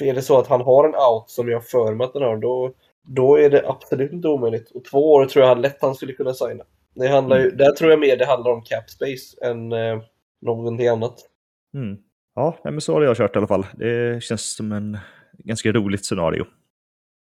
är 0.00 0.14
det 0.14 0.22
så 0.22 0.38
att 0.38 0.46
han 0.46 0.60
har 0.60 0.84
en 0.88 0.94
out 0.94 1.30
som 1.30 1.48
jag 1.48 1.66
för 1.66 1.94
mig 1.94 2.04
att 2.04 2.12
den 2.12 2.22
har, 2.22 2.36
då, 2.36 2.72
då 3.02 3.38
är 3.38 3.50
det 3.50 3.68
absolut 3.68 4.12
inte 4.12 4.28
omöjligt. 4.28 4.70
Och 4.70 4.84
två 4.84 5.12
år 5.12 5.26
tror 5.26 5.44
jag 5.44 5.58
lätt 5.58 5.78
han 5.80 5.94
skulle 5.94 6.12
kunna 6.12 6.34
signa. 6.34 6.64
Det 6.94 7.08
handlar 7.08 7.38
ju, 7.38 7.44
mm. 7.44 7.56
Där 7.56 7.72
tror 7.72 7.90
jag 7.90 8.00
mer 8.00 8.16
det 8.16 8.26
handlar 8.26 8.50
om 8.50 8.62
cap 8.62 8.90
space 8.90 9.46
än 9.46 9.72
eh, 9.72 10.02
någonting 10.40 10.88
annat. 10.88 11.14
Mm. 11.74 11.96
Ja, 12.34 12.58
men 12.64 12.80
så 12.80 12.92
har 12.92 13.02
jag 13.02 13.16
kört 13.16 13.36
i 13.36 13.38
alla 13.38 13.46
fall. 13.46 13.66
Det 13.74 14.22
känns 14.22 14.56
som 14.56 14.72
en 14.72 14.98
ganska 15.38 15.72
roligt 15.72 16.04
scenario. 16.04 16.44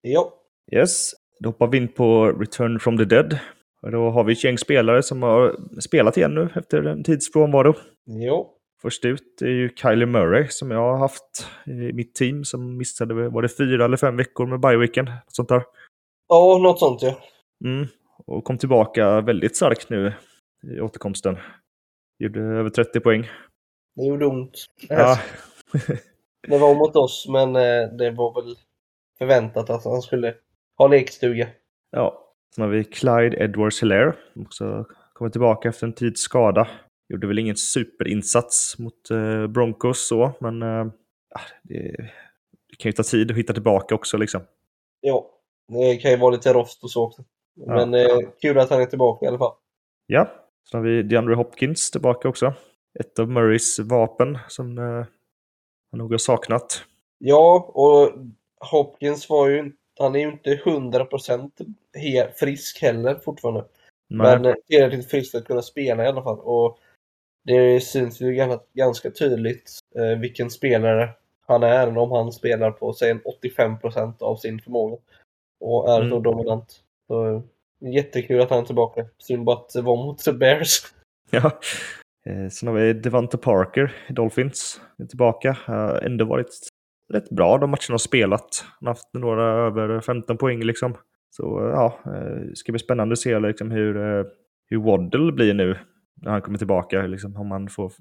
Ja. 0.02 0.34
Yes, 0.72 1.12
då 1.40 1.50
hoppar 1.50 1.68
vi 1.68 1.78
in 1.78 1.88
på 1.88 2.26
Return 2.26 2.80
from 2.80 2.98
the 2.98 3.06
Dead. 3.06 3.40
Och 3.82 3.92
då 3.92 4.10
har 4.10 4.24
vi 4.24 4.34
ett 4.34 4.44
gäng 4.44 4.58
spelare 4.58 5.04
som 5.04 5.24
har 5.24 5.56
spelat 5.82 6.18
igen 6.18 6.36
nu 6.36 6.50
efter 6.56 6.84
en 6.84 7.04
tids 7.04 7.32
frånvaro. 7.34 7.74
Jo. 8.06 8.57
Först 8.82 9.06
ut 9.06 9.42
är 9.42 9.48
ju 9.48 9.70
Kylie 9.76 10.06
Murray 10.06 10.48
som 10.48 10.72
jag 10.72 10.80
har 10.80 10.98
haft 10.98 11.48
i 11.66 11.94
mitt 11.94 12.16
team 12.16 12.44
som 12.44 12.78
missade, 12.78 13.30
var 13.30 13.42
det 13.42 13.58
fyra 13.58 13.86
eller 13.86 13.98
fem 13.98 14.18
veckor 14.18 14.46
med 14.46 14.60
bye-weekend? 14.60 15.12
Sånt 15.28 15.50
där. 15.50 15.64
Ja, 16.28 16.60
något 16.62 16.80
sånt 16.80 17.02
ja. 17.02 17.20
Mm. 17.66 17.88
Och 18.26 18.44
kom 18.44 18.58
tillbaka 18.58 19.22
väldigt 19.22 19.56
starkt 19.56 19.90
nu 19.90 20.14
i 20.64 20.80
återkomsten. 20.80 21.38
Gjorde 22.20 22.40
över 22.42 22.70
30 22.70 23.00
poäng. 23.00 23.30
Det 23.96 24.06
gjorde 24.06 24.26
ont. 24.26 24.66
Ja. 24.90 25.20
det 26.48 26.58
var 26.58 26.76
mot 26.76 26.96
oss, 26.96 27.28
men 27.30 27.56
eh, 27.56 27.90
det 27.98 28.12
var 28.12 28.42
väl 28.42 28.56
förväntat 29.18 29.70
att 29.70 29.84
han 29.84 30.02
skulle 30.02 30.34
ha 30.78 30.88
lekstuga. 30.88 31.48
Ja. 31.92 32.24
Sen 32.56 32.62
har 32.64 32.72
vi 32.72 32.84
Clyde 32.84 33.44
Edwards 33.44 33.84
Hilaire, 33.84 34.14
som 34.34 34.42
också 34.42 34.86
kommer 35.14 35.32
tillbaka 35.32 35.70
efter 35.70 35.88
en 35.88 35.94
tids 35.94 36.22
skada. 36.22 36.68
Gjorde 37.10 37.28
väl 37.28 37.40
ingen 37.40 37.56
superinsats 37.56 38.80
mot 38.80 39.12
eh, 39.12 39.48
Broncos 39.48 40.08
så, 40.08 40.32
men 40.40 40.62
eh, 40.62 40.86
det, 41.64 41.96
det, 42.70 42.76
kan 42.78 42.90
ju 42.90 42.94
ta 42.94 43.04
tid 43.04 43.32
att 43.32 43.38
hitta 43.38 43.54
tillbaka 43.54 43.96
också 43.96 44.18
liksom. 44.18 44.42
Ja, 45.02 45.30
det 45.68 45.98
kan 45.98 46.12
ju 46.12 46.18
vara 46.18 46.32
lite 46.32 46.54
rost 46.54 46.84
och 46.84 46.92
så 46.92 47.04
också. 47.04 47.24
Men 47.68 47.94
ja. 47.94 48.00
eh, 48.00 48.30
kul 48.42 48.60
att 48.60 48.70
han 48.70 48.82
är 48.82 48.86
tillbaka 48.86 49.26
i 49.26 49.28
alla 49.28 49.38
fall. 49.38 49.54
Ja, 50.08 50.32
Sen 50.72 50.80
har 50.80 50.88
vi 50.88 51.04
DeAndre 51.04 51.36
Hopkins 51.36 51.92
tillbaka 51.92 52.30
också. 52.30 52.54
Ett 53.00 53.20
av 53.20 53.30
Murrays 53.30 53.80
vapen 53.80 54.38
som 54.48 54.78
eh, 54.78 55.06
han 55.92 55.98
nog 55.98 56.12
har 56.12 56.18
saknat. 56.18 56.84
Ja, 57.18 57.72
och 57.74 58.14
Hopkins 58.60 59.30
var 59.30 59.48
ju 59.48 59.72
han 60.00 60.16
är 60.16 60.20
ju 60.20 60.28
inte 60.32 60.56
100% 60.56 61.52
frisk 62.36 62.82
heller 62.82 63.16
fortfarande. 63.16 63.66
Nej. 64.08 64.40
Men 64.40 64.56
tillräckligt 64.68 65.10
frisk 65.10 65.36
att 65.36 65.46
kunna 65.46 65.62
spela 65.62 66.04
i 66.04 66.08
alla 66.08 66.24
fall. 66.24 66.40
Och 66.40 66.80
det 67.48 67.84
syns 67.84 68.22
ju 68.22 68.34
ganska, 68.74 69.12
tydligt 69.12 69.72
eh, 69.96 70.20
vilken 70.20 70.50
spelare 70.50 71.10
han 71.48 71.64
är 71.64 71.98
om 71.98 72.12
han 72.12 72.32
spelar 72.32 72.72
på 72.72 72.94
säg 72.94 73.10
en 73.12 73.22
85% 73.58 74.22
av 74.24 74.36
sin 74.36 74.60
förmåga 74.60 74.98
och 75.60 75.90
är 75.90 75.98
så 76.10 76.16
Mm. 76.16 76.24
dominant. 76.24 76.84
Så, 77.08 77.44
jättekul 77.80 78.42
att 78.42 78.50
han 78.50 78.60
är 78.60 78.66
tillbaka. 78.66 79.06
Synd 79.18 79.44
bara 79.44 79.56
att 79.56 79.70
det 79.74 79.82
var 79.82 79.96
mot 80.06 80.20
The 80.20 80.34
Bears. 80.34 80.82
Ja. 81.32 81.52
Eh, 82.26 82.50
Sen 82.50 82.68
har 82.68 82.76
vi 82.76 82.94
Devante 82.94 83.38
Parker 83.38 83.94
i 84.10 84.14
Dolphins. 84.14 84.82
Är 84.98 85.06
tillbaka. 85.06 85.58
Har 85.66 86.02
ändå 86.02 86.26
varit 86.26 86.68
rätt 87.14 87.30
bra 87.30 87.58
de 87.58 87.70
matcherna 87.70 87.94
har 87.94 87.98
spelat. 87.98 88.66
Han 88.80 88.88
har 88.88 88.94
haft 88.94 89.14
några 89.14 89.44
över 89.68 90.02
15 90.02 90.38
poäng 90.38 90.64
liksom. 90.64 90.96
Så 91.30 91.60
eh, 91.66 91.70
ja, 91.72 92.00
eh, 92.06 92.36
det 92.50 92.56
ska 92.56 92.72
bli 92.72 92.80
spännande 92.80 93.14
att 93.14 93.20
se 93.20 93.40
liksom 93.40 93.72
hur, 93.72 93.98
eh, 93.98 94.26
hur 94.70 94.78
Waddle 94.78 95.32
blir 95.32 95.54
nu 95.54 95.78
när 96.22 96.32
han 96.32 96.42
kommer 96.42 96.58
tillbaka. 96.58 97.02
Liksom, 97.02 97.38
om 97.38 97.52
han 97.52 97.70
får 97.70 97.94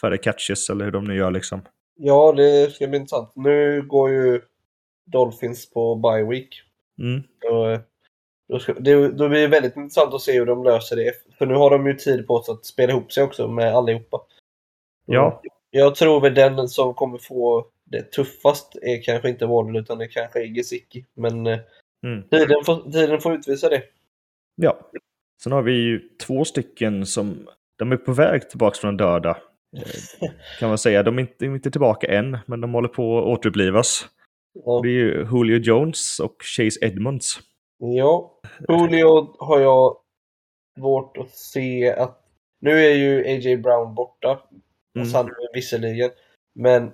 färre 0.00 0.18
catches 0.18 0.70
eller 0.70 0.84
hur 0.84 0.92
de 0.92 1.04
nu 1.04 1.16
gör 1.16 1.30
liksom. 1.30 1.62
Ja, 1.96 2.32
det 2.32 2.74
ska 2.74 2.86
bli 2.86 2.98
intressant. 2.98 3.32
Nu 3.34 3.82
går 3.82 4.10
ju 4.10 4.40
Dolphins 5.06 5.70
på 5.70 5.94
bye 5.96 6.24
week. 6.24 6.62
Mm. 6.98 7.22
Och, 7.50 7.70
eh, 7.70 7.80
då, 8.48 8.58
ska, 8.58 8.72
det, 8.72 9.08
då 9.08 9.28
blir 9.28 9.40
det 9.40 9.46
väldigt 9.46 9.76
intressant 9.76 10.14
att 10.14 10.20
se 10.20 10.38
hur 10.38 10.46
de 10.46 10.64
löser 10.64 10.96
det. 10.96 11.12
För 11.38 11.46
nu 11.46 11.54
har 11.54 11.70
de 11.70 11.86
ju 11.86 11.94
tid 11.94 12.26
på 12.26 12.42
sig 12.42 12.52
att 12.52 12.66
spela 12.66 12.92
ihop 12.92 13.12
sig 13.12 13.24
också 13.24 13.48
med 13.48 13.74
allihopa. 13.74 14.20
Ja. 15.06 15.42
Jag 15.70 15.94
tror 15.94 16.20
väl 16.20 16.34
den 16.34 16.68
som 16.68 16.94
kommer 16.94 17.18
få 17.18 17.66
det 17.84 18.12
tuffast 18.12 18.76
är 18.82 19.02
kanske 19.02 19.28
inte 19.28 19.46
Waddle 19.46 19.80
utan 19.80 19.98
det 19.98 20.08
kanske 20.08 20.42
är 20.42 20.46
Gesicki. 20.54 21.04
Men 21.14 21.46
eh, 21.46 21.58
Mm. 22.04 22.22
tiden, 22.28 22.64
får, 22.64 22.90
tiden 22.92 23.20
får 23.20 23.34
utvisa 23.34 23.68
det. 23.68 23.82
Ja. 24.54 24.90
Sen 25.42 25.52
har 25.52 25.62
vi 25.62 25.72
ju 25.72 26.00
två 26.26 26.44
stycken 26.44 27.06
som 27.06 27.48
de 27.78 27.92
är 27.92 27.96
på 27.96 28.12
väg 28.12 28.50
tillbaka 28.50 28.78
från 28.80 28.96
den 28.96 29.06
döda. 29.06 29.30
Eh, 29.76 30.30
Kan 30.58 30.68
man 30.68 30.78
säga. 30.78 31.02
De 31.02 31.18
är 31.18 31.22
inte, 31.22 31.34
de 31.38 31.54
inte 31.54 31.70
tillbaka 31.70 32.06
än, 32.06 32.38
men 32.46 32.60
de 32.60 32.74
håller 32.74 32.88
på 32.88 33.18
att 33.18 33.24
återupplivas. 33.24 34.06
Ja. 34.64 34.80
Det 34.82 34.88
är 34.88 34.92
ju 34.92 35.26
Julio 35.32 35.58
Jones 35.58 36.20
och 36.20 36.36
Chase 36.56 36.86
Edmonds. 36.86 37.40
Ja, 37.78 38.40
Julio 38.68 39.36
har 39.38 39.60
jag 39.60 39.96
svårt 40.78 41.16
att 41.16 41.30
se 41.30 41.92
att... 41.92 42.18
Nu 42.60 42.70
är 42.70 42.94
ju 42.94 43.20
A.J. 43.20 43.56
Brown 43.56 43.94
borta, 43.94 44.42
Mm. 44.96 45.08
mm. 45.08 45.26
visserligen, 45.54 46.10
men 46.54 46.92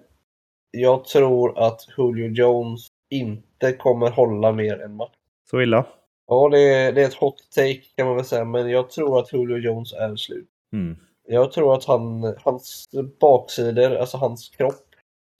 jag 0.71 1.05
tror 1.05 1.59
att 1.59 1.81
Julio 1.97 2.29
Jones 2.29 2.87
inte 3.11 3.73
kommer 3.73 4.11
hålla 4.11 4.53
mer 4.53 4.81
än 4.83 4.97
match. 4.97 5.15
Så 5.51 5.61
illa. 5.61 5.87
Ja, 6.29 6.49
det 6.49 6.61
är, 6.61 6.93
det 6.93 7.03
är 7.03 7.07
ett 7.07 7.15
hot 7.15 7.37
take 7.55 7.81
kan 7.97 8.07
man 8.07 8.17
väl 8.17 8.25
säga, 8.25 8.45
men 8.45 8.71
jag 8.71 8.91
tror 8.91 9.19
att 9.19 9.33
Julio 9.33 9.57
Jones 9.57 9.93
är 9.93 10.17
slut. 10.17 10.49
Mm. 10.73 10.97
Jag 11.29 11.53
tror 11.53 11.75
att 11.75 11.85
han, 11.85 12.35
hans 12.45 12.89
baksidor, 13.21 13.95
alltså 13.97 14.17
hans 14.17 14.49
kropp, 14.49 14.89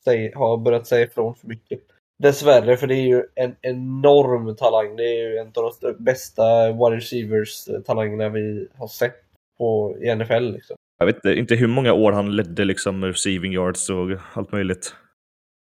säg, 0.05 0.33
har 0.35 0.57
börjat 0.57 0.87
säga 0.87 1.05
ifrån 1.07 1.35
för 1.35 1.49
mycket. 1.49 1.81
Dessvärre, 2.23 2.77
för 2.77 2.87
det 2.87 2.95
är 2.95 3.07
ju 3.07 3.23
en 3.35 3.57
enorm 3.63 4.57
talang. 4.57 4.97
Det 4.97 5.05
är 5.05 5.29
ju 5.31 5.37
en 5.37 5.47
av 5.47 5.73
de 5.81 6.05
bästa 6.05 6.73
wide 6.73 6.97
receivers-talangerna 6.97 8.29
vi 8.29 8.69
har 8.75 8.89
sett 8.89 9.17
på, 9.59 9.97
i 10.01 10.15
NFL. 10.15 10.53
Liksom. 10.53 10.77
Jag 10.99 11.07
vet 11.07 11.25
inte- 11.25 11.55
hur 11.55 11.67
många 11.67 11.93
år 11.93 12.13
han 12.13 12.37
ledde 12.37 12.65
liksom 12.65 13.05
receiving 13.05 13.53
yards 13.53 13.91
och 13.91 14.07
allt 14.33 14.53
möjligt. 14.53 14.95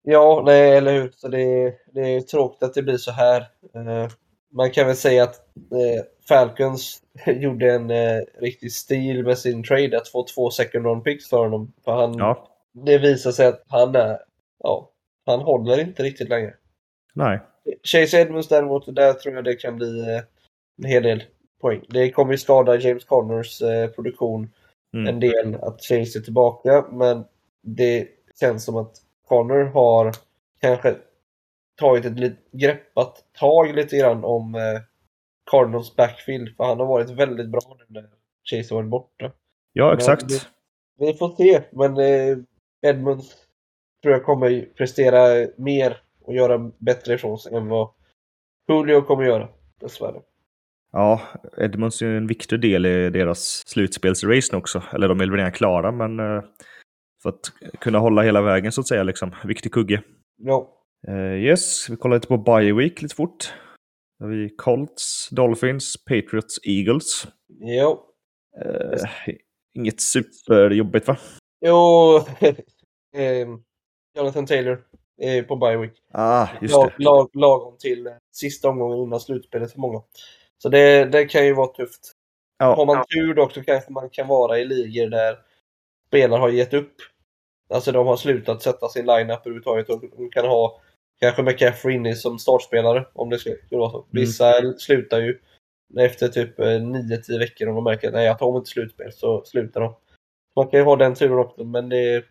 Ja, 0.02 0.42
nej, 0.46 0.76
eller 0.76 0.92
hur. 0.92 1.10
Så 1.16 1.28
det, 1.28 1.74
det 1.92 2.00
är 2.00 2.20
tråkigt 2.20 2.62
att 2.62 2.74
det 2.74 2.82
blir 2.82 2.96
så 2.96 3.10
här. 3.10 3.46
Man 4.52 4.70
kan 4.70 4.86
väl 4.86 4.96
säga 4.96 5.22
att 5.22 5.34
eh, 5.56 6.04
Falcons 6.28 7.02
gjorde 7.26 7.72
en 7.74 7.90
eh, 7.90 8.20
riktig 8.40 8.72
stil 8.72 9.24
med 9.24 9.38
sin 9.38 9.64
trade 9.64 9.96
att 9.96 10.08
få 10.08 10.26
två 10.34 10.50
second 10.50 10.84
round 10.86 11.04
picks 11.04 11.28
för 11.28 11.38
honom. 11.38 11.72
För 11.84 11.92
han, 11.92 12.14
Ja, 12.18 12.48
det 12.72 12.98
visar 12.98 13.30
sig 13.32 13.46
att 13.46 13.64
han 13.68 13.94
är, 13.94 14.18
ja, 14.58 14.90
han 15.26 15.40
håller 15.40 15.80
inte 15.80 16.02
riktigt 16.02 16.28
längre. 16.28 16.54
nej. 17.14 17.40
Chase 17.82 18.20
Edmonds 18.20 18.48
däremot, 18.48 18.96
där 18.96 19.12
tror 19.12 19.34
jag 19.34 19.44
det 19.44 19.54
kan 19.54 19.76
bli 19.76 20.00
eh, 20.00 20.20
en 20.82 20.84
hel 20.84 21.02
del 21.02 21.22
poäng. 21.60 21.84
Det 21.88 22.10
kommer 22.10 22.32
ju 22.32 22.38
skada 22.38 22.76
James 22.76 23.04
Connors 23.04 23.62
eh, 23.62 23.86
produktion 23.90 24.50
Mm. 24.94 25.06
en 25.06 25.20
del 25.20 25.54
att 25.62 25.80
Chase 25.80 26.18
är 26.18 26.22
tillbaka, 26.22 26.84
men 26.90 27.24
det 27.62 28.08
känns 28.40 28.64
som 28.64 28.76
att 28.76 28.92
Connor 29.28 29.64
har 29.64 30.12
kanske 30.60 30.94
tagit 31.80 32.04
ett 32.04 32.36
greppat 32.52 33.24
tag 33.38 33.74
lite 33.74 33.96
grann 33.98 34.24
om 34.24 34.54
eh, 34.54 34.80
Cardinals 35.50 35.96
backfield, 35.96 36.56
för 36.56 36.64
han 36.64 36.78
har 36.80 36.86
varit 36.86 37.10
väldigt 37.10 37.48
bra 37.48 37.60
nu 37.78 37.84
när 38.00 38.08
Chase 38.50 38.74
har 38.74 38.82
varit 38.82 38.90
borta. 38.90 39.32
Ja, 39.72 39.94
exakt. 39.94 40.28
det- 40.28 40.48
Vi 41.06 41.14
får 41.14 41.28
se, 41.36 41.62
men 41.72 41.96
eh, 41.96 42.38
Edmonds 42.86 43.34
tror 44.02 44.14
jag 44.14 44.24
kommer 44.24 44.68
prestera 44.76 45.46
mer 45.56 45.96
och 46.24 46.34
göra 46.34 46.70
bättre 46.78 47.14
ifrån 47.14 47.38
sig 47.38 47.54
än 47.54 47.68
vad 47.68 47.90
Julio 48.68 49.00
kommer 49.02 49.24
göra, 49.24 49.48
dessvärre. 49.80 50.20
Ja, 50.92 51.20
Edmonds 51.56 52.02
är 52.02 52.06
ju 52.06 52.16
en 52.16 52.26
viktig 52.26 52.60
del 52.60 52.86
i 52.86 53.10
deras 53.10 53.62
slutspelsrace 53.66 54.56
också. 54.56 54.82
Eller 54.92 55.08
de 55.08 55.20
är 55.20 55.24
väl 55.26 55.36
redan 55.36 55.52
klara, 55.52 55.92
men 55.92 56.20
eh, 56.20 56.42
för 57.22 57.28
att 57.28 57.40
kunna 57.80 57.98
hålla 57.98 58.22
hela 58.22 58.42
vägen 58.42 58.72
så 58.72 58.80
att 58.80 58.88
säga. 58.88 59.02
Liksom. 59.02 59.34
Viktig 59.44 59.72
kugge. 59.72 60.02
Ja, 60.36 60.79
Eh, 61.08 61.34
yes, 61.34 61.90
vi 61.90 61.96
kollar 61.96 62.16
lite 62.16 62.28
på 62.28 62.36
Bye 62.38 62.72
Week 62.72 63.02
lite 63.02 63.14
fort. 63.14 63.54
Då 64.18 64.24
har 64.24 64.30
vi 64.32 64.50
Colts, 64.56 65.28
Dolphins, 65.30 66.04
Patriots, 66.04 66.58
Eagles. 66.62 67.26
ja. 67.60 68.06
Eh, 68.64 69.34
inget 69.74 70.00
superjobbigt 70.00 71.08
va? 71.08 71.16
Jo, 71.66 72.16
eh, 73.16 73.48
Jonathan 74.18 74.46
Taylor 74.46 74.84
är 75.22 75.42
på 75.42 75.56
bye 75.56 75.76
week. 75.76 75.92
Ah, 76.12 76.48
just 76.62 76.74
Lag, 76.74 76.92
det. 76.98 77.04
lag, 77.04 77.30
lagom 77.34 77.76
till 77.78 78.06
eh, 78.06 78.12
sista 78.32 78.68
omgången 78.68 78.98
innan 78.98 79.20
slutspelet 79.20 79.72
för 79.72 79.78
många. 79.80 80.02
Så 80.58 80.68
det, 80.68 81.04
det 81.04 81.24
kan 81.24 81.46
ju 81.46 81.54
vara 81.54 81.66
tufft. 81.72 82.12
Har 82.58 82.76
Ja, 82.76 82.84
man 82.84 83.04
tur 83.14 83.34
då 83.34 83.48
så 83.48 83.62
kanske 83.64 83.92
man 83.92 84.10
kan 84.10 84.28
vara 84.28 84.58
i 84.58 84.64
ligor 84.64 85.06
där 85.10 85.38
spelare 86.08 86.40
har 86.40 86.48
gett 86.48 86.74
upp. 86.74 86.94
Alltså 87.74 87.92
de 87.92 88.06
har 88.06 88.16
slutat 88.16 88.62
sätta 88.62 88.88
sin 88.88 89.06
line-up 89.06 89.40
överhuvudtaget 89.40 89.88
och 89.88 90.00
de 90.00 90.30
kan 90.30 90.46
ha 90.46 90.80
kanske 91.20 91.42
McCaffrey 91.42 91.94
inne 91.94 92.14
som 92.14 92.38
startspelare 92.38 93.06
om 93.12 93.30
det 93.30 93.38
skulle 93.38 93.56
vara 93.70 93.90
så. 93.90 94.06
Vissa 94.10 94.72
slutar 94.78 95.20
ju 95.20 95.38
efter 95.98 96.28
typ 96.28 96.58
9-10 96.58 97.38
veckor 97.38 97.68
om 97.68 97.74
de 97.74 97.84
märker 97.84 98.08
att 98.08 98.14
nej, 98.14 98.26
jag 98.26 98.38
tar 98.38 98.56
inte 98.56 98.70
slutspel 98.70 99.12
så 99.12 99.44
slutar 99.44 99.80
de. 99.80 99.94
Man 100.56 100.68
kan 100.68 100.80
ju 100.80 100.84
ha 100.84 100.96
den 100.96 101.14
turen 101.14 101.38
också 101.38 101.64
men 101.64 101.88
det, 101.88 102.24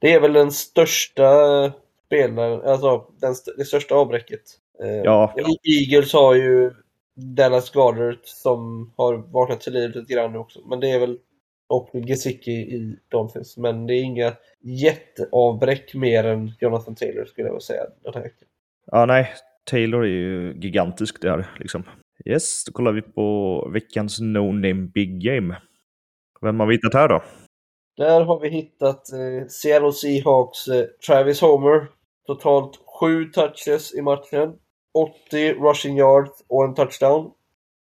det 0.00 0.12
är 0.12 0.20
väl 0.20 0.32
den 0.32 0.52
största 0.52 1.32
spelaren, 2.06 2.62
alltså 2.62 3.06
den, 3.20 3.34
det 3.56 3.64
största 3.64 3.94
avbräcket. 3.94 4.40
Eh, 4.82 4.96
Ja. 4.96 5.34
Eagles 5.62 6.12
har 6.12 6.34
ju 6.34 6.72
Dallas 7.14 7.70
Goddard 7.70 8.18
som 8.22 8.92
har 8.96 9.16
vaknat 9.16 9.60
till 9.60 9.72
liv 9.72 9.90
lite 9.94 10.12
grann 10.12 10.36
också. 10.36 10.60
Men 10.66 10.80
det 10.80 10.90
är 10.90 10.98
väl 10.98 11.18
och 11.68 11.90
Gesicki 11.92 12.52
i 12.52 12.96
Dolphins. 13.08 13.56
Men 13.56 13.86
det 13.86 13.94
är 13.94 14.02
inga 14.02 14.32
jätteavbräck 14.60 15.94
mer 15.94 16.24
än 16.24 16.52
Jonathan 16.60 16.94
Taylor 16.94 17.24
skulle 17.24 17.46
jag 17.46 17.52
vilja 17.52 17.60
säga. 17.60 17.82
den 18.02 18.14
här 18.14 18.22
veckan. 18.22 18.48
ja, 18.86 19.06
nej. 19.06 19.28
Taylor 19.70 20.04
är 20.04 20.08
ju 20.08 20.54
gigantisk 20.60 21.22
där 21.22 21.46
liksom. 21.58 21.82
Yes, 22.24 22.64
då 22.64 22.72
kollar 22.72 22.92
vi 22.92 23.02
på 23.02 23.68
veckans 23.72 24.20
No 24.20 24.52
Name 24.52 24.74
Big 24.94 25.24
Game. 25.24 25.56
Vem 26.40 26.60
har 26.60 26.66
vi 26.66 26.74
hittat 26.74 26.94
här 26.94 27.08
då? 27.08 27.22
Där 27.96 28.20
har 28.20 28.40
vi 28.40 28.48
hittat 28.48 29.12
eh, 29.12 29.46
Seattle 29.48 29.92
Seahawks 29.92 30.68
eh, 30.68 30.84
Travis 31.06 31.40
Homer. 31.40 31.86
Totalt 32.26 32.80
7 33.00 33.24
touches 33.24 33.94
i 33.94 34.02
matchen. 34.02 34.54
80 35.28 35.52
rushing 35.52 35.96
yards 35.98 36.44
och 36.48 36.64
en 36.64 36.74
touchdown. 36.74 37.30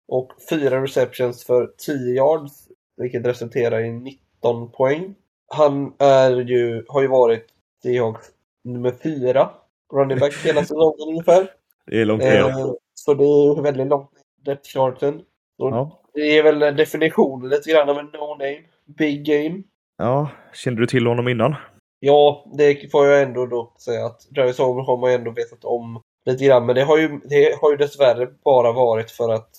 Och 0.09 0.33
4 0.51 0.83
receptions 0.83 1.45
för 1.45 1.67
10 1.87 2.15
yards. 2.15 2.70
Vilket 3.01 3.27
resulterar 3.27 3.81
i 3.81 3.93
19 3.93 4.71
poäng. 4.71 5.15
Han 5.49 5.93
är 5.99 6.31
ju, 6.31 6.85
har 6.89 7.03
ju 7.03 7.09
varit 7.09 7.47
Seahawks 7.83 8.27
nummer 8.65 8.93
4 9.03 9.51
running 9.93 10.19
back 10.19 10.35
hela 10.45 10.61
säsongen 10.61 11.09
ungefär. 11.09 11.51
Det 11.87 12.01
är 12.01 12.05
långt 12.05 12.23
ner. 12.23 12.49
Eh, 12.49 12.73
så 12.95 13.15
det 13.15 13.25
är 13.25 13.63
väldigt 13.63 13.87
långt 13.87 14.11
depth 14.45 14.69
charten. 14.69 15.23
Ja. 15.57 16.03
Det 16.15 16.39
är 16.39 16.43
väl 16.43 16.77
definitionen 16.77 17.51
lite 17.51 17.71
grann 17.71 17.89
av 17.89 17.99
en 17.99 18.07
no-name. 18.07 18.63
Big 18.85 19.27
game. 19.27 19.63
ja, 19.99 20.31
kände 20.53 20.83
du 20.83 20.87
till 20.87 21.07
honom 21.07 21.29
innan? 21.29 21.55
Ja, 22.01 22.45
det 22.59 22.91
får 22.93 23.07
jag 23.07 23.23
ändå 23.23 23.47
då 23.47 23.73
säga 23.79 24.07
att 24.07 24.21
Travis 24.35 24.59
Homer 24.59 24.83
har 24.83 24.97
man 24.97 25.11
ju 25.11 25.17
ändå 25.17 25.31
vetat 25.31 25.65
om 25.65 26.03
lite 26.25 26.45
grann. 26.45 26.67
Men 26.67 26.75
det 26.75 26.83
har 26.83 26.99
ju, 26.99 27.21
det 27.25 27.59
har 27.61 27.71
ju 27.71 27.77
dessvärre 27.77 28.29
bara 28.45 28.73
varit 28.73 29.11
för 29.11 29.33
att 29.33 29.51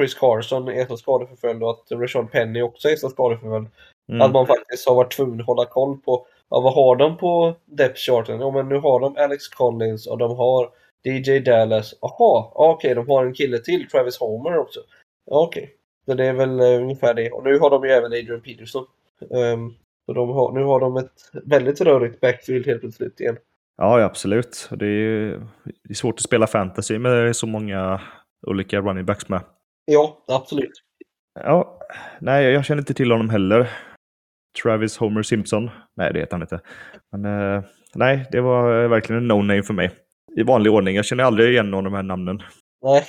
Chris 0.00 0.14
Carson 0.14 0.68
är 0.68 0.86
så 0.86 0.96
skadeförföljd 0.96 1.62
och 1.62 1.70
att 1.70 1.92
Rashad 1.92 2.30
Penny 2.32 2.62
också 2.62 2.88
är 2.88 2.96
så 2.96 3.08
skadeförföljd. 3.08 3.68
Mm. 4.08 4.20
Att 4.20 4.32
man 4.32 4.46
faktiskt 4.46 4.88
har 4.88 4.94
varit 4.94 5.12
tvungen 5.12 5.40
att 5.40 5.46
hålla 5.46 5.64
koll 5.64 5.98
på 5.98 6.26
ja, 6.50 6.60
vad 6.60 6.74
har 6.74 6.96
de 6.96 7.16
på 7.16 7.54
depth 7.64 8.00
charten? 8.00 8.40
Ja, 8.40 8.50
men 8.50 8.68
nu 8.68 8.78
har 8.78 9.00
de 9.00 9.16
Alex 9.16 9.48
Collins 9.48 10.06
och 10.06 10.18
de 10.18 10.36
har 10.36 10.70
DJ 11.02 11.38
Dallas. 11.38 11.94
Jaha, 12.00 12.50
ja, 12.54 12.70
okej, 12.70 12.94
de 12.94 13.08
har 13.08 13.26
en 13.26 13.34
kille 13.34 13.58
till, 13.58 13.88
Travis 13.88 14.18
Homer 14.18 14.58
också. 14.58 14.80
Ja, 15.26 15.40
okej. 15.40 15.74
Så 16.06 16.14
det 16.14 16.24
är 16.24 16.32
väl 16.32 16.60
eh, 16.60 16.82
ungefär 16.82 17.14
det. 17.14 17.30
Och 17.30 17.44
nu 17.44 17.58
har 17.58 17.70
de 17.70 17.84
ju 17.84 17.90
även 17.90 18.12
Adrian 18.12 18.40
Peterson. 18.40 18.86
Um, 19.30 19.74
så 20.06 20.12
de 20.12 20.28
har, 20.28 20.52
nu 20.52 20.62
har 20.62 20.80
de 20.80 20.96
ett 20.96 21.30
väldigt 21.44 21.80
rörigt 21.80 22.20
backfield 22.20 22.66
helt 22.66 22.80
plötsligt 22.80 23.20
igen. 23.20 23.36
Ja, 23.76 24.02
absolut. 24.02 24.68
Det 24.70 24.86
är, 24.86 25.46
det 25.64 25.90
är 25.90 25.94
svårt 25.94 26.14
att 26.14 26.24
spela 26.24 26.46
fantasy 26.46 26.98
med 26.98 27.36
så 27.36 27.46
många 27.46 28.00
olika 28.46 28.80
running 28.80 29.04
backs 29.04 29.28
med. 29.28 29.40
Ja, 29.92 30.18
absolut. 30.26 30.82
Ja, 31.34 31.78
nej, 32.20 32.44
jag 32.44 32.64
känner 32.64 32.82
inte 32.82 32.94
till 32.94 33.10
honom 33.10 33.30
heller. 33.30 33.70
Travis 34.62 34.96
Homer 34.96 35.22
Simpson. 35.22 35.70
Nej, 35.96 36.12
det 36.12 36.20
heter 36.20 36.32
han 36.32 36.42
inte. 36.42 36.60
Men 37.12 37.24
eh, 37.24 37.64
nej, 37.94 38.28
det 38.32 38.40
var 38.40 38.88
verkligen 38.88 39.22
en 39.22 39.28
no-name 39.28 39.62
för 39.62 39.74
mig. 39.74 39.90
I 40.36 40.42
vanlig 40.42 40.72
ordning. 40.72 40.96
Jag 40.96 41.04
känner 41.04 41.24
aldrig 41.24 41.52
igen 41.52 41.70
någon 41.70 41.86
av 41.86 41.92
de 41.92 41.96
här 41.96 42.02
namnen. 42.02 42.42
Nej. 42.82 43.04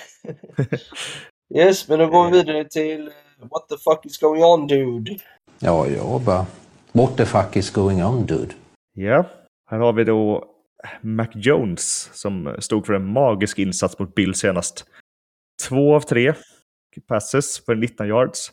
yes, 1.55 1.89
men 1.89 1.99
då 1.99 2.07
går 2.07 2.25
vi 2.25 2.31
vidare 2.31 2.65
till 2.65 3.07
eh, 3.07 3.13
What 3.49 3.69
the 3.69 3.77
fuck 3.77 4.05
is 4.05 4.17
going 4.17 4.43
on 4.43 4.67
dude? 4.67 5.17
Ja, 5.59 5.87
jag 5.87 6.21
bara... 6.21 6.45
What 6.91 7.17
the 7.17 7.25
fuck 7.25 7.57
is 7.57 7.71
going 7.71 8.03
on 8.03 8.25
dude? 8.25 8.53
Ja, 8.93 9.25
här 9.69 9.77
har 9.77 9.93
vi 9.93 10.03
då 10.03 10.45
Mac 11.01 11.27
Jones 11.33 12.09
som 12.13 12.55
stod 12.59 12.85
för 12.85 12.93
en 12.93 13.05
magisk 13.13 13.59
insats 13.59 13.99
mot 13.99 14.15
Bill 14.15 14.33
senast. 14.33 14.85
Två 15.67 15.95
av 15.95 16.01
tre 16.01 16.33
passes 17.07 17.65
för 17.65 17.75
19 17.75 18.07
yards 18.07 18.51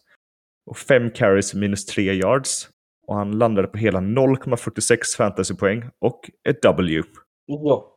och 0.67 0.77
fem 0.77 1.11
carries 1.11 1.55
minus 1.55 1.87
3 1.87 2.13
yards. 2.13 2.69
Och 3.07 3.17
han 3.17 3.39
landade 3.39 3.69
på 3.69 3.79
hela 3.79 4.01
0,46 4.01 5.17
fantasypoäng 5.17 5.91
och 5.99 6.31
ett 6.49 6.63
W. 6.63 7.03
Ja. 7.47 7.95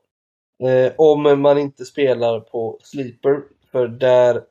Eh, 0.64 0.94
om 0.98 1.42
man 1.42 1.58
inte 1.58 1.86
spelar 1.86 2.40
på 2.40 2.80
sleeper, 2.84 3.42
för 3.72 3.88
där 3.88 4.42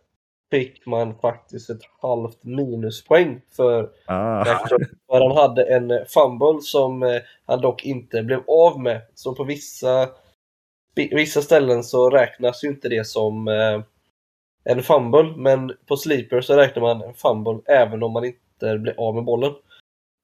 fick 0.50 0.86
man 0.86 1.18
faktiskt 1.18 1.70
ett 1.70 1.82
halvt 2.02 2.44
minuspoäng 2.44 3.40
för 3.56 3.90
Ah. 4.06 4.44
För 5.10 5.28
han 5.28 5.36
hade 5.36 5.64
en 5.64 6.06
fumble 6.06 6.60
som 6.62 7.02
eh, 7.02 7.20
han 7.46 7.60
dock 7.60 7.84
inte 7.84 8.22
blev 8.22 8.40
av 8.46 8.80
med. 8.80 9.00
Så 9.14 9.34
på 9.34 9.44
vissa, 9.44 10.08
vissa 10.94 11.42
ställen 11.42 11.84
så 11.84 12.10
räknas 12.10 12.64
ju 12.64 12.68
inte 12.68 12.88
det 12.88 13.06
som 13.06 13.48
eh, 13.48 13.80
en 14.64 14.82
fumble, 14.82 15.34
men 15.36 15.72
på 15.88 15.96
sleeper 15.96 16.40
så 16.40 16.56
räknar 16.56 16.82
man 16.82 17.02
en 17.02 17.14
fumble 17.14 17.60
även 17.66 18.02
om 18.02 18.12
man 18.12 18.24
inte 18.24 18.78
blir 18.78 18.94
av 18.98 19.14
med 19.14 19.24
bollen. 19.24 19.52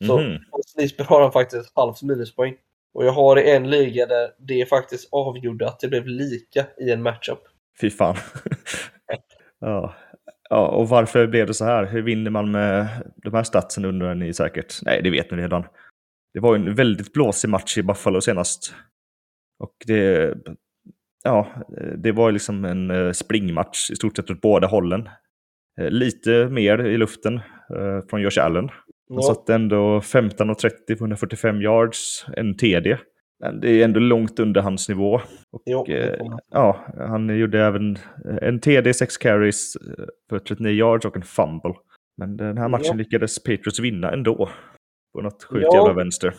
Så 0.07 0.19
Mhm. 0.19 0.39
på 0.51 0.61
sleeper 0.67 1.05
har 1.05 1.23
han 1.23 1.33
faktiskt 1.33 1.67
ett 1.67 1.73
halvt 1.75 2.03
minuspoäng. 2.03 2.55
Och 2.95 3.05
jag 3.05 3.13
har 3.13 3.37
en 3.37 3.71
liga 3.71 4.07
där 4.07 4.31
det 4.39 4.69
faktiskt 4.69 5.09
avgjorde 5.13 5.69
att 5.69 5.81
det 5.81 5.89
blev 5.89 6.07
lika 6.07 6.67
i 6.81 6.91
en 6.91 7.03
matchup. 7.03 7.39
Fy 7.81 7.91
fan. 7.91 8.17
ja. 9.61 9.95
ja, 10.51 10.69
och 10.69 10.89
varför 10.89 11.27
blev 11.27 11.47
det 11.47 11.55
så 11.55 11.65
här? 11.65 11.85
Hur 11.87 12.03
vinner 12.03 12.31
man 12.31 12.51
med 12.51 12.87
de 13.17 13.35
här 13.35 13.43
statsen 13.43 13.85
undrar 13.85 14.15
ni 14.15 14.35
säkert. 14.35 14.75
Nej, 14.83 15.01
det 15.03 15.11
vet 15.11 15.31
ni 15.31 15.37
redan. 15.37 15.65
Det 16.35 16.41
var 16.41 16.55
en 16.55 16.75
väldigt 16.75 17.13
blåsig 17.13 17.49
match 17.49 17.79
i 17.79 17.83
Buffalo 17.83 18.21
senast. 18.21 18.75
Och 19.59 19.75
det, 19.87 20.35
ja, 21.27 21.47
det 21.99 22.13
var 22.13 22.33
liksom 22.33 22.65
en 22.65 22.91
eh, 22.91 23.13
springmatch 23.13 23.91
i 23.91 23.97
stort 23.97 24.17
sett 24.17 24.31
åt 24.31 24.41
båda 24.41 24.67
hållen. 24.67 25.09
Eh, 25.81 25.91
Lite 25.91 26.49
mer 26.49 26.87
i 26.87 26.97
luften 26.99 27.35
eh, 27.77 28.07
från 28.11 28.21
Josh 28.23 28.41
Allen. 28.45 28.69
Han 29.09 29.17
Ja, 29.17 29.23
satte 29.23 29.55
ändå 29.55 30.01
15 30.01 30.51
och 30.51 30.59
30 30.59 30.97
på 30.97 31.05
145 31.05 31.63
yards, 31.63 32.27
en 32.37 32.57
TD. 32.57 32.99
Men 33.41 33.61
det 33.61 33.71
är 33.71 33.85
ändå 33.85 34.01
långt 34.01 34.39
under 34.41 34.61
hans 34.61 34.89
nivå. 34.89 35.15
Och, 35.53 35.63
Jo, 35.67 35.85
ja, 36.51 36.87
han 36.99 37.39
gjorde 37.39 37.61
även 37.65 37.97
en 38.43 38.61
TD, 38.61 38.95
6 38.95 39.17
carries 39.17 39.77
för 40.31 40.39
39 40.39 40.73
yards 40.73 41.05
och 41.07 41.17
en 41.17 41.23
fumble. 41.23 41.75
Men 42.19 42.37
den 42.37 42.59
här 42.59 42.69
matchen 42.69 42.85
Ja. 42.87 42.95
lyckades 42.95 43.43
Patriots 43.43 43.81
vinna 43.81 44.11
ändå. 44.11 44.49
På 45.15 45.23
något 45.23 45.45
sjukt 45.45 45.67
Ja. 45.71 45.77
jävla 45.79 45.93
vänster. 45.95 46.35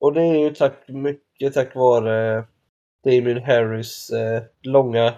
Och 0.00 0.12
det 0.14 0.20
är 0.22 0.44
ju 0.44 0.50
tack, 0.50 0.74
mycket 0.88 1.54
tack 1.54 1.74
vare 1.74 2.44
Damien 3.04 3.42
Harris 3.42 4.10
eh, 4.10 4.42
långa 4.62 5.14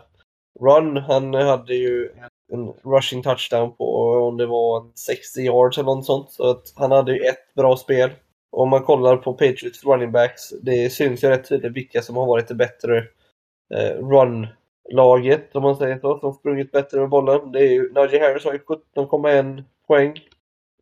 run. 0.61 0.97
Han 0.97 1.35
hade 1.35 1.75
ju 1.75 2.11
en 2.53 2.73
rushing 2.85 3.23
touchdown 3.23 3.77
på 3.77 4.13
om 4.29 4.37
det 4.37 4.47
var 4.47 4.81
en 4.81 4.93
60 4.95 5.41
yards 5.41 5.79
eller 5.79 5.87
något 5.87 6.07
sånt. 6.07 6.31
Så 6.31 6.51
att 6.51 6.73
han 6.77 6.91
hade 6.91 7.13
ju 7.13 7.21
ett 7.21 7.55
bra 7.55 7.77
spel. 7.77 8.11
Om 8.53 8.69
man 8.69 8.83
kollar 8.83 9.17
på 9.17 9.33
Patriots 9.33 9.85
running 9.85 10.13
backs, 10.13 10.51
det 10.63 10.93
syns 10.93 11.25
ju 11.25 11.29
rätt 11.29 11.49
tydligt 11.49 11.73
vilka 11.73 12.03
som 12.03 12.17
har 12.17 12.27
varit 12.27 12.49
det 12.49 12.55
bättre 12.55 12.99
eh, 13.75 13.99
run-laget, 13.99 15.57
om 15.57 15.63
man 15.63 15.77
säger 15.77 15.99
så, 15.99 16.19
som 16.19 16.33
sprungit 16.33 16.73
bättre 16.73 17.01
med 17.01 17.09
bollen. 17.09 17.53
Det 17.53 17.59
är 17.59 17.73
ju, 17.73 17.93
Najee 17.93 18.21
Harris 18.21 18.45
har 18.45 18.53
ju 18.53 18.59
17,1 18.59 19.65
poäng. 19.87 20.21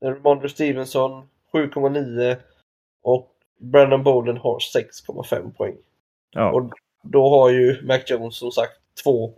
Ramondre 0.03 0.49
Stevenson 0.49 1.29
7,9 1.53 2.37
och 3.03 3.35
Brandon 3.59 4.03
Bolden 4.03 4.37
har 4.37 4.59
6,5 4.59 5.53
poäng. 5.57 5.77
Ja, 6.31 6.53
Och 6.53 6.71
då 7.13 7.29
har 7.29 7.51
ju 7.51 7.83
Mac 7.87 7.99
Jones 8.07 8.37
som 8.39 8.51
sagt 8.51 8.73
två, 9.05 9.35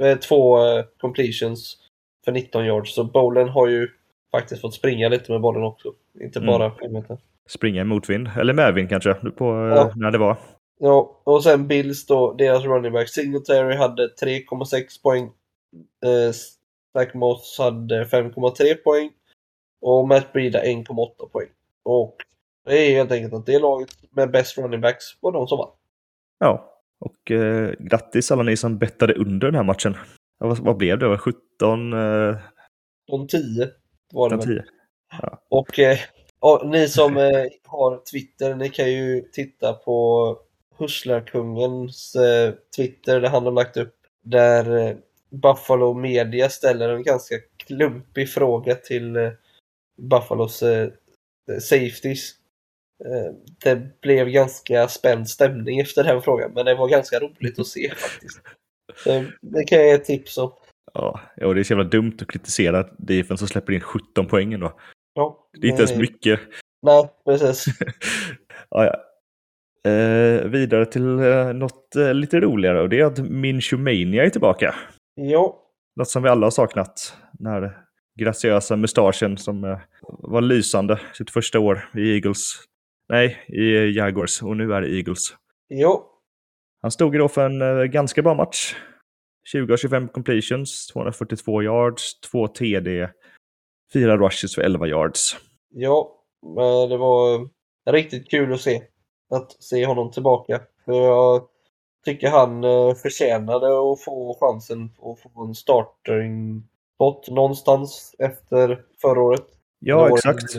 eh, 0.00 0.18
två 0.18 0.64
eh, 0.66 0.84
completions 1.00 1.76
för 2.24 2.32
19 2.32 2.64
yards. 2.66 2.94
Så 2.94 3.04
Bolden 3.04 3.48
har 3.48 3.68
ju 3.68 3.88
faktiskt 4.32 4.60
fått 4.60 4.74
springa 4.74 5.08
lite 5.08 5.32
med 5.32 5.40
bollen 5.40 5.62
också. 5.62 5.92
Inte 6.20 6.38
Mm. 6.38 6.46
bara 6.46 6.70
sju 6.70 6.88
meter. 6.88 7.18
springa 7.48 7.80
i 7.80 7.84
motvind. 7.84 8.28
Eller 8.38 8.52
medvind 8.52 8.88
kanske, 8.88 9.14
på 9.14 9.44
eh, 9.44 9.50
Ja. 9.76 9.92
när 9.96 10.10
det 10.10 10.18
var. 10.18 10.36
Ja, 10.80 11.20
och 11.24 11.42
sen 11.44 11.68
Bills 11.68 12.06
då, 12.06 12.32
deras 12.32 12.64
running 12.64 12.92
back. 12.92 13.08
Singletary 13.08 13.76
hade 13.76 14.08
3,6 14.08 15.02
poäng. 15.02 15.24
Eh, 16.04 16.32
Zach 16.92 17.14
Moss 17.14 17.56
hade 17.58 18.04
5,3 18.04 18.74
poäng. 18.74 19.10
Och 19.80 20.08
Matt 20.08 20.32
Breida 20.32 20.62
1,8 20.64 21.28
poäng. 21.32 21.48
Och 21.84 22.16
det 22.66 22.78
är 22.78 22.90
helt 22.94 23.12
enkelt 23.12 23.34
att 23.34 23.46
det 23.46 23.58
laget 23.58 23.88
med 24.10 24.30
bäst 24.30 24.58
running 24.58 24.80
backs 24.80 25.04
var 25.20 25.32
de 25.32 25.46
som 25.46 25.58
vann. 25.58 25.70
Ja, 26.38 26.80
och 27.00 27.30
eh, 27.30 27.72
grattis 27.78 28.30
alla 28.32 28.42
ni 28.42 28.56
som 28.56 28.78
bettade 28.78 29.14
under 29.14 29.46
den 29.46 29.54
här 29.54 29.62
matchen. 29.62 29.94
Ja, 30.40 30.46
vad, 30.46 30.58
vad 30.58 30.76
blev 30.76 30.98
det? 30.98 31.08
Var 31.08 31.16
17, 31.16 31.92
eh, 31.92 32.36
De 33.06 33.26
10 33.28 33.68
var 34.12 34.30
det 34.30 34.36
väl. 34.36 34.44
10. 34.44 34.64
Och 35.48 35.78
eh, 35.78 35.98
ja, 36.40 36.62
ni 36.64 36.88
som 36.88 37.16
eh, 37.16 37.44
har 37.64 38.10
Twitter, 38.10 38.54
ni 38.54 38.68
kan 38.68 38.92
ju 38.92 39.20
titta 39.20 39.72
på 39.72 40.38
Hustlarkungens 40.78 42.14
eh, 42.14 42.54
Twitter 42.76 43.20
där 43.20 43.28
han 43.28 43.44
har 43.44 43.52
lagt 43.52 43.76
upp 43.76 43.94
där 44.24 44.76
eh, 44.76 44.96
Buffalo 45.30 45.94
Media 45.94 46.48
ställer 46.48 46.88
en 46.88 47.02
ganska 47.02 47.34
klumpig 47.56 48.30
fråga 48.30 48.74
till 48.74 49.16
eh, 49.16 49.30
Buffalos 49.96 50.62
eh, 50.62 50.90
safeties. 51.60 52.30
Eh, 53.04 53.34
det 53.64 54.00
blev 54.00 54.28
ganska 54.28 54.88
spänd 54.88 55.28
stämning 55.28 55.80
efter 55.80 56.04
den 56.04 56.22
frågan, 56.22 56.52
men 56.54 56.64
det 56.64 56.74
var 56.74 56.88
ganska 56.88 57.18
roligt 57.18 57.58
att 57.58 57.66
se 57.66 57.90
faktiskt. 57.96 58.40
Så 58.96 59.24
det 59.40 59.64
kan 59.64 59.78
jag 59.78 59.86
ge 59.86 59.92
ett 59.92 60.04
tips 60.04 60.38
om. 60.38 60.52
Ja, 60.94 61.20
och 61.42 61.54
det 61.54 61.60
är 61.60 61.64
så 61.64 61.72
jävla 61.72 61.88
dumt 61.88 62.16
att 62.20 62.28
kritisera 62.28 62.82
defense 62.98 63.36
som 63.38 63.48
släpper 63.48 63.72
in 63.72 63.80
17 63.80 64.26
poäng 64.26 64.52
ändå. 64.52 64.78
Ja, 65.14 65.48
Det 65.60 65.66
är 65.66 65.70
inte 65.70 65.82
ens 65.82 65.92
eh, 65.92 65.98
mycket. 65.98 66.40
Nej, 66.82 67.10
precis. 67.24 67.64
ja, 68.70 68.84
ja. 68.84 68.96
Eh, 69.90 70.44
vidare 70.44 70.86
till 70.86 71.18
eh, 71.18 71.52
något 71.52 71.96
eh, 71.96 72.14
lite 72.14 72.40
roligare 72.40 72.80
och 72.82 72.88
det 72.88 73.00
är 73.00 73.04
att 73.04 73.18
Minchumania 73.18 74.24
är 74.24 74.30
tillbaka. 74.30 74.74
Ja, 75.14 75.60
Något 75.96 76.08
som 76.08 76.22
vi 76.22 76.28
alla 76.28 76.46
har 76.46 76.50
saknat. 76.50 77.16
Den 77.32 77.52
här 77.52 77.78
graciösa 78.20 78.76
mustaschen 78.76 79.36
som 79.38 79.64
eh, 79.64 79.78
var 80.02 80.40
lysande 80.40 81.00
sitt 81.12 81.30
första 81.30 81.58
år 81.58 81.88
i 81.94 82.14
Eagles. 82.14 82.54
Nej, 83.08 83.44
i 83.48 83.96
Jaguars 83.96 84.42
och 84.42 84.56
nu 84.56 84.72
är 84.72 84.80
det 84.80 84.96
Eagles. 84.96 85.34
jo, 85.68 86.06
Han 86.82 86.90
stod 86.90 87.14
ju 87.14 87.18
då 87.18 87.28
för 87.28 87.46
en 87.46 87.62
eh, 87.62 87.84
ganska 87.84 88.22
bra 88.22 88.34
match. 88.34 88.76
20 89.46 89.72
av 89.72 89.76
25 89.76 90.08
completions, 90.08 90.86
242 90.86 91.62
yards, 91.62 92.20
2 92.20 92.48
TD, 92.48 93.08
4 93.92 94.16
rushes 94.16 94.54
för 94.54 94.62
11 94.62 94.86
yards. 94.86 95.36
Ja, 95.70 96.22
men 96.42 96.88
det 96.88 96.96
var 96.96 97.48
riktigt 97.90 98.30
kul 98.30 98.52
att 98.52 98.60
se. 98.60 98.82
Att 99.30 99.62
se 99.62 99.86
honom 99.86 100.10
tillbaka. 100.10 100.60
För 100.84 100.92
jag 100.92 101.48
tycker 102.04 102.28
han 102.28 102.64
eh, 102.64 102.94
förtjänade 102.94 103.66
att 103.66 104.04
få 104.04 104.36
chansen 104.40 104.84
att 104.84 105.20
få 105.20 105.44
en 105.44 105.54
starting 105.54 106.62
spot 106.94 107.28
någonstans 107.28 108.14
efter 108.18 108.84
förra 109.02 109.22
året. 109.22 109.46
Ja, 109.86 110.08
exakt. 110.08 110.56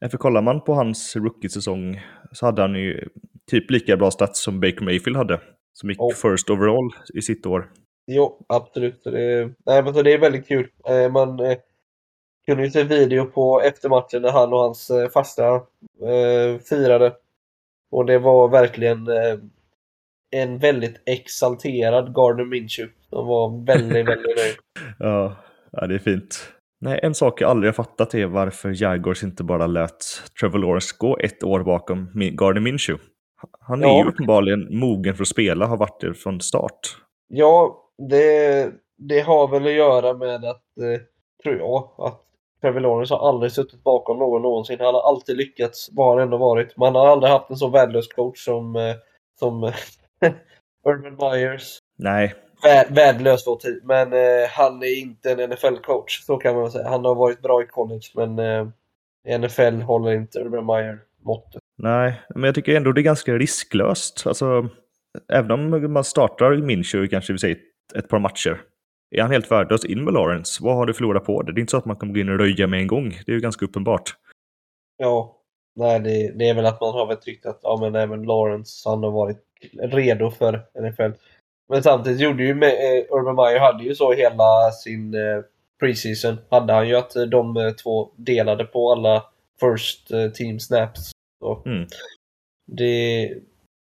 Nej, 0.00 0.10
För 0.10 0.18
kollar 0.18 0.42
man 0.42 0.60
på 0.60 0.74
hans 0.74 1.16
rookie-säsong 1.16 2.00
så 2.32 2.46
hade 2.46 2.62
han 2.62 2.74
ju 2.74 3.08
typ 3.50 3.70
lika 3.70 3.96
bra 3.96 4.10
stats 4.10 4.42
som 4.42 4.60
Baker 4.60 4.84
Mayfield 4.84 5.16
hade. 5.16 5.40
Som 5.72 5.88
gick 5.90 5.98
Ja. 6.00 6.10
first 6.10 6.50
overall 6.50 6.90
i 7.14 7.22
sitt 7.22 7.46
år. 7.46 7.70
Jo, 8.06 8.44
absolut. 8.48 9.02
Så 9.02 9.10
Det, 9.10 9.50
nej, 9.66 9.82
men 9.82 9.94
så 9.94 10.02
det 10.02 10.12
är 10.12 10.18
väldigt 10.18 10.48
kul. 10.48 10.68
Eh, 10.88 11.12
Man 11.12 11.40
eh, 11.40 11.56
kunde 12.46 12.64
ju 12.64 12.70
se 12.70 12.82
video 12.82 13.24
på 13.24 13.60
eftermatchen 13.60 14.22
när 14.22 14.30
han 14.30 14.52
och 14.52 14.58
hans 14.58 14.90
eh, 14.90 15.08
fasta 15.08 15.62
firade. 16.68 17.16
Och 17.90 18.06
det 18.06 18.18
var 18.18 18.48
verkligen 18.48 19.06
en 20.30 20.58
väldigt 20.58 21.00
exalterad 21.06 22.14
Gardner 22.14 22.44
Minshew. 22.44 22.94
som 23.10 23.26
var 23.26 23.64
väldigt, 23.66 24.06
väldigt 24.08 24.36
nöjd. 24.36 24.56
Ja, 24.98 25.36
ja, 25.72 25.86
det 25.86 25.94
är 25.94 25.98
fint. 25.98 26.52
Nej, 26.86 27.00
en 27.02 27.14
sak 27.14 27.40
jag 27.40 27.50
aldrig 27.50 27.68
har 27.68 27.74
fattat 27.84 28.14
är 28.14 28.26
varför 28.26 28.82
Jaguars 28.82 29.22
inte 29.22 29.44
bara 29.44 29.66
lät 29.66 29.96
Trevor 30.40 30.58
Lawrence 30.58 30.94
gå 30.98 31.18
ett 31.18 31.44
år 31.44 31.60
bakom 31.64 32.10
Gardner 32.32 32.60
Minshew. 32.60 33.04
Han 33.60 33.82
är 33.84 33.86
Ja. 33.86 34.02
ju 34.04 34.08
uppenbarligen 34.10 34.78
mogen 34.78 35.14
för 35.14 35.22
att 35.22 35.28
spela, 35.28 35.66
har 35.66 35.76
varit 35.76 36.00
det 36.00 36.14
från 36.14 36.40
start. 36.40 36.80
Ja, 37.28 37.82
det, 38.10 38.70
det 38.98 39.20
har 39.20 39.48
väl 39.48 39.66
att 39.66 39.72
göra 39.72 40.14
med 40.14 40.44
att, 40.44 40.62
eh, 40.80 41.00
tror 41.42 41.56
jag, 41.56 41.90
att 41.98 42.22
Trevor 42.60 42.80
Lawrence 42.80 43.14
har 43.14 43.28
aldrig 43.28 43.52
suttit 43.52 43.82
bakom 43.84 44.18
någon 44.18 44.42
någonsin. 44.42 44.76
Han 44.80 44.94
har 44.94 45.08
alltid 45.08 45.36
lyckats, 45.36 45.88
var 45.92 46.14
han 46.14 46.22
ändå 46.22 46.36
varit. 46.36 46.76
Man 46.76 46.94
har 46.94 47.06
aldrig 47.06 47.32
haft 47.32 47.50
en 47.50 47.56
så 47.56 47.68
värdelös 47.68 48.08
coach 48.08 48.44
som, 48.44 48.76
eh, 48.76 48.94
som 49.38 49.62
Urban 50.88 51.32
Myers. 51.32 51.78
Nej, 51.98 52.34
Vär, 52.62 52.94
värdelös 52.94 53.46
var 53.46 53.56
tid, 53.56 53.80
men 53.84 54.12
eh, 54.12 54.48
han 54.50 54.82
är 54.82 54.98
inte 54.98 55.32
en 55.32 55.52
NFL-coach, 55.52 56.24
så 56.26 56.36
kan 56.36 56.56
man 56.56 56.70
säga. 56.70 56.88
Han 56.88 57.04
har 57.04 57.14
varit 57.14 57.42
bra 57.42 57.62
i 57.62 57.66
college, 57.66 58.06
men 58.14 58.38
eh, 58.38 58.68
i 59.26 59.38
NFL 59.38 59.80
håller 59.82 60.12
inte 60.12 60.40
Urban 60.40 60.66
Meyer 60.66 60.98
måttet. 61.22 61.62
nej, 61.78 62.20
men 62.28 62.44
jag 62.44 62.54
tycker 62.54 62.76
ändå 62.76 62.92
det 62.92 63.00
är 63.00 63.02
ganska 63.02 63.34
risklöst. 63.34 64.26
Alltså, 64.26 64.68
även 65.32 65.50
om 65.50 65.92
man 65.92 66.04
startar 66.04 66.56
Minshew 66.56 67.08
kanske 67.08 67.32
vi 67.32 67.38
säger 67.38 67.56
ett, 67.56 67.96
ett 67.96 68.08
par 68.08 68.18
matcher. 68.18 68.60
Är 69.10 69.22
han 69.22 69.30
helt 69.30 69.50
värdelös 69.50 69.84
in 69.84 70.04
med 70.04 70.14
Lawrence? 70.14 70.64
Vad 70.64 70.76
har 70.76 70.86
du 70.86 70.94
förlorat 70.94 71.24
på 71.24 71.42
det? 71.42 71.52
Det 71.52 71.58
är 71.58 71.60
inte 71.60 71.70
så 71.70 71.76
att 71.76 71.84
man 71.84 71.96
kommer 71.96 72.14
gå 72.14 72.20
in 72.20 72.28
och 72.28 72.38
röja 72.38 72.66
med 72.66 72.80
en 72.80 72.86
gång. 72.86 73.10
Det 73.26 73.32
är 73.32 73.34
ju 73.34 73.40
ganska 73.40 73.64
uppenbart. 73.64 74.14
Ja, 74.96 75.36
nej, 75.74 76.00
det, 76.00 76.32
det 76.38 76.48
är 76.48 76.54
väl 76.54 76.66
att 76.66 76.80
man 76.80 76.94
har 76.94 77.06
väl 77.06 77.16
tyckt 77.16 77.46
att 77.46 77.60
ja, 77.62 77.78
men 77.80 77.94
även 77.94 78.22
Lawrence 78.22 78.88
han 78.88 79.02
har 79.02 79.10
varit 79.10 79.38
redo 79.80 80.30
för 80.30 80.52
NFL. 80.80 81.18
Men 81.68 81.82
samtidigt 81.82 82.20
gjorde 82.20 82.44
ju 82.44 82.54
med, 82.54 82.68
eh, 82.68 83.04
Urban 83.10 83.34
Meyer 83.34 83.60
hade 83.60 83.84
ju 83.84 83.94
så 83.94 84.12
hela 84.12 84.70
sin 84.70 85.14
eh, 85.14 85.42
preseason 85.80 86.38
hade 86.50 86.72
han 86.72 86.88
ju 86.88 86.96
att 86.96 87.16
eh, 87.16 87.22
de 87.22 87.74
två 87.82 88.10
delade 88.16 88.64
på 88.64 88.92
alla 88.92 89.24
first 89.60 90.08
team 90.34 90.60
snaps. 90.60 91.10
Så 91.40 91.62
Mm. 91.66 91.86
Det 92.66 93.34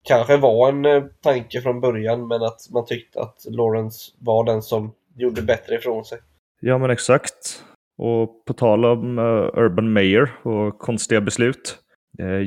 kanske 0.07 0.37
var 0.37 0.69
en 0.69 1.09
tanke 1.21 1.61
från 1.61 1.81
början 1.81 2.27
men 2.27 2.43
att 2.43 2.59
man 2.73 2.85
tyckte 2.85 3.21
att 3.21 3.45
Lawrence 3.49 4.11
var 4.19 4.43
den 4.43 4.61
som 4.61 4.93
gjorde 5.15 5.41
bättre 5.41 5.75
ifrån 5.75 6.05
sig. 6.05 6.19
Ja, 6.61 6.77
men 6.77 6.89
exakt. 6.89 7.63
Och 7.97 8.45
på 8.45 8.53
tal 8.53 8.85
om 8.85 9.19
Urban 9.53 9.93
Meyer 9.93 10.31
och 10.43 10.79
konstiga 10.79 11.21
beslut. 11.21 11.77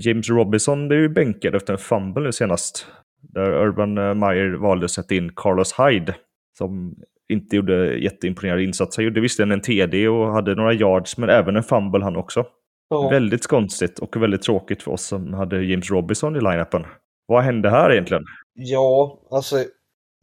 James 0.01 0.29
Robinson 0.29 0.89
blev 0.89 1.01
ju 1.01 1.09
bänkad 1.09 1.55
efter 1.55 1.73
en 1.73 1.79
fumble 1.79 2.23
nu 2.23 2.33
senast. 2.33 2.87
Där 3.21 3.53
Urban 3.53 3.99
eh, 3.99 4.15
Meyer 4.15 4.55
valde 4.55 4.85
att 4.85 4.91
sätta 4.91 5.15
in 5.15 5.33
Carlos 5.37 5.75
Hyde. 5.79 6.15
Som 6.59 6.95
inte 7.29 7.57
gjorde 7.57 7.99
jätteimponerande 7.99 8.65
insatser. 8.65 9.03
Han 9.03 9.05
gjorde 9.05 9.21
visserligen 9.21 9.53
en 9.53 9.61
TD 9.61 10.09
och 10.09 10.33
hade 10.33 10.55
några 10.55 10.73
yards, 10.73 11.19
men 11.19 11.29
även 11.29 11.57
en 11.57 11.63
fumble 11.63 12.05
han 12.05 12.17
också. 12.17 12.47
Ja. 12.89 13.09
Väldigt 13.09 13.47
konstigt 13.47 13.99
och 13.99 14.23
väldigt 14.23 14.43
tråkigt 14.43 14.83
för 14.83 14.91
oss 14.91 15.03
som 15.03 15.35
hade 15.35 15.65
James 15.65 15.91
Robinson 15.91 16.37
i 16.37 16.41
line-upen. 16.41 16.87
Vad 17.27 17.43
hände 17.43 17.71
här 17.71 17.93
egentligen? 17.93 18.25
Ja, 18.55 19.21
alltså 19.31 19.65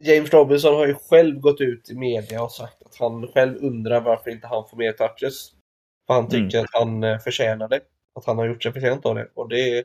James 0.03 0.33
Robinson 0.33 0.75
har 0.75 0.87
ju 0.87 0.95
själv 1.09 1.39
gått 1.39 1.61
ut 1.61 1.89
i 1.89 1.95
media 1.95 2.43
och 2.43 2.51
sagt 2.51 2.83
att 2.85 2.95
han 2.99 3.27
själv 3.27 3.55
undrar 3.61 4.01
varför 4.01 4.31
inte 4.31 4.47
han 4.47 4.63
får 4.69 4.77
mer 4.77 4.91
touches. 4.91 5.51
För 6.07 6.13
han 6.13 6.29
tycker 6.29 6.59
att 6.59 6.69
han 6.71 7.03
eh, 7.03 7.17
förtjänar 7.19 7.69
det. 7.69 7.79
Att 8.15 8.25
han 8.25 8.37
har 8.37 8.45
gjort 8.45 8.63
sig 8.63 8.73
förtjänt 8.73 9.05
av 9.05 9.15
det. 9.15 9.27
Och 9.33 9.49
det, 9.49 9.83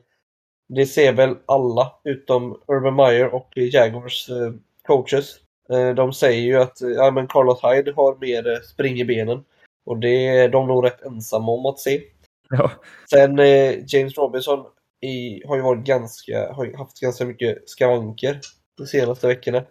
det 0.75 0.85
ser 0.85 1.13
väl 1.13 1.35
alla 1.45 1.91
utom 2.03 2.61
Urban 2.67 2.95
Meyer 2.95 3.33
och 3.33 3.51
Jaguars 3.55 4.29
eh, 4.29 4.53
coaches. 4.87 5.35
Eh, 5.69 5.89
de 5.89 6.13
säger 6.13 6.41
ju 6.41 6.61
att 6.61 6.77
ja, 6.81 7.11
men 7.11 7.27
Carlos 7.27 7.63
Hyde 7.63 7.93
har 7.95 8.17
mer 8.19 8.51
eh, 8.51 8.59
spring 8.59 8.99
i 8.99 9.05
benen. 9.05 9.43
Och 9.85 9.97
det 9.97 10.27
är 10.27 10.49
de 10.49 10.67
nog 10.67 10.85
rätt 10.85 11.01
ensamma 11.01 11.51
om 11.51 11.65
att 11.65 11.79
se. 11.79 12.01
Ja, 12.49 12.71
Sen 13.09 13.39
eh, 13.39 13.73
James 13.87 14.17
Robinson 14.17 14.65
i, 15.01 15.47
har 15.47 15.55
ju 15.55 15.61
varit 15.61 15.85
ganska, 15.85 16.53
har 16.53 16.77
haft 16.77 16.99
ganska 16.99 17.25
mycket 17.25 17.69
skavanker 17.69 18.39
de 18.77 18.87
senaste 18.87 19.27
veckorna. 19.27 19.63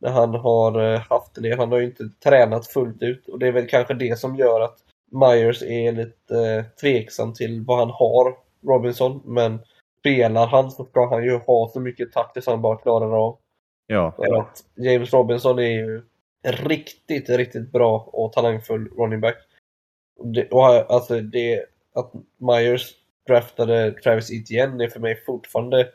När 0.00 0.10
han 0.10 0.34
har 0.34 0.96
haft 0.96 1.34
det. 1.34 1.56
Han 1.56 1.72
har 1.72 1.78
ju 1.78 1.84
inte 1.84 2.08
tränat 2.24 2.66
fullt 2.66 3.02
ut 3.02 3.28
och 3.28 3.38
det 3.38 3.46
är 3.46 3.52
väl 3.52 3.68
kanske 3.68 3.94
det 3.94 4.18
som 4.18 4.36
gör 4.36 4.60
att 4.60 4.78
Myers 5.10 5.62
är 5.62 5.92
lite 5.92 6.38
eh, 6.38 6.64
tveksam 6.80 7.34
till 7.34 7.64
vad 7.66 7.78
han 7.78 7.90
har, 7.90 8.36
Robinson. 8.66 9.22
Men 9.24 9.58
spelar 10.02 10.46
han 10.46 10.70
så 10.70 10.84
ska 10.84 11.08
han 11.08 11.24
ju 11.24 11.38
ha 11.38 11.68
så 11.68 11.80
mycket 11.80 12.12
taktiskt 12.12 12.46
han 12.46 12.62
bara 12.62 12.76
klarar 12.76 13.26
av. 13.26 13.38
ja. 13.86 14.12
För 14.16 14.40
att 14.40 14.64
James 14.74 15.12
Robinson 15.12 15.58
är 15.58 15.62
ju 15.62 16.02
riktigt, 16.44 17.28
riktigt 17.28 17.72
bra 17.72 18.08
och 18.12 18.32
talangfull 18.32 18.88
running 18.88 19.20
back. 19.20 19.36
Det, 20.24 20.50
och 20.50 20.66
alltså 20.66 21.20
det, 21.20 21.64
att 21.94 22.12
Myers 22.36 22.94
draftade 23.26 23.92
Travis 23.92 24.32
Etienne 24.32 24.84
är 24.84 24.88
för 24.88 25.00
mig 25.00 25.22
fortfarande 25.26 25.88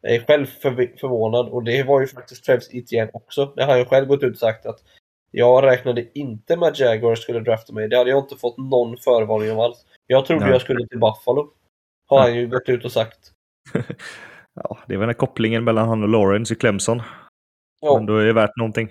jag 0.00 0.14
är 0.14 0.20
själv 0.20 0.46
förv- 0.46 0.96
förvånad 0.96 1.48
och 1.48 1.64
det 1.64 1.82
var 1.82 2.00
ju 2.00 2.06
faktiskt 2.06 2.44
Travis 2.44 2.74
Etienne 2.74 3.10
också. 3.12 3.52
Det 3.56 3.64
har 3.64 3.76
ju 3.76 3.84
själv 3.84 4.06
gått 4.06 4.22
ut 4.22 4.32
och 4.32 4.38
sagt 4.38 4.66
att 4.66 4.80
jag 5.30 5.64
räknade 5.64 6.18
inte 6.18 6.56
med 6.56 6.68
att 6.68 6.78
Jaguars 6.78 7.22
skulle 7.22 7.40
drafta 7.40 7.72
mig. 7.72 7.88
Det 7.88 7.96
hade 7.96 8.10
jag 8.10 8.18
inte 8.18 8.36
fått 8.36 8.58
någon 8.58 8.96
förvarning 8.96 9.52
om 9.52 9.58
alls. 9.58 9.86
Jag 10.06 10.26
trodde 10.26 10.44
Nej. 10.44 10.52
jag 10.52 10.60
skulle 10.60 10.86
till 10.86 10.98
Buffalo. 10.98 11.52
Har 12.06 12.20
han 12.20 12.34
ju 12.34 12.46
gått 12.48 12.68
ut 12.68 12.84
och 12.84 12.92
sagt. 12.92 13.32
ja, 14.54 14.78
det 14.86 14.94
är 14.94 14.98
väl 14.98 15.06
den 15.06 15.14
kopplingen 15.14 15.64
mellan 15.64 15.88
han 15.88 16.02
och 16.02 16.08
Lawrence 16.08 16.54
i 16.54 16.56
Clemson. 16.56 17.02
Ja. 17.80 17.96
Men 17.96 18.06
då 18.06 18.16
är 18.16 18.24
det 18.24 18.32
värt 18.32 18.56
någonting. 18.56 18.88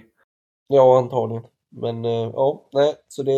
Ja, 0.68 0.98
antagligen. 0.98 1.44
Men 1.70 2.06
eh, 2.06 2.32
ja, 2.34 2.70
nej, 2.74 2.96
så 3.08 3.24
det, 3.24 3.32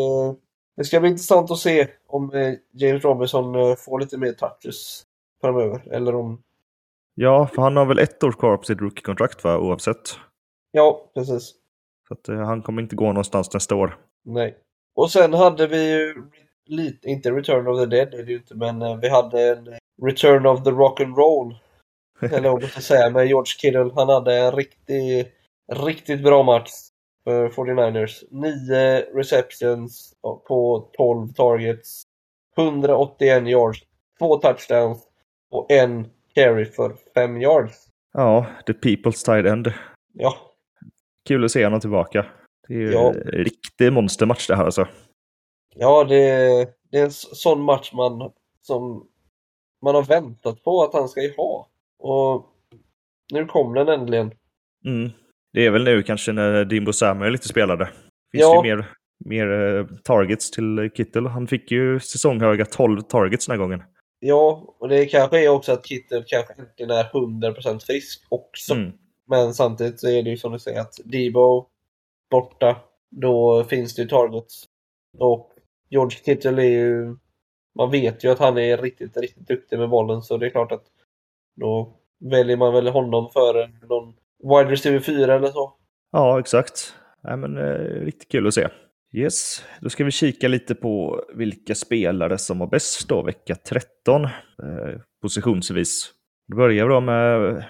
det 0.78 0.84
ska 0.84 1.00
bli 1.00 1.10
intressant 1.10 1.52
att 1.52 1.58
se 1.58 1.88
om 2.08 2.34
eh, 2.34 2.54
James 2.72 3.04
Robinson 3.04 3.56
eh, 3.56 3.76
får 3.76 4.00
lite 4.00 4.18
mer 4.18 4.32
touches 4.32 5.04
framöver. 5.42 5.94
Eller 5.94 6.16
om... 6.16 6.42
Ja, 7.16 7.48
för 7.48 7.62
han 7.62 7.78
har 7.78 7.86
väl 7.86 8.00
ett 8.00 8.24
år 8.24 8.32
kvar 8.32 8.58
på 8.58 8.64
sitt 8.64 8.82
rookie-kontrakt 8.82 9.44
va, 9.44 9.58
oavsett. 9.58 10.18
Ja, 10.72 11.12
precis. 11.14 11.54
Så 12.08 12.14
att, 12.14 12.28
han 12.28 12.62
kommer 12.62 12.82
inte 12.82 12.96
gå 12.96 13.08
någonstans 13.08 13.54
nästa 13.54 13.76
år. 13.76 13.98
Nej. 14.24 14.58
Och 14.96 15.12
sen 15.12 15.34
hade 15.34 15.68
vi 15.68 15.92
ju 15.92 16.24
lite, 16.66 17.08
inte 17.08 17.32
Return 17.32 17.68
of 17.68 17.80
the 17.80 17.86
Dead 17.86 18.14
är 18.14 18.24
det 18.24 18.32
ju 18.32 18.38
inte, 18.38 18.56
men 18.56 19.00
vi 19.00 19.10
hade 19.10 19.50
en 19.50 19.68
Return 20.06 20.46
of 20.46 20.64
the 20.64 20.72
Rock 20.72 21.00
and 21.00 21.18
Roll. 21.18 21.56
Eller 22.22 22.50
vad 22.50 22.62
man 22.62 22.70
ska 22.70 22.82
säga, 22.82 23.10
med 23.10 23.28
George 23.28 23.46
Kittle. 23.58 23.92
Han 23.96 24.10
hade 24.10 24.38
en 24.38 24.52
riktig, 24.52 25.32
riktigt 25.74 26.24
bra 26.24 26.44
match 26.44 26.70
för 27.24 27.50
49ers. 27.50 28.24
9 28.32 29.00
receptions 29.14 30.14
på 30.48 30.90
12 30.98 31.34
targets. 31.34 32.04
181 32.58 33.48
yards, 33.48 33.80
två 34.20 34.36
touchdowns 34.38 35.04
och 35.52 35.72
en 35.72 36.08
carry 36.36 36.66
för 36.66 36.96
5 37.16 37.42
yards. 37.42 37.88
Ja, 38.14 38.46
the 38.68 38.74
people's 38.74 39.26
tight 39.26 39.46
end. 39.46 39.74
Ja, 40.14 40.36
Kul 41.28 41.46
att 41.46 41.52
se 41.52 41.64
honom 41.64 41.80
tillbaka. 41.80 42.26
Det 42.68 42.74
är 42.74 42.78
ju 42.78 42.92
Ja. 42.92 43.08
en 43.14 43.14
riktig 43.22 43.94
monstermatch 43.94 44.48
det 44.48 44.56
här 44.56 44.66
alltså. 44.66 44.88
ja 45.76 46.04
det, 46.04 46.26
det 46.92 46.98
är 47.00 47.04
en 47.04 47.12
så- 47.12 47.36
sån 47.36 47.62
match 47.62 47.94
man, 47.94 48.32
som 48.62 49.08
man 49.82 49.96
har 49.96 50.04
väntat 50.04 50.64
på 50.64 50.84
att 50.84 50.94
han 50.94 51.10
ska 51.10 51.22
ju 51.22 51.34
ha. 51.38 51.68
Och 52.00 52.46
nu 53.34 53.46
kom 53.46 53.74
den 53.74 53.88
äntligen. 53.90 54.32
Mm. 54.86 55.10
Det 55.54 55.66
är 55.66 55.72
väl 55.72 55.84
nu 55.84 56.04
kanske 56.04 56.32
när 56.32 56.66
Dimbo 56.66 56.94
Samuel 56.94 57.34
inte 57.34 57.48
spelade. 57.48 57.86
Finns 58.32 58.42
Ja. 58.42 58.62
det 58.62 58.68
ju 58.68 58.76
mer, 58.76 58.86
mer 59.26 59.76
eh, 59.78 59.86
targets 60.04 60.52
till 60.52 60.90
Kittel. 60.96 61.26
Han 61.26 61.48
fick 61.48 61.72
ju 61.72 62.00
säsonghöga 62.00 62.66
12 62.66 63.02
targets 63.02 63.48
den 63.48 63.54
här 63.54 63.64
gången. 63.64 63.84
Ja, 64.20 64.76
och 64.80 64.90
det 64.90 65.06
kanske 65.06 65.46
är 65.46 65.50
också 65.50 65.72
att 65.72 65.86
Kittel 65.88 66.24
kanske 66.28 66.54
inte 66.62 66.94
är 66.94 67.04
100% 67.04 67.86
frisk 67.86 68.26
också. 68.30 68.74
Mm. 68.74 68.92
Men 69.28 69.54
samtidigt 69.54 70.00
så 70.00 70.10
är 70.10 70.24
det 70.24 70.30
ju 70.30 70.38
som 70.38 70.52
du 70.52 70.60
säger 70.60 70.82
att 70.82 71.00
Debo 71.06 71.68
borta, 72.32 72.78
då 73.10 73.64
finns 73.64 73.96
det 73.96 74.02
ju 74.02 74.08
targets. 74.08 74.64
Och 75.18 75.52
George 75.90 76.18
Kittle 76.26 76.62
är 76.64 76.70
ju... 76.70 77.18
Man 77.78 77.92
vet 77.92 78.24
ju 78.24 78.30
att 78.32 78.40
han 78.40 78.58
är 78.58 78.78
riktigt, 78.78 79.18
riktigt 79.18 79.48
duktig 79.48 79.80
med 79.80 79.90
bollen 79.90 80.22
så 80.22 80.38
det 80.38 80.46
är 80.46 80.50
klart 80.50 80.72
att 80.72 80.84
då 81.56 81.98
väljer 82.32 82.58
man 82.58 82.74
väl 82.74 82.88
honom 82.88 83.30
före 83.34 83.70
någon 83.90 84.14
wide 84.44 84.72
receiver 84.72 85.00
4 85.00 85.36
eller 85.36 85.48
så. 85.48 85.74
Ja, 86.12 86.40
exakt. 86.40 86.96
Nej, 87.24 87.38
men, 87.38 87.58
eh, 87.58 88.06
riktigt 88.06 88.32
kul 88.32 88.48
att 88.48 88.54
se. 88.54 88.68
Yes, 89.14 89.66
då 89.82 89.90
ska 89.90 90.04
vi 90.04 90.12
kika 90.12 90.48
lite 90.48 90.76
på 90.76 91.24
vilka 91.34 91.76
spelare 91.76 92.38
som 92.38 92.60
var 92.60 92.68
bäst 92.68 93.10
då, 93.10 93.24
vecka 93.24 93.56
13, 93.56 94.24
eh, 94.24 94.30
positionsvis. 95.22 96.12
Då 96.48 96.58
börjar 96.58 96.86
vi 96.86 96.94
då 96.94 97.02
med 97.02 97.64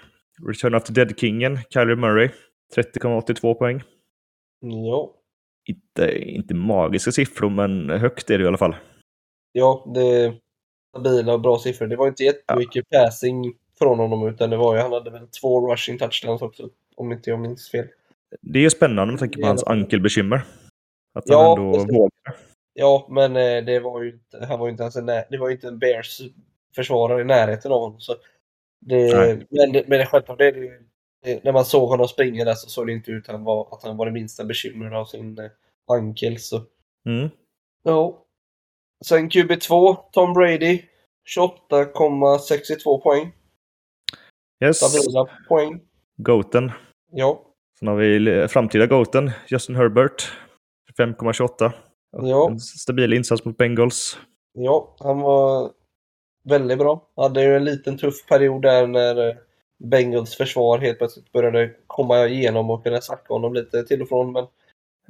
Return 0.48 0.76
of 0.76 0.84
the 0.84 0.94
Dead-kingen, 0.94 1.58
Kyler 1.70 1.96
Murray, 1.96 2.30
30,82 2.76 3.54
poäng. 3.54 3.84
Ja, 4.62 5.14
Inte, 5.66 6.20
inte 6.20 6.54
magiska 6.54 7.12
siffror, 7.12 7.50
men 7.50 7.90
högt 7.90 8.30
är 8.30 8.38
det 8.38 8.44
i 8.44 8.48
alla 8.48 8.58
fall. 8.58 8.76
Ja 9.52 9.86
det 9.94 10.02
är 10.02 10.34
stabila 10.90 11.34
och 11.34 11.42
bra 11.42 11.60
siffror. 11.60 11.88
Det 11.88 11.96
var 11.96 12.08
inte 12.08 12.24
jättemycket 12.24 12.90
passing 12.90 13.54
från 13.80 14.00
honom 14.00 14.28
utan 14.28 14.50
det 14.50 14.58
var 14.58 14.76
ju, 14.76 14.82
han 14.82 14.92
hade 14.94 15.10
väl 15.12 15.28
två 15.28 15.72
rushing 15.72 15.98
touchdowns 15.98 16.42
också. 16.42 16.70
Om 16.96 17.12
inte 17.12 17.30
jag 17.30 17.40
minns 17.40 17.72
fel. 17.72 17.88
Det 18.42 18.60
är 18.60 18.64
ju 18.64 18.70
spännande 18.70 19.12
med 19.14 19.20
tanke 19.20 19.36
på 19.36 19.42
Ja. 19.42 19.48
hans 19.48 19.64
ankelbekymmer. 19.64 20.42
Att 21.14 21.24
Ja, 21.28 21.50
han 21.50 21.60
ändå 21.66 21.74
precis. 21.74 21.98
vågar. 21.98 22.36
Ja, 22.74 23.08
men 23.10 23.36
eh, 23.36 23.64
det 23.66 23.80
var 23.80 24.02
ju 24.04 24.10
inte, 24.12 24.46
han 24.46 24.60
var 24.60 24.68
ju 24.68 24.72
inte 24.72 24.84
ens 24.84 24.96
en, 24.96 25.06
det 25.06 25.38
var 25.40 25.48
ju 25.50 25.56
inte 25.56 25.68
en 25.68 25.80
Bears 25.80 26.22
försvarare 26.76 27.22
i 27.22 27.26
närheten 27.26 27.72
av 27.72 27.80
honom. 27.82 28.00
Så 28.00 28.16
det, 28.80 29.16
Nej. 29.18 29.46
men, 29.50 29.72
det- 29.72 29.88
men 29.88 30.00
det, 30.00 30.06
självklart, 30.06 30.38
det, 30.38 30.52
det, 31.24 31.44
när 31.44 31.52
man 31.52 31.66
såg 31.66 31.90
honom 31.90 32.08
springa 32.08 32.46
där 32.46 32.54
så 32.54 32.70
såg 32.70 32.88
det 32.88 32.94
inte 32.94 33.12
ut 33.12 33.30
att 33.30 33.36
han 33.36 33.44
var, 33.44 33.68
att 33.72 33.84
han 33.84 33.98
var 33.98 34.06
det 34.06 34.12
minsta 34.12 34.44
bekymrad 34.44 34.94
av 34.94 35.06
sin 35.06 35.38
eh, 35.40 35.52
ankel. 35.88 36.38
Så. 36.40 36.62
Mm. 37.06 37.30
Ja. 37.84 38.24
Sen 39.06 39.30
QB2, 39.30 39.98
Tom 40.12 40.34
Brady. 40.34 40.82
28,62 41.38 43.02
poäng. 43.02 43.32
Yes, 44.64 44.78
Stabila 44.78 45.30
poäng. 45.50 45.82
Goaten. 46.18 46.72
Ja. 47.12 47.42
Sen 47.80 47.88
har 47.88 47.96
vi 47.96 48.48
framtida 48.48 48.88
Goaten, 48.88 49.32
Justin 49.48 49.76
Herbert. 49.76 50.32
5,28. 50.98 51.72
Ja. 52.12 52.50
En 52.50 52.60
stabil 52.60 53.14
insats 53.14 53.46
mot 53.46 53.58
Bengals. 53.58 54.18
Ja, 54.54 54.96
han 55.00 55.20
var 55.20 55.72
väldigt 56.44 56.78
bra. 56.78 57.08
Hade 57.16 57.44
ju 57.44 57.56
en 57.56 57.66
liten 57.66 57.98
tuff 57.98 58.26
period 58.28 58.62
där 58.62 58.88
när 58.88 59.30
eh, 59.30 59.36
Bengals 59.84 60.36
försvar 60.36 60.78
helt 60.80 60.98
plötsligt 60.98 61.32
började 61.32 61.72
komma 61.88 62.28
igenom 62.28 62.70
och 62.70 62.84
kunna 62.84 63.02
sacka 63.02 63.34
honom 63.34 63.54
lite 63.54 63.84
till 63.84 64.02
och 64.02 64.10
från. 64.10 64.32
Men, 64.32 64.48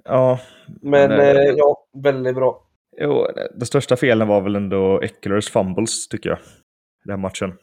Ja, 0.03 0.39
men 0.65 1.09
Men, 1.09 1.19
eh, 1.19 1.27
eh, 1.27 1.53
ja, 1.57 1.85
väldigt 1.93 2.35
bra. 2.35 2.63
Jo, 2.97 3.27
det 3.55 3.65
största 3.65 3.95
felen 3.95 4.27
var 4.27 4.41
väl 4.41 4.55
ändå 4.55 4.99
Eckler's 4.99 5.51
fumbles, 5.51 6.07
tycker 6.07 6.29
jag. 6.29 6.39
I 7.05 7.07
den 7.07 7.21
matchen. 7.21 7.57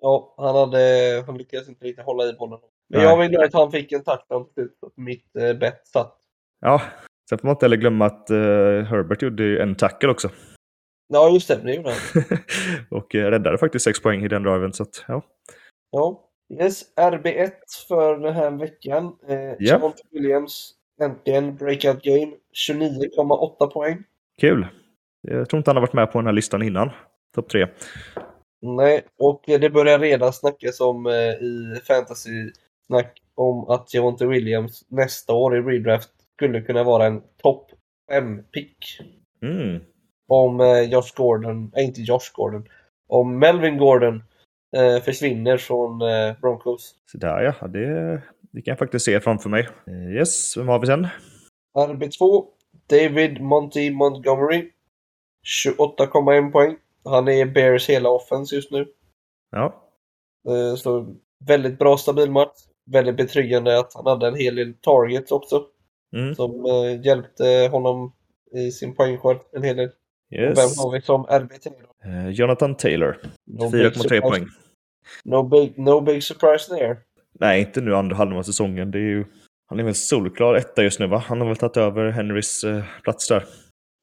Ja, 0.00 0.34
han, 0.36 0.56
hade, 0.56 1.22
han 1.26 1.38
lyckades 1.38 1.68
inte 1.68 1.84
riktigt 1.84 2.04
hålla 2.04 2.24
i 2.24 2.32
bollen. 2.32 2.58
Men 2.88 3.02
jag 3.02 3.18
vill 3.18 3.40
att 3.40 3.54
han 3.54 3.70
fick 3.70 3.92
en 3.92 4.04
touchdown 4.04 4.44
till 4.44 4.52
slut. 4.54 4.76
så 4.80 4.86
att 4.86 4.96
Mitt 4.96 5.36
eh, 5.36 5.58
bett 5.58 5.86
satt. 5.86 6.16
Ja, 6.60 6.82
sen 7.28 7.38
får 7.38 7.46
man 7.46 7.54
inte 7.54 7.64
heller 7.64 7.76
glömma 7.76 8.06
att 8.06 8.30
eh, 8.30 8.36
Herbert 8.36 9.22
gjorde 9.22 9.42
ju 9.42 9.58
en 9.58 9.74
tackle 9.74 10.08
också. 10.08 10.30
Ja, 11.08 11.28
just 11.28 11.48
det. 11.48 11.60
Det 11.64 11.74
gjorde 11.74 11.90
han. 11.90 12.22
och 12.98 13.14
eh, 13.14 13.30
räddade 13.30 13.58
faktiskt 13.58 13.84
sex 13.84 14.02
poäng 14.02 14.24
i 14.24 14.28
den 14.28 14.42
driven. 14.42 14.72
Så 14.72 14.82
att, 14.82 15.04
ja. 15.08 15.22
Ja. 15.90 16.26
Yes, 16.60 16.94
RB1 16.96 17.50
för 17.88 18.18
den 18.18 18.34
här 18.34 18.50
veckan. 18.50 19.16
Eh. 19.28 19.66
Javonte 19.68 20.02
Williams, 20.10 20.74
äntligen 21.02 21.56
breakout 21.56 22.02
game. 22.02 22.32
29,8 22.68 23.66
poäng. 23.66 24.04
Kul! 24.40 24.66
Jag 25.28 25.48
tror 25.48 25.58
inte 25.58 25.70
han 25.70 25.76
har 25.76 25.80
varit 25.80 25.92
med 25.92 26.12
på 26.12 26.18
den 26.18 26.26
här 26.26 26.32
listan 26.32 26.62
innan. 26.62 26.90
Topp 27.34 27.48
tre. 27.48 27.66
Nej, 28.62 29.04
och 29.18 29.42
det 29.46 29.70
börjar 29.70 29.98
redan 29.98 30.32
snackas 30.32 30.80
om 30.80 31.06
eh, 31.06 31.12
i 31.42 31.80
fantasy-snack 31.84 33.18
om 33.34 33.70
att 33.70 33.94
Javonte 33.94 34.26
Williams 34.26 34.84
nästa 34.88 35.32
år 35.32 35.56
i 35.56 35.60
redraft 35.60 36.10
skulle 36.36 36.60
kunna 36.60 36.84
vara 36.84 37.06
en 37.06 37.22
topp 37.42 37.70
5-pick. 38.12 39.00
Mm. 39.42 39.80
Om 40.28 40.60
eh, 40.60 40.82
Josh 40.82 41.14
Gordon, 41.16 41.70
nej 41.74 41.84
inte 41.84 42.00
Josh 42.00 42.32
Gordon, 42.34 42.68
om 43.08 43.38
Melvin 43.38 43.78
Gordon 43.78 44.22
eh, 44.76 45.02
försvinner 45.02 45.56
från 45.56 46.02
eh, 46.02 46.40
Broncos. 46.40 46.94
Så 47.12 47.18
där 47.18 47.40
ja, 47.40 47.68
det, 47.68 48.12
det 48.40 48.62
kan 48.62 48.72
jag 48.72 48.78
faktiskt 48.78 49.04
se 49.04 49.20
framför 49.20 49.50
mig. 49.50 49.68
Eh, 49.86 50.16
Yes, 50.16 50.56
vem 50.56 50.68
har 50.68 50.78
vi 50.78 50.86
sen? 50.86 51.06
RB2, 51.78 52.46
David 52.90 53.40
Monty 53.40 53.90
Montgomery. 53.90 54.70
28,1 55.66 56.52
poäng. 56.52 56.76
Han 57.04 57.28
är 57.28 57.46
Bears 57.46 57.88
hela 57.88 58.08
offense 58.10 58.54
just 58.56 58.70
nu. 58.70 58.86
Ja, 59.50 59.86
Eh, 60.48 60.76
Så 60.76 61.16
väldigt 61.46 61.78
bra 61.78 61.96
stabil 61.96 62.30
match. 62.30 62.56
Väldigt 62.90 63.16
betryggande 63.16 63.78
att 63.78 63.94
han 63.94 64.06
hade 64.06 64.28
en 64.28 64.34
hel 64.36 64.54
del 64.54 64.74
targets 64.74 65.32
också. 65.32 65.64
mm. 66.16 66.34
Som 66.34 66.64
eh, 66.66 67.06
hjälpte 67.06 67.68
honom 67.72 68.12
i 68.52 68.70
sin 68.70 68.94
poängskörd 68.94 69.38
en 69.52 69.62
hel 69.62 69.76
del. 69.76 69.88
Och 69.88 70.36
yes. 70.38 70.58
Vem 70.58 70.84
har 70.84 70.92
vi 70.92 71.00
som 71.02 71.26
RB3 71.26 71.70
då? 72.04 72.08
Eh, 72.10 72.28
Jonathan 72.28 72.74
Taylor, 72.76 73.16
No 73.46 73.70
big 73.70 73.80
4,3 73.84 73.90
surprise- 73.92 74.20
poäng. 74.20 74.46
No 75.24 75.42
big, 75.42 75.78
no 75.78 76.00
big 76.00 76.22
surprise 76.22 76.74
there. 76.76 76.96
Nej, 77.40 77.60
inte 77.60 77.80
nu 77.80 77.94
andra 77.96 78.16
halvan 78.16 78.38
av 78.38 78.42
säsongen. 78.42 78.90
Det 78.90 78.98
är 78.98 79.02
ju, 79.02 79.24
han 79.70 79.80
är 79.80 79.84
väl 79.84 79.94
solklar 79.94 80.54
etta 80.54 80.82
just 80.82 81.00
nu 81.00 81.06
va? 81.06 81.18
Han 81.26 81.40
har 81.40 81.48
väl 81.48 81.56
tagit 81.56 81.76
över 81.76 82.10
Henrys 82.10 82.64
eh, 82.64 82.84
plats 83.02 83.28
där. 83.28 83.44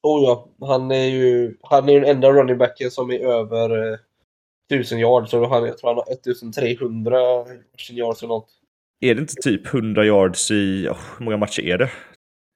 Oh 0.03 0.23
ja, 0.23 0.49
han 0.67 0.91
är 0.91 1.05
ju 1.05 1.57
han 1.61 1.89
är 1.89 1.99
den 1.99 2.09
enda 2.09 2.31
running 2.31 2.57
backen 2.57 2.91
som 2.91 3.11
är 3.11 3.19
över 3.19 3.91
eh, 3.93 3.97
1000 4.73 4.99
yards. 4.99 5.31
Så 5.31 5.45
han, 5.45 5.65
jag 5.65 5.77
tror 5.77 5.89
han 5.89 5.97
har 5.97 6.11
1300 6.13 7.19
rushing 7.73 7.97
yards 7.97 8.21
eller 8.23 8.27
något. 8.33 8.49
Är 8.99 9.15
det 9.15 9.21
inte 9.21 9.33
typ 9.41 9.73
100 9.73 10.05
yards 10.05 10.51
i, 10.51 10.87
oh, 10.91 10.97
hur 11.17 11.25
många 11.25 11.37
matcher 11.37 11.61
är 11.63 11.77
det? 11.77 11.89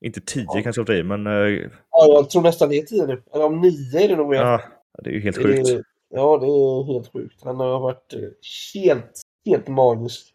Inte 0.05 0.22
10 0.22 0.45
Ja. 0.47 0.62
kanske 0.64 0.80
jag 0.80 0.88
tar 0.88 0.93
i, 0.93 1.03
men 1.03 1.28
eh, 1.28 1.34
Ja, 1.34 1.70
jag 2.07 2.30
tror 2.30 2.41
nästan 2.41 2.70
det 2.70 2.78
är 2.78 2.84
10 2.86 3.05
nu. 3.05 3.24
Eller 3.34 3.45
om 3.45 3.62
9 3.62 3.99
är 4.03 4.07
det 4.07 4.16
nog. 4.16 4.36
ja, 4.36 4.62
det 5.03 5.09
är 5.09 5.14
ju 5.14 5.20
helt 5.22 5.38
Det 5.38 5.43
sjukt. 5.43 5.70
är- 5.70 5.84
Ja, 6.14 6.38
det 6.38 6.45
är 6.45 6.93
helt 6.93 7.12
sjukt. 7.14 7.43
Han 7.43 7.59
har 7.59 7.80
varit 7.80 8.14
eh, 8.14 8.20
helt, 8.84 9.12
helt 9.45 9.68
magisk. 9.68 10.34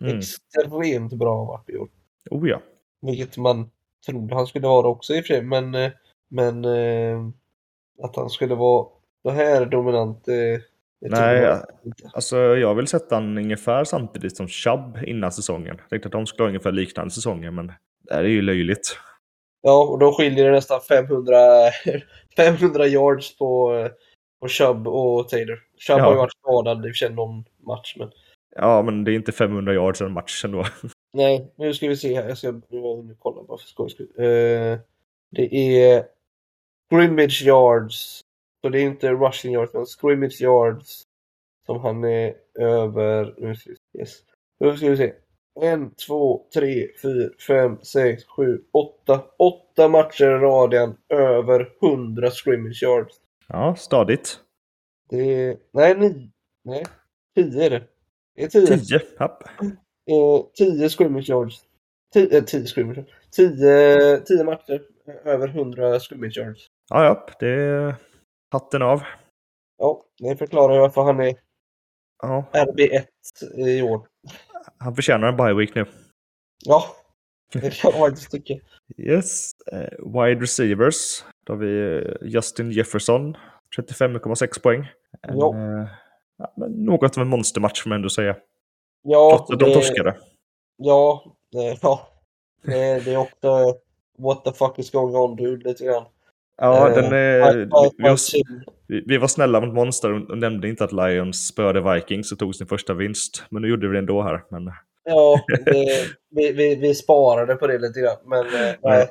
Mm. 0.00 0.18
Extremt 0.18 1.12
bra 1.12 1.36
har 1.38 1.46
varit 1.46 1.70
år. 1.76 1.88
Oh 2.30 2.48
ja. 2.48 2.60
Vilket 3.02 3.36
man 3.36 3.70
trodde 4.06 4.34
han 4.34 4.46
skulle 4.46 4.66
vara 4.66 4.88
också 4.88 5.14
i 5.14 5.20
och 5.20 5.24
för 5.24 5.34
sig. 5.34 5.42
Men, 5.42 5.74
eh, 5.74 5.90
men 6.30 6.64
eh, 6.64 7.18
att 8.02 8.16
han 8.16 8.30
skulle 8.30 8.54
vara 8.54 8.86
så 9.22 9.30
här 9.30 9.66
dominant. 9.66 10.28
eh, 10.28 10.34
Nej. 11.00 11.56
Alltså 12.12 12.36
jag 12.36 12.74
vill 12.74 12.86
sätta 12.86 13.14
han 13.14 13.38
ungefär 13.38 13.84
samtidigt 13.84 14.36
som 14.36 14.48
Chubb 14.48 14.98
innan 15.06 15.32
säsongen. 15.32 15.76
Jag 15.80 15.88
tänkte 15.90 16.06
att 16.06 16.12
de 16.12 16.26
skulle 16.26 16.44
ha 16.44 16.48
ungefär 16.48 16.72
liknande 16.72 17.10
säsonger, 17.14 17.50
men 17.50 17.66
det 18.02 18.14
här 18.14 18.24
är 18.24 18.28
ju 18.28 18.42
löjligt. 18.42 18.98
Ja, 19.62 19.84
och 19.84 19.98
då 19.98 20.12
skiljer 20.12 20.44
det 20.44 20.50
nästan 20.52 20.80
500, 20.80 21.36
500 22.36 22.86
yards 22.86 23.38
på, 23.38 23.72
på 24.40 24.48
Chubb 24.48 24.88
och 24.88 25.28
Taylor. 25.28 25.58
Chubb 25.78 25.98
Ja. 25.98 26.04
har 26.04 26.12
ju 26.12 26.18
varit 26.18 26.32
skadad 26.42 26.78
i 26.86 26.90
och 26.90 26.94
för 26.94 27.06
sig 27.06 27.10
någon 27.14 27.44
match. 27.66 27.94
Men... 27.98 28.10
Ja, 28.56 28.82
men 28.82 29.04
det 29.04 29.12
är 29.12 29.14
inte 29.14 29.32
500 29.32 29.74
yards 29.74 30.00
en 30.00 30.12
match 30.12 30.44
ändå. 30.44 30.64
Nej, 31.12 31.52
nu 31.56 31.74
ska 31.74 31.88
vi 31.88 31.96
se 31.96 32.14
här. 32.14 32.28
Jag 32.28 32.38
ska 32.38 32.52
nu 32.68 33.16
kolla 33.18 33.42
bara 33.42 33.58
för 33.58 33.66
skojs 33.66 33.92
skull. 33.92 34.12
Eh, 34.16 34.78
det 35.30 35.54
är 35.54 36.04
scrimmage 36.90 37.42
yards. 37.42 38.20
Så 38.62 38.68
det 38.68 38.80
är 38.80 38.82
inte 38.82 39.10
rushing 39.10 39.52
yards, 39.52 39.74
men 39.74 39.86
scrimmage 39.86 40.40
yards. 40.40 41.02
Som 41.66 41.80
han 41.80 42.04
är 42.04 42.34
över. 42.54 43.34
Nu 43.38 43.54
ska 43.54 43.70
vi, 43.70 44.00
yes. 44.00 44.18
nu 44.60 44.76
ska 44.76 44.90
vi 44.90 44.96
se. 44.96 45.14
En, 45.60 45.94
två, 45.94 46.46
tre, 46.54 46.88
fyra, 47.02 47.30
fem, 47.46 47.78
sex, 47.82 48.24
sju, 48.24 48.62
åtta. 48.72 49.24
Åtta 49.38 49.88
matcher 49.88 50.24
i 50.24 50.38
radian 50.38 50.96
över 51.08 51.72
100 51.82 52.30
scrimmage 52.30 52.82
yards. 52.82 53.14
Ja, 53.48 53.76
stadigt. 53.76 54.40
Det 55.10 55.34
är... 55.34 55.56
Nej, 55.72 55.98
nio. 55.98 56.30
Nej, 56.64 56.84
tio 57.34 57.64
är 57.64 57.70
det. 57.70 57.82
Det 58.34 58.42
är 58.42 58.48
tio. 58.48 58.78
10. 58.78 59.00
Japp. 59.18 59.42
Eh, 60.08 60.44
10 60.58 60.88
scrimmage 60.88 61.28
yards. 61.30 61.62
10 62.14 62.36
eh, 62.38 62.44
10 62.44 62.66
scrimmage 62.66 62.96
yards. 62.98 63.10
10 63.30 64.20
10 64.26 64.44
matcher. 64.44 64.82
eh, 65.08 65.32
Över 65.32 65.48
100 65.48 66.00
scrimmage 66.00 66.36
yards. 66.38 66.66
Ja, 66.90 67.04
japp. 67.04 67.38
Det 67.40 67.48
är 67.48 67.94
hatten 68.52 68.82
av. 68.82 69.02
Ja, 69.78 70.02
det 70.18 70.36
förklarar 70.36 70.80
varför 70.80 71.02
han 71.02 71.20
är 71.20 71.34
Ja, 72.22 72.44
RB1 72.52 73.04
i 73.68 73.82
år. 73.82 74.06
han 74.78 74.94
förtjänar 74.94 75.28
en 75.28 75.36
bye 75.36 75.54
week 75.54 75.74
nu. 75.74 75.84
Ja, 76.66 76.84
det 77.52 77.60
kan 77.60 77.90
jag 77.92 78.00
faktiskt 78.00 78.30
tycka. 78.30 78.54
Yes. 78.96 79.50
Eh, 79.72 79.88
wide 80.22 80.40
receivers. 80.42 81.24
Då 81.46 81.52
har 81.52 81.58
vi 81.58 81.96
eh, 81.98 82.28
Justin 82.28 82.70
Jefferson. 82.70 83.36
35,6 83.78 84.62
poäng. 84.62 84.80
En, 85.28 85.38
Ja. 85.38 85.54
eh, 85.56 85.88
ja, 86.38 86.54
något 86.68 87.16
av 87.18 87.22
en 87.22 87.28
monstermatch 87.28 87.82
får 87.82 87.88
man 87.88 87.96
ändå 87.96 88.08
säga. 88.10 88.36
Ja, 89.10 89.30
Trots 89.36 89.50
att 89.52 89.58
de 89.58 89.72
torskade. 89.74 90.16
Ja, 90.76 91.24
det, 91.52 91.78
ja. 91.82 92.08
Det, 92.62 93.04
det 93.04 93.12
är 93.12 93.16
också 93.16 93.74
what 94.18 94.44
the 94.44 94.52
fuck 94.52 94.78
is 94.78 94.90
going 94.90 95.16
on 95.16 95.36
dude 95.36 95.68
lite 95.68 95.84
grann. 95.84 96.04
Ja, 96.60 96.88
Eh, 96.88 96.94
den, 96.94 97.04
Fight, 97.10 97.54
eh, 97.54 97.90
vi, 97.96 98.02
var, 98.02 98.18
vi, 99.08 99.18
var 99.18 99.28
snälla 99.28 99.60
mot 99.60 99.74
Monster 99.74 100.30
och 100.30 100.38
nämnde 100.38 100.68
inte 100.68 100.84
att 100.84 100.92
Lions 100.92 101.46
spöade 101.46 101.94
Vikings 101.94 102.32
och 102.32 102.38
tog 102.38 102.54
sin 102.54 102.66
första 102.66 102.94
vinst. 102.94 103.42
Men 103.50 103.62
nu 103.62 103.68
gjorde 103.68 103.86
vi 103.88 103.92
det 103.92 103.98
ändå 103.98 104.22
här. 104.22 104.44
Men 104.50 104.72
Ja, 105.04 105.40
det, 105.64 106.04
vi, 106.30 106.52
vi, 106.52 106.74
vi 106.74 106.94
sparade 106.94 107.54
på 107.54 107.66
det 107.66 107.78
lite 107.78 108.00
grann. 108.00 108.16
Men, 108.24 108.46
eh, 108.46 108.74
nej. 108.82 109.08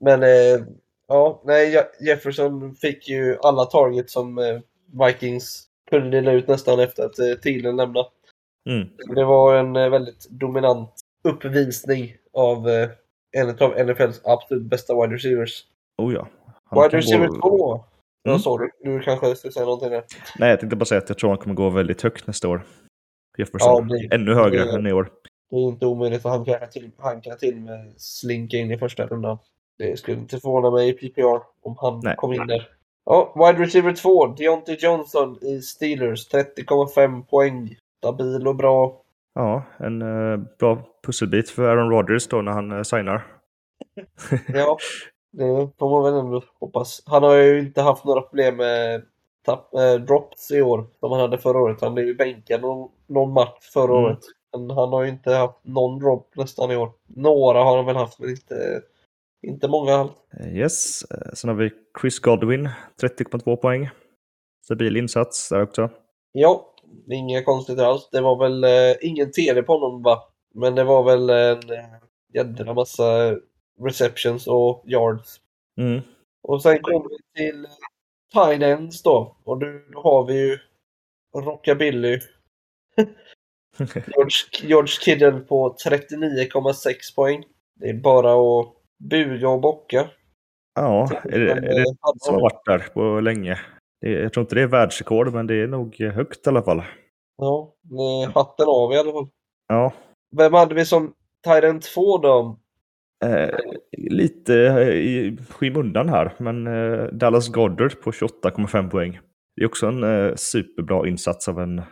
men 0.00 0.22
eh, 0.22 0.66
ja, 1.08 1.42
nej, 1.44 1.74
Je- 1.76 2.06
Jefferson 2.06 2.74
fick 2.74 3.08
ju 3.08 3.36
alla 3.42 3.64
targets 3.64 4.12
som 4.12 4.38
eh, 4.38 4.58
Vikings 5.06 5.64
kunde 5.90 6.10
dela 6.10 6.32
ut 6.32 6.48
nästan 6.48 6.80
efter 6.80 7.04
att 7.04 7.18
eh, 7.18 7.32
Thielen 7.42 7.76
lämnade. 7.76 8.08
Mm, 8.68 8.88
Det 9.14 9.24
var 9.24 9.54
en 9.56 9.76
eh, 9.76 9.88
väldigt 9.90 10.28
dominant 10.30 10.90
uppvisning 11.24 12.14
av 12.32 12.68
eh, 12.68 12.88
en 13.36 13.48
av 13.60 13.86
NFLs 13.86 14.20
absolut 14.24 14.62
bästa 14.62 14.94
wide 15.00 15.14
receivers. 15.14 15.64
oh 15.98 16.14
ja. 16.14 16.28
Han 16.64 16.82
Wide 16.82 16.96
receiver 16.98 17.26
gå- 17.26 17.40
2. 17.40 17.84
Ja, 18.22 18.30
Mm. 18.30 18.38
sorry. 18.40 18.68
Du 18.84 19.00
kanske 19.00 19.34
ska 19.36 19.50
säga 19.50 19.64
någonting 19.64 19.90
där. 19.90 20.04
Nej, 20.38 20.50
jag 20.50 20.60
tänkte 20.60 20.76
bara 20.76 20.84
säga 20.84 20.98
att 20.98 21.08
jag 21.08 21.18
tror 21.18 21.30
han 21.30 21.38
kommer 21.38 21.54
gå 21.54 21.70
väldigt 21.70 22.02
högt 22.02 22.26
nästa 22.26 22.48
år. 22.48 22.62
Ja, 23.36 23.80
det- 23.80 24.14
Ännu 24.14 24.34
högre 24.34 24.64
det- 24.64 24.72
än 24.78 24.86
i 24.86 24.92
år. 24.92 25.10
Det 25.50 25.56
är 25.56 25.68
inte 25.68 25.86
omöjligt 25.86 26.26
att 26.26 26.32
han 26.32 26.44
kan 26.44 26.70
till, 26.70 26.90
han 26.98 27.20
kan 27.20 27.38
till 27.38 27.56
med 27.60 27.92
slinka 27.96 28.56
in 28.56 28.70
i 28.70 28.78
första 28.78 29.06
rundan. 29.06 29.38
Det 29.78 29.98
skulle 29.98 30.16
inte 30.16 30.38
förvåna 30.40 30.70
mig 30.70 30.88
i 30.88 30.92
PPR 30.92 31.40
om 31.62 31.76
han 31.80 32.00
Nej. 32.04 32.14
kom 32.16 32.32
in 32.32 32.46
där. 32.46 32.68
Ja, 33.04 33.32
wide 33.36 33.64
receiver 33.64 33.92
2, 33.92 34.26
Deontay 34.26 34.76
Johnson 34.80 35.38
i 35.42 35.60
Steelers, 35.60 36.28
30,5 36.28 37.22
poäng. 37.26 37.76
Stabil 37.98 38.48
och 38.48 38.56
bra. 38.56 39.02
Ja, 39.34 39.62
en 39.78 40.02
eh, 40.02 40.36
bra 40.58 40.78
pusselbit 41.06 41.50
för 41.50 41.62
Aaron 41.68 41.90
Rodgers 41.90 42.26
då 42.28 42.42
när 42.42 42.52
han 42.52 42.72
eh, 42.72 42.82
signar. 42.82 43.26
Ja, 44.54 44.78
det 45.32 45.68
får 45.78 45.90
man 45.90 46.02
väl 46.04 46.20
ändå 46.24 46.42
hoppas. 46.60 47.02
Han 47.06 47.22
har 47.22 47.34
ju 47.34 47.58
inte 47.58 47.82
haft 47.82 48.04
några 48.04 48.20
problem 48.20 48.56
med 48.56 49.02
tapp, 49.44 49.74
eh, 49.74 49.94
drops 49.94 50.50
i 50.50 50.62
år 50.62 50.86
som 51.00 51.12
han 51.12 51.20
hade 51.20 51.38
förra 51.38 51.58
året. 51.60 51.80
Han 51.80 51.94
blev 51.94 52.06
ju 52.06 52.14
bänkad 52.14 52.60
någon, 52.60 52.90
någon 53.06 53.32
match 53.32 53.70
förra 53.72 53.92
Mm. 53.92 54.04
året. 54.04 54.18
Men 54.52 54.70
han 54.70 54.88
har 54.88 55.02
ju 55.02 55.08
inte 55.08 55.32
haft 55.34 55.58
någon 55.62 55.98
drop 55.98 56.32
nästan 56.36 56.70
i 56.70 56.76
år. 56.76 56.90
Några 57.06 57.58
har 57.64 57.76
han 57.76 57.86
väl 57.86 57.96
haft, 57.96 58.18
men 58.18 58.30
inte, 58.30 58.82
inte 59.42 59.68
många. 59.68 60.08
Eh, 60.40 60.56
Yes, 60.56 61.02
sen 61.38 61.48
har 61.48 61.54
vi 61.56 61.70
Chris 62.00 62.18
Godwin, 62.18 62.68
30,2 63.02 63.56
poäng. 63.56 63.88
Stabil 64.64 64.96
insats 64.96 65.48
där 65.48 65.62
också. 65.62 65.90
Ja, 66.32 66.74
inga 67.10 67.42
konstigheter 67.42 67.84
alls. 67.84 68.08
Det 68.12 68.20
var 68.20 68.36
väl 68.36 68.64
eh, 68.64 68.96
ingen 69.00 69.32
TD 69.32 69.62
på 69.62 69.78
honom 69.78 70.02
va? 70.02 70.22
Men 70.54 70.74
det 70.74 70.84
var 70.84 71.02
väl 71.02 71.30
en 71.30 71.70
eh, 71.70 71.84
jädra 72.34 72.74
massa 72.74 73.36
receptions 73.80 74.46
och 74.46 74.84
yards. 74.86 75.40
Mm. 75.76 76.00
Och 76.42 76.62
sen 76.62 76.82
kommer 76.82 77.08
vi 77.08 77.42
till 77.42 77.64
eh, 77.64 77.70
tight 78.32 78.62
ends 78.62 79.02
då. 79.02 79.36
Och 79.44 79.58
då, 79.58 79.66
då 79.92 80.02
har 80.02 80.26
vi 80.26 80.34
ju 80.34 80.58
Rockabilly. 81.36 82.20
George, 83.78 84.62
George 84.62 84.92
Kittle 85.00 85.40
på 85.40 85.76
39,6 85.86 87.14
poäng. 87.16 87.44
Det 87.74 87.88
är 87.88 87.94
bara 87.94 88.32
att 88.32 88.74
buga 88.98 89.48
och 89.48 89.60
bocka. 89.60 90.10
Ja, 90.74 91.10
är 91.24 91.38
det, 91.38 91.52
är 91.52 91.60
det 91.60 91.94
som 92.18 92.34
har 92.34 92.40
varit 92.40 92.64
där 92.64 92.78
på 92.78 93.20
länge? 93.20 93.58
Jag 94.00 94.32
tror 94.32 94.42
inte 94.42 94.54
det 94.54 94.62
är 94.62 94.66
världsrekord, 94.66 95.34
men 95.34 95.46
det 95.46 95.54
är 95.54 95.66
nog 95.66 95.96
högt 96.00 96.46
i 96.46 96.50
alla 96.50 96.62
fall. 96.62 96.82
Ja, 97.36 97.74
hatten 98.34 98.66
av 98.68 98.92
i 98.92 98.96
alla 98.96 99.12
fall. 99.12 99.28
Ja, 99.68 99.92
Vem 100.36 100.54
hade 100.54 100.74
vi 100.74 100.84
som 100.84 101.14
end 101.62 101.82
2 101.82 102.18
då? 102.18 102.58
eh, 103.24 103.58
lite 103.98 104.54
eh, 104.54 104.88
i 104.88 105.38
skymundan 105.50 106.08
här, 106.08 106.32
men 106.38 106.66
eh, 106.66 107.04
Dallas 107.12 107.48
Goddard 107.48 108.00
på 108.02 108.10
28,5 108.10 108.90
poäng. 108.90 109.20
Det 109.56 109.62
är 109.62 109.66
också 109.66 109.86
en 109.86 110.02
eh, 110.04 110.34
superbra 110.34 111.08
insats 111.08 111.48
av 111.48 111.60
en... 111.60 111.82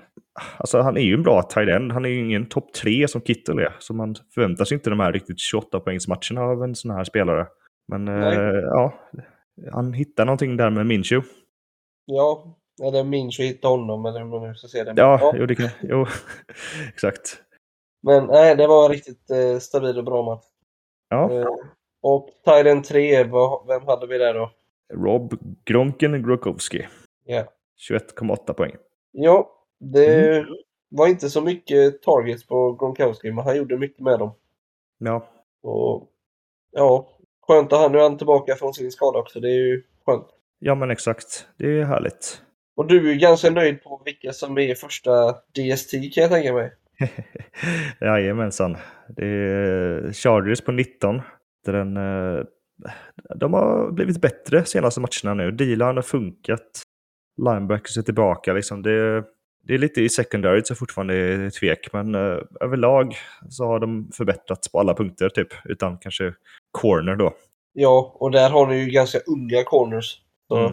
Alltså 0.58 0.80
han 0.80 0.96
är 0.96 1.00
ju 1.00 1.14
en 1.14 1.22
bra 1.22 1.42
tight 1.42 1.68
end. 1.68 1.92
Han 1.92 2.04
är 2.04 2.08
ju 2.08 2.18
ingen 2.18 2.46
topp 2.46 2.72
tre 2.72 3.08
som 3.08 3.20
Kittel 3.20 3.58
är. 3.58 3.76
Så 3.78 3.94
man 3.94 4.14
förväntar 4.34 4.64
sig 4.64 4.74
inte 4.74 4.90
de 4.90 5.00
här 5.00 5.12
riktigt 5.12 5.40
28 5.40 5.80
poängsmatcherna 5.80 6.40
av 6.40 6.64
en 6.64 6.74
sån 6.74 6.90
här 6.90 7.04
spelare. 7.04 7.46
Men 7.88 8.08
eh, 8.08 8.60
ja, 8.62 8.94
han 9.72 9.92
hittar 9.92 10.24
någonting 10.24 10.56
där 10.56 10.70
med 10.70 10.86
Minshew. 10.86 11.28
Ja, 12.06 12.56
eller 12.82 13.04
minns 13.04 13.38
att 13.40 13.44
hitta 13.46 13.68
honom 13.68 14.06
eller 14.06 14.18
hur 14.20 14.26
man 14.26 14.48
nu 14.48 14.54
ska 14.54 14.68
se 14.68 14.84
det. 14.84 14.94
Ja, 14.96 15.32
Jo, 15.38 15.46
det 15.46 15.54
kan, 15.54 15.68
jo, 15.82 16.06
exakt. 16.88 17.42
Men 18.02 18.26
nej, 18.26 18.56
det 18.56 18.66
var 18.66 18.84
en 18.84 18.90
riktigt 18.92 19.30
eh, 19.30 19.58
stabil 19.58 19.98
och 19.98 20.04
bra 20.04 20.22
match. 20.22 20.44
Ja, 21.08 21.32
Eh, 21.32 21.46
och 22.02 22.28
Thailand 22.44 22.84
3, 22.84 23.24
vad, 23.24 23.66
vem 23.66 23.86
hade 23.86 24.06
vi 24.06 24.18
där 24.18 24.34
då? 24.34 24.50
Rob 24.94 25.34
Gronken 25.64 26.22
Grokowski. 26.22 26.86
Ja, 27.24 27.44
21,8 27.90 28.52
poäng. 28.52 28.76
ja 29.12 29.50
det 29.80 30.36
Mm. 30.36 30.46
var 30.88 31.06
inte 31.08 31.30
så 31.30 31.40
mycket 31.40 32.02
targets 32.02 32.46
på 32.46 32.72
Gronkowski, 32.72 33.32
men 33.32 33.44
han 33.44 33.56
gjorde 33.56 33.78
mycket 33.78 34.00
med 34.00 34.18
dem. 34.18 34.30
Ja, 34.98 35.28
Och 35.62 36.08
ja, 36.72 37.08
skönt 37.46 37.72
att 37.72 37.80
han 37.80 37.92
nu 37.92 37.98
är 37.98 38.02
han 38.02 38.18
tillbaka 38.18 38.54
från 38.54 38.74
sin 38.74 38.92
skada 38.92 39.18
också. 39.18 39.40
Det 39.40 39.48
är 39.48 39.54
ju 39.66 39.82
skönt. 40.06 40.26
Ja 40.58 40.74
men 40.74 40.90
exakt. 40.90 41.46
Det 41.56 41.80
är 41.80 41.84
härligt. 41.84 42.42
Och 42.76 42.86
du 42.86 43.10
är 43.10 43.14
ganska 43.14 43.50
nöjd 43.50 43.82
på 43.82 44.02
vilka 44.04 44.32
som 44.32 44.58
är 44.58 44.74
första 44.74 45.32
DST 45.32 45.90
kan 45.90 46.22
jag 46.22 46.30
tänka 46.30 46.52
mig. 46.52 46.72
Jajamensan. 48.00 48.76
Det 49.08 49.26
är 49.26 50.12
Chargers 50.12 50.60
på 50.60 50.72
19. 50.72 51.20
Där 51.64 51.72
Den, 51.72 51.96
eh, 51.96 52.44
de 53.34 53.54
har 53.54 53.90
blivit 53.92 54.20
bättre 54.20 54.64
senaste 54.64 55.00
matcherna 55.00 55.34
nu. 55.34 55.50
Dealan 55.50 55.96
har 55.96 56.02
funkat. 56.02 56.82
Linebackers 57.36 57.98
är 57.98 58.02
tillbaka. 58.02 58.52
Liksom 58.52 58.82
det, 58.82 59.24
det 59.62 59.74
är 59.74 59.78
lite 59.78 60.00
i 60.00 60.08
secondary 60.08 60.62
så 60.64 60.74
fortfarande 60.74 61.14
är 61.14 61.50
tvek. 61.50 61.92
Men 61.92 62.14
eh, 62.14 62.38
överlag 62.60 63.16
så 63.48 63.64
har 63.64 63.80
de 63.80 64.10
förbättrats 64.14 64.72
på 64.72 64.80
alla 64.80 64.94
punkter 64.94 65.28
typ. 65.28 65.48
Utan 65.64 65.98
kanske 65.98 66.34
corner 66.70 67.16
då. 67.16 67.34
Ja, 67.72 68.12
och 68.14 68.30
där 68.30 68.50
har 68.50 68.66
ni 68.66 68.84
ju 68.84 68.90
ganska 68.90 69.18
unga 69.18 69.64
corners. 69.64 70.20
Så 70.48 70.56
Mm. 70.58 70.72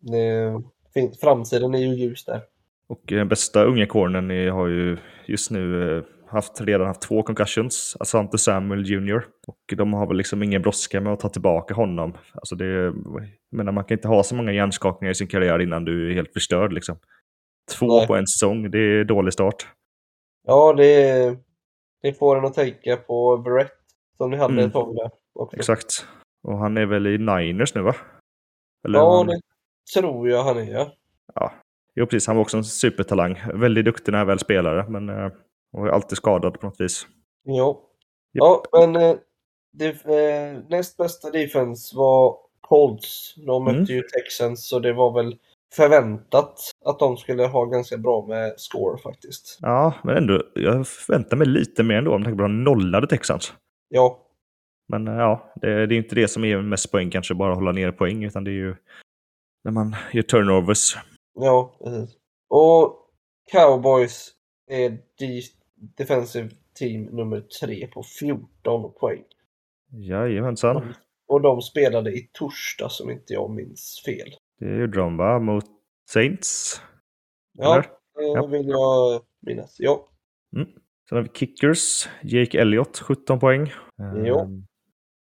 det, 0.00 0.62
fin- 0.94 1.14
framtiden 1.20 1.74
är 1.74 1.78
ju 1.78 1.94
ljus 1.94 2.24
där. 2.24 2.40
Och 2.86 3.00
den 3.04 3.28
bästa 3.28 3.64
unga 3.64 3.86
cornern 3.86 4.50
har 4.52 4.66
ju 4.66 4.96
just 5.26 5.50
nu 5.50 5.96
eh, 5.98 6.04
haft, 6.26 6.60
redan 6.60 6.86
haft 6.86 7.02
två 7.02 7.22
concussions, 7.22 7.96
Asante 8.00 8.38
Samuel 8.38 8.90
Jr. 8.90 9.24
Och 9.46 9.74
de 9.76 9.92
har 9.92 10.06
väl 10.06 10.16
liksom 10.16 10.42
ingen 10.42 10.62
brådska 10.62 11.00
med 11.00 11.12
att 11.12 11.20
ta 11.20 11.28
tillbaka 11.28 11.74
honom. 11.74 12.16
Alltså 12.34 12.54
det, 12.56 12.66
jag 12.66 12.94
menar, 13.50 13.72
man 13.72 13.84
kan 13.84 13.96
inte 13.98 14.08
ha 14.08 14.22
så 14.22 14.34
många 14.34 14.52
hjärnskakningar 14.52 15.10
i 15.12 15.14
sin 15.14 15.26
karriär 15.28 15.58
innan 15.62 15.84
du 15.84 16.10
är 16.10 16.14
helt 16.14 16.32
förstörd. 16.32 16.72
Liksom. 16.72 16.96
Två 17.78 17.86
Nej. 17.98 18.06
på 18.06 18.16
en 18.16 18.26
säsong, 18.26 18.70
det 18.70 18.78
är 18.78 19.04
dålig 19.04 19.32
start. 19.32 19.66
Ja, 20.46 20.72
det, 20.72 21.36
det 22.02 22.12
får 22.18 22.38
en 22.38 22.44
att 22.44 22.54
tänka 22.54 22.96
på 22.96 23.36
Brett 23.36 23.72
som 24.16 24.30
ni 24.30 24.36
hade 24.36 24.52
Mm. 24.54 24.66
ett 24.66 24.72
tag 24.72 24.94
där 24.96 25.10
också. 25.34 25.56
Exakt. 25.56 26.06
Och 26.42 26.58
han 26.58 26.76
är 26.76 26.86
väl 26.86 27.06
i 27.06 27.18
Niners 27.18 27.74
nu 27.74 27.80
va? 27.82 27.94
Eller 28.84 28.98
Ja, 28.98 29.24
det 29.24 29.40
tror 30.00 30.28
jag 30.28 30.44
han 30.44 30.58
är. 30.58 30.90
Ja. 31.34 31.52
Jo, 31.94 32.06
precis. 32.06 32.26
Han 32.26 32.36
var 32.36 32.42
också 32.42 32.56
en 32.56 32.64
supertalang. 32.64 33.42
Väldigt 33.54 33.84
duktig 33.84 34.12
när 34.12 34.18
han 34.18 34.26
väl 34.26 34.38
spelare, 34.38 34.86
men 34.88 35.08
eh, 35.08 35.30
är 35.76 35.88
alltid 35.88 36.16
skadad 36.18 36.60
på 36.60 36.66
något 36.66 36.80
vis. 36.80 37.06
Ja, 37.42 37.80
ja 38.32 38.62
men 38.72 38.96
eh, 38.96 39.16
det, 39.72 40.04
eh, 40.04 40.58
näst 40.68 40.96
bästa 40.96 41.30
defense 41.30 41.96
var 41.96 42.36
Colts. 42.60 43.34
De 43.46 43.64
mötte 43.64 43.76
Mm. 43.78 43.84
ju 43.96 44.02
Texans 44.02 44.68
så 44.68 44.78
det 44.78 44.92
var 44.92 45.12
väl 45.22 45.36
förväntat 45.74 46.60
att 46.84 46.98
de 46.98 47.16
skulle 47.16 47.46
ha 47.46 47.64
ganska 47.64 47.96
bra 47.98 48.26
med 48.26 48.54
score 48.56 48.98
faktiskt. 49.02 49.58
Ja, 49.60 49.94
men 50.04 50.16
ändå, 50.16 50.42
jag 50.54 50.86
förväntar 50.88 51.36
mig 51.36 51.46
lite 51.46 51.82
mer 51.82 51.94
ändå 51.96 52.14
om 52.14 52.24
tanke 52.24 52.36
på 52.38 52.42
att 52.44 52.48
de 52.50 52.64
nollade 52.64 53.06
Texans. 53.06 53.52
Ja, 53.88 54.18
Men 54.90 55.08
eh, 55.08 55.14
ja, 55.14 55.52
det, 55.56 55.86
det 55.86 55.94
är 55.94 55.98
inte 55.98 56.14
det 56.14 56.28
som 56.28 56.44
är 56.44 56.62
mest 56.62 56.92
poäng 56.92 57.10
kanske, 57.10 57.34
bara 57.34 57.54
hålla 57.54 57.72
ner 57.72 57.92
poäng, 57.92 58.24
utan 58.24 58.44
det 58.44 58.50
är 58.50 58.54
ju 58.54 58.74
när 59.64 59.72
man 59.72 59.96
gör 60.12 60.22
turnovers. 60.22 60.96
ja, 61.34 61.76
precis. 61.84 62.16
Och 62.48 62.96
Cowboys 63.52 64.30
är 64.70 64.98
de 65.18 65.42
defensive 65.96 66.50
team 66.74 67.02
nummer 67.02 67.40
tre 67.40 67.86
på 67.86 68.02
14 68.02 68.92
poäng. 69.00 69.22
Jajamensan. 69.92 70.94
Och 71.28 71.40
de 71.40 71.62
spelade 71.62 72.12
i 72.12 72.30
torsdag 72.32 72.88
som 72.90 73.10
inte 73.10 73.32
jag 73.32 73.50
minns 73.50 74.02
fel. 74.06 74.28
Det 74.58 74.76
gjorde 74.80 74.98
de 74.98 75.16
va? 75.16 75.38
Mot 75.38 75.64
Saints? 76.10 76.80
Ja, 77.58 77.72
Eller? 77.72 77.82
det 77.82 78.40
Ja. 78.40 78.46
vill 78.46 78.68
jag 78.68 79.22
minnas. 79.40 79.76
Ja, 79.78 80.06
Sen 81.08 81.16
har 81.18 81.22
vi 81.22 81.28
Kickers. 81.28 82.08
Jake 82.22 82.60
Elliott, 82.60 82.98
17 82.98 83.40
poäng. 83.40 83.72
Jo. 84.24 84.62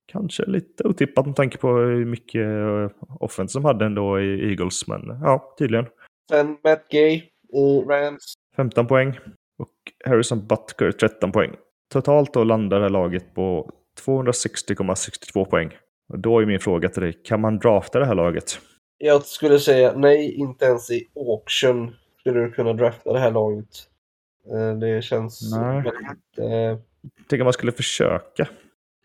Kanske 0.07 0.45
lite 0.47 0.85
otippat 0.89 1.27
med 1.27 1.37
tanke 1.37 1.59
på 1.59 1.69
hur 1.69 2.05
mycket 2.05 2.47
eh, 2.47 2.91
offense 3.21 3.59
de 3.59 3.65
hade 3.65 3.85
ändå 3.87 4.21
i 4.21 4.51
Eagles, 4.51 4.89
men 4.89 5.19
ja, 5.23 5.55
tydligen. 5.59 5.87
sen 6.31 6.57
Matt 6.65 6.89
Gay 6.91 7.13
i 7.53 7.85
Rams. 7.89 8.35
15 8.57 8.87
poäng. 8.87 9.19
Och 9.59 9.73
Harrison 10.05 10.47
Butker 10.47 10.93
13 10.93 11.33
poäng. 11.33 11.57
Totalt 11.93 12.35
då 12.35 12.45
landar 12.45 12.77
det 12.79 12.85
här 12.85 12.91
laget 12.91 13.35
på 13.35 13.71
260,62 14.07 15.45
poäng. 15.45 15.71
Och 16.09 16.19
då 16.19 16.39
är 16.41 16.47
min 16.47 16.61
fråga 16.61 16.89
till 16.89 17.03
dig, 17.03 17.13
kan 17.25 17.41
man 17.41 17.59
drafta 17.59 17.99
det 17.99 18.07
här 18.07 18.15
laget? 18.15 18.59
Jag 18.99 19.23
skulle 19.25 19.59
säga 19.59 19.93
nej, 19.97 20.35
inte 20.35 20.65
ens 20.65 20.91
i 20.91 21.05
auction 21.17 21.95
skulle 22.21 22.41
du 22.41 22.51
kunna 22.53 22.73
drafta 22.73 23.13
det 23.13 23.19
här 23.19 23.31
laget. 23.31 23.69
Eh, 24.53 24.79
Det 24.79 25.03
känns 25.05 25.55
Nej. 25.57 25.75
väldigt... 25.83 26.39
eh, 26.39 26.79
Tänk 27.29 27.41
om 27.41 27.45
man 27.45 27.53
skulle 27.53 27.73
försöka. 27.73 28.49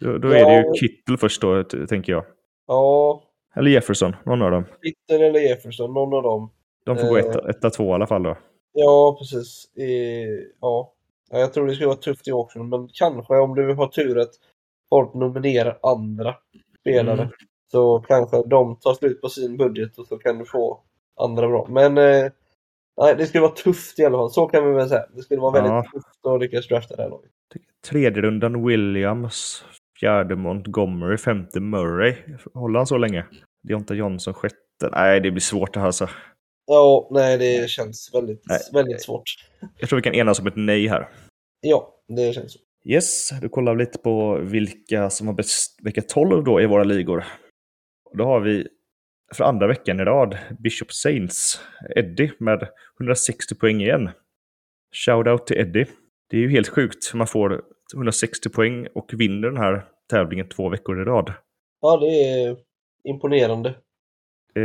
Då, 0.02 0.18
då 0.18 0.28
Ja. 0.28 0.36
är 0.38 0.46
det 0.46 0.68
ju 0.68 0.74
Kittel 0.74 1.18
först 1.18 1.42
då, 1.42 1.64
tänker 1.64 2.12
jag. 2.14 2.26
Ja, 2.68 3.24
Eller 3.56 3.72
Jefferson, 3.72 4.16
någon 4.26 4.42
av 4.42 4.52
dem. 4.52 4.64
Peter 4.64 5.24
eller 5.24 5.40
Jefferson, 5.40 5.94
någon 5.94 6.14
av 6.14 6.24
dem. 6.24 6.52
De 6.86 6.98
får 6.98 7.08
gå 7.08 7.18
Eh. 7.18 7.26
etta, 7.26 7.50
etta 7.50 7.70
två 7.70 7.90
i 7.90 7.94
alla 7.94 8.08
fall 8.08 8.24
då. 8.24 8.38
Ja, 8.74 9.16
precis. 9.20 9.66
Eh, 9.78 9.86
Ja. 10.62 10.94
ja, 11.32 11.40
jag 11.40 11.54
tror 11.54 11.68
det 11.68 11.74
skulle 11.74 11.88
vara 11.88 11.98
tufft 11.98 12.28
i 12.28 12.32
auction, 12.32 12.70
men 12.70 12.90
kanske 12.94 13.34
om 13.38 13.56
du 13.56 13.74
har 13.74 13.88
tur 13.88 14.20
att 14.20 14.32
folk 14.90 15.14
nominerar 15.14 15.80
andra 15.84 16.36
spelare. 16.80 17.22
Mm. 17.22 17.30
Så 17.72 18.00
kanske 18.08 18.44
de 18.48 18.76
tar 18.76 18.94
slut 18.94 19.22
på 19.22 19.30
sin 19.30 19.58
budget 19.58 19.98
och 19.98 20.08
så 20.08 20.18
kan 20.18 20.38
du 20.38 20.46
få 20.46 20.80
andra 21.20 21.48
bra. 21.48 21.68
Men 21.70 21.98
eh, 21.98 22.32
nej, 23.02 23.16
det 23.18 23.26
skulle 23.26 23.42
vara 23.42 23.52
tufft 23.52 24.00
i 24.00 24.06
alla 24.06 24.18
fall. 24.18 24.32
Så 24.32 24.48
kan 24.48 24.68
vi 24.68 24.74
väl 24.74 24.90
säga. 24.90 25.06
Det 25.16 25.22
skulle 25.22 25.42
vara 25.42 25.52
väldigt 25.54 25.72
Ja. 25.72 25.86
tufft 25.94 26.26
att 26.26 26.40
lyckas 26.42 26.68
drafta 26.68 26.96
det 26.96 27.02
här 27.02 27.10
laget. 27.10 27.32
Tredje 27.90 28.22
rundan 28.22 28.68
Williams. 28.68 29.66
Fjärde 30.02 30.36
Montgomery, 30.36 31.18
femte 31.18 31.60
Murray. 31.60 32.16
Håller 32.54 32.80
han 32.80 32.88
så 32.88 32.98
länge? 32.98 33.26
Deonta 33.64 33.94
Johnson 33.94 34.34
sjätte. 34.34 34.90
Nej, 34.92 35.20
det 35.20 35.32
blir 35.32 35.42
svårt 35.42 35.74
det 35.74 35.80
här 35.80 35.88
alltså. 35.88 36.10
Ja, 36.68 37.08
nej, 37.12 37.38
det 37.38 37.70
känns 37.70 38.10
väldigt, 38.14 38.44
Nej. 38.46 38.60
väldigt 38.74 39.02
svårt. 39.02 39.24
Jag 39.80 39.90
tror 39.90 39.98
vi 39.98 40.04
kan 40.04 40.14
enas 40.14 40.40
om 40.40 40.48
ett 40.48 40.56
nej 40.56 40.88
här. 40.88 41.10
Ja, 41.62 41.94
det 42.08 42.34
känns 42.34 42.54
så. 42.54 42.60
Yes, 42.86 43.30
då 43.42 43.50
kollar 43.50 43.76
lite 43.76 43.98
på 43.98 44.38
vilka 44.38 45.10
som 45.10 45.28
har 45.28 45.34
bäst 45.34 45.80
vecka 45.84 46.02
12 46.02 46.44
då 46.44 46.62
i 46.62 46.66
våra 46.66 46.84
ligor. 46.84 47.26
Då 48.14 48.24
har 48.24 48.40
vi 48.40 48.68
för 49.34 49.44
andra 49.44 49.68
veckan 49.68 50.00
i 50.00 50.04
rad 50.04 50.38
Bishop 50.60 50.92
Saints, 50.92 51.62
Eddie 51.96 52.32
med 52.40 52.68
160 53.00 53.56
poäng 53.56 53.82
igen. 53.82 54.10
Shoutout 55.06 55.48
till 55.48 55.58
Eddie. 55.58 55.86
Det 56.30 56.38
är 56.38 56.42
ju 56.42 56.50
helt 56.50 56.68
sjukt 56.70 57.14
hur 57.14 57.18
man 57.18 57.28
får 57.28 57.64
160 57.94 58.50
poäng 58.50 58.88
och 58.96 59.14
vinner 59.14 59.48
den 59.48 59.58
här 59.58 59.86
tävlingen 60.10 60.50
två 60.50 60.70
veckor 60.70 61.02
i 61.02 61.06
rad. 61.06 61.34
Ja, 61.82 61.98
det 61.98 62.08
är 62.08 62.58
imponerande. 63.04 63.76
Eh, 64.56 64.64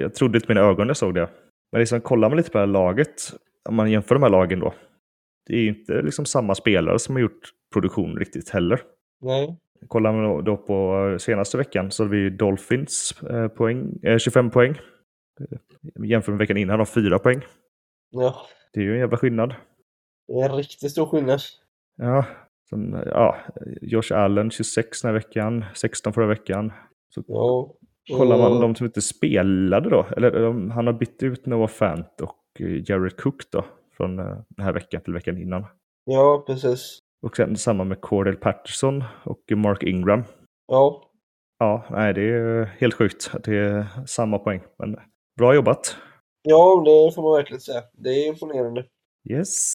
jag 0.00 0.14
trodde 0.14 0.38
inte 0.38 0.48
mina 0.48 0.60
ögon 0.60 0.86
när 0.86 0.90
jag 0.90 0.96
såg 0.96 1.14
det. 1.14 1.28
Men 1.72 1.78
liksom 1.80 2.00
kollar 2.00 2.28
man 2.28 2.36
lite 2.36 2.50
på 2.50 2.58
det 2.58 2.62
här 2.62 2.66
laget, 2.72 3.10
om 3.68 3.74
man 3.74 3.90
jämför 3.90 4.14
de 4.14 4.22
här 4.22 4.30
lagen 4.30 4.60
då. 4.60 4.74
Det 5.46 5.54
är 5.54 5.58
ju 5.60 5.68
inte 5.68 6.02
liksom 6.02 6.24
samma 6.24 6.54
spelare 6.54 6.98
som 6.98 7.14
har 7.14 7.22
gjort 7.22 7.50
produktion 7.72 8.16
riktigt 8.18 8.48
heller. 8.50 8.80
Nej. 9.20 9.56
Kollar 9.88 10.12
man 10.12 10.44
då 10.44 10.56
på 10.56 11.16
senaste 11.20 11.56
veckan 11.56 11.90
så 11.90 12.02
har 12.04 12.08
vi 12.08 12.30
Dolphins 12.30 13.22
eh, 13.30 13.48
poäng, 13.48 13.98
eh, 14.02 14.18
25 14.18 14.50
poäng. 14.50 14.70
Eh, 15.40 15.58
Jämför 16.06 16.32
med 16.32 16.38
veckan 16.38 16.56
innan, 16.56 16.72
de 16.72 16.78
har 16.78 16.84
4 17.02 17.18
poäng. 17.18 17.40
Ja, 18.10 18.36
Det 18.72 18.80
är 18.80 18.84
ju 18.84 18.92
en 18.92 18.98
jävla 18.98 19.16
skillnad. 19.16 19.54
det 20.28 20.32
är 20.40 20.48
en 20.50 20.56
riktigt 20.56 20.90
stor 20.90 21.06
skillnad. 21.06 21.40
Ja, 21.96 22.24
sen, 22.70 22.92
ja 23.06 23.36
Josh 23.82 24.12
Allen 24.14 24.50
26 24.50 25.02
den 25.02 25.08
här 25.08 25.14
veckan, 25.14 25.64
16 25.74 26.12
förra 26.12 26.26
veckan. 26.26 26.72
Så 27.14 27.22
Ja. 27.26 27.74
kollar 28.18 28.38
man 28.38 28.60
de 28.60 28.74
som 28.74 28.86
inte 28.86 29.00
spelade 29.02 29.90
då, 29.90 30.06
eller 30.16 30.30
de, 30.30 30.70
han 30.70 30.86
har 30.86 30.94
bytt 30.94 31.22
ut 31.22 31.46
Noah 31.46 31.68
Fant 31.68 32.20
och 32.20 32.60
eh, 32.60 32.90
Jared 32.90 33.16
Cook 33.16 33.50
då, 33.52 33.64
från 33.96 34.18
eh, 34.18 34.24
den 34.48 34.64
här 34.64 34.72
veckan 34.72 35.00
till 35.00 35.12
veckan 35.12 35.38
innan. 35.38 35.66
Ja, 36.04 36.44
precis. 36.46 36.98
Och 37.26 37.36
sen 37.36 37.56
samma 37.56 37.84
med 37.84 38.00
Cordell 38.00 38.36
Patterson 38.36 39.04
och 39.24 39.42
Mark 39.56 39.82
Ingram. 39.82 40.24
Ja, 40.66 41.10
Ja, 41.58 41.84
nej, 41.90 42.14
det 42.14 42.22
är 42.22 42.64
helt 42.64 42.94
sjukt 42.94 43.30
att 43.32 43.44
det 43.44 43.56
är 43.56 43.86
samma 44.06 44.38
poäng. 44.38 44.60
Men 44.78 44.96
bra 45.38 45.54
jobbat. 45.54 45.96
ja 46.42 46.82
det 46.84 47.14
får 47.14 47.22
man 47.22 47.32
verkligen 47.32 47.60
säga. 47.60 47.82
Det 47.92 48.08
är 48.08 48.28
imponerande. 48.28 48.86
Yes. 49.30 49.72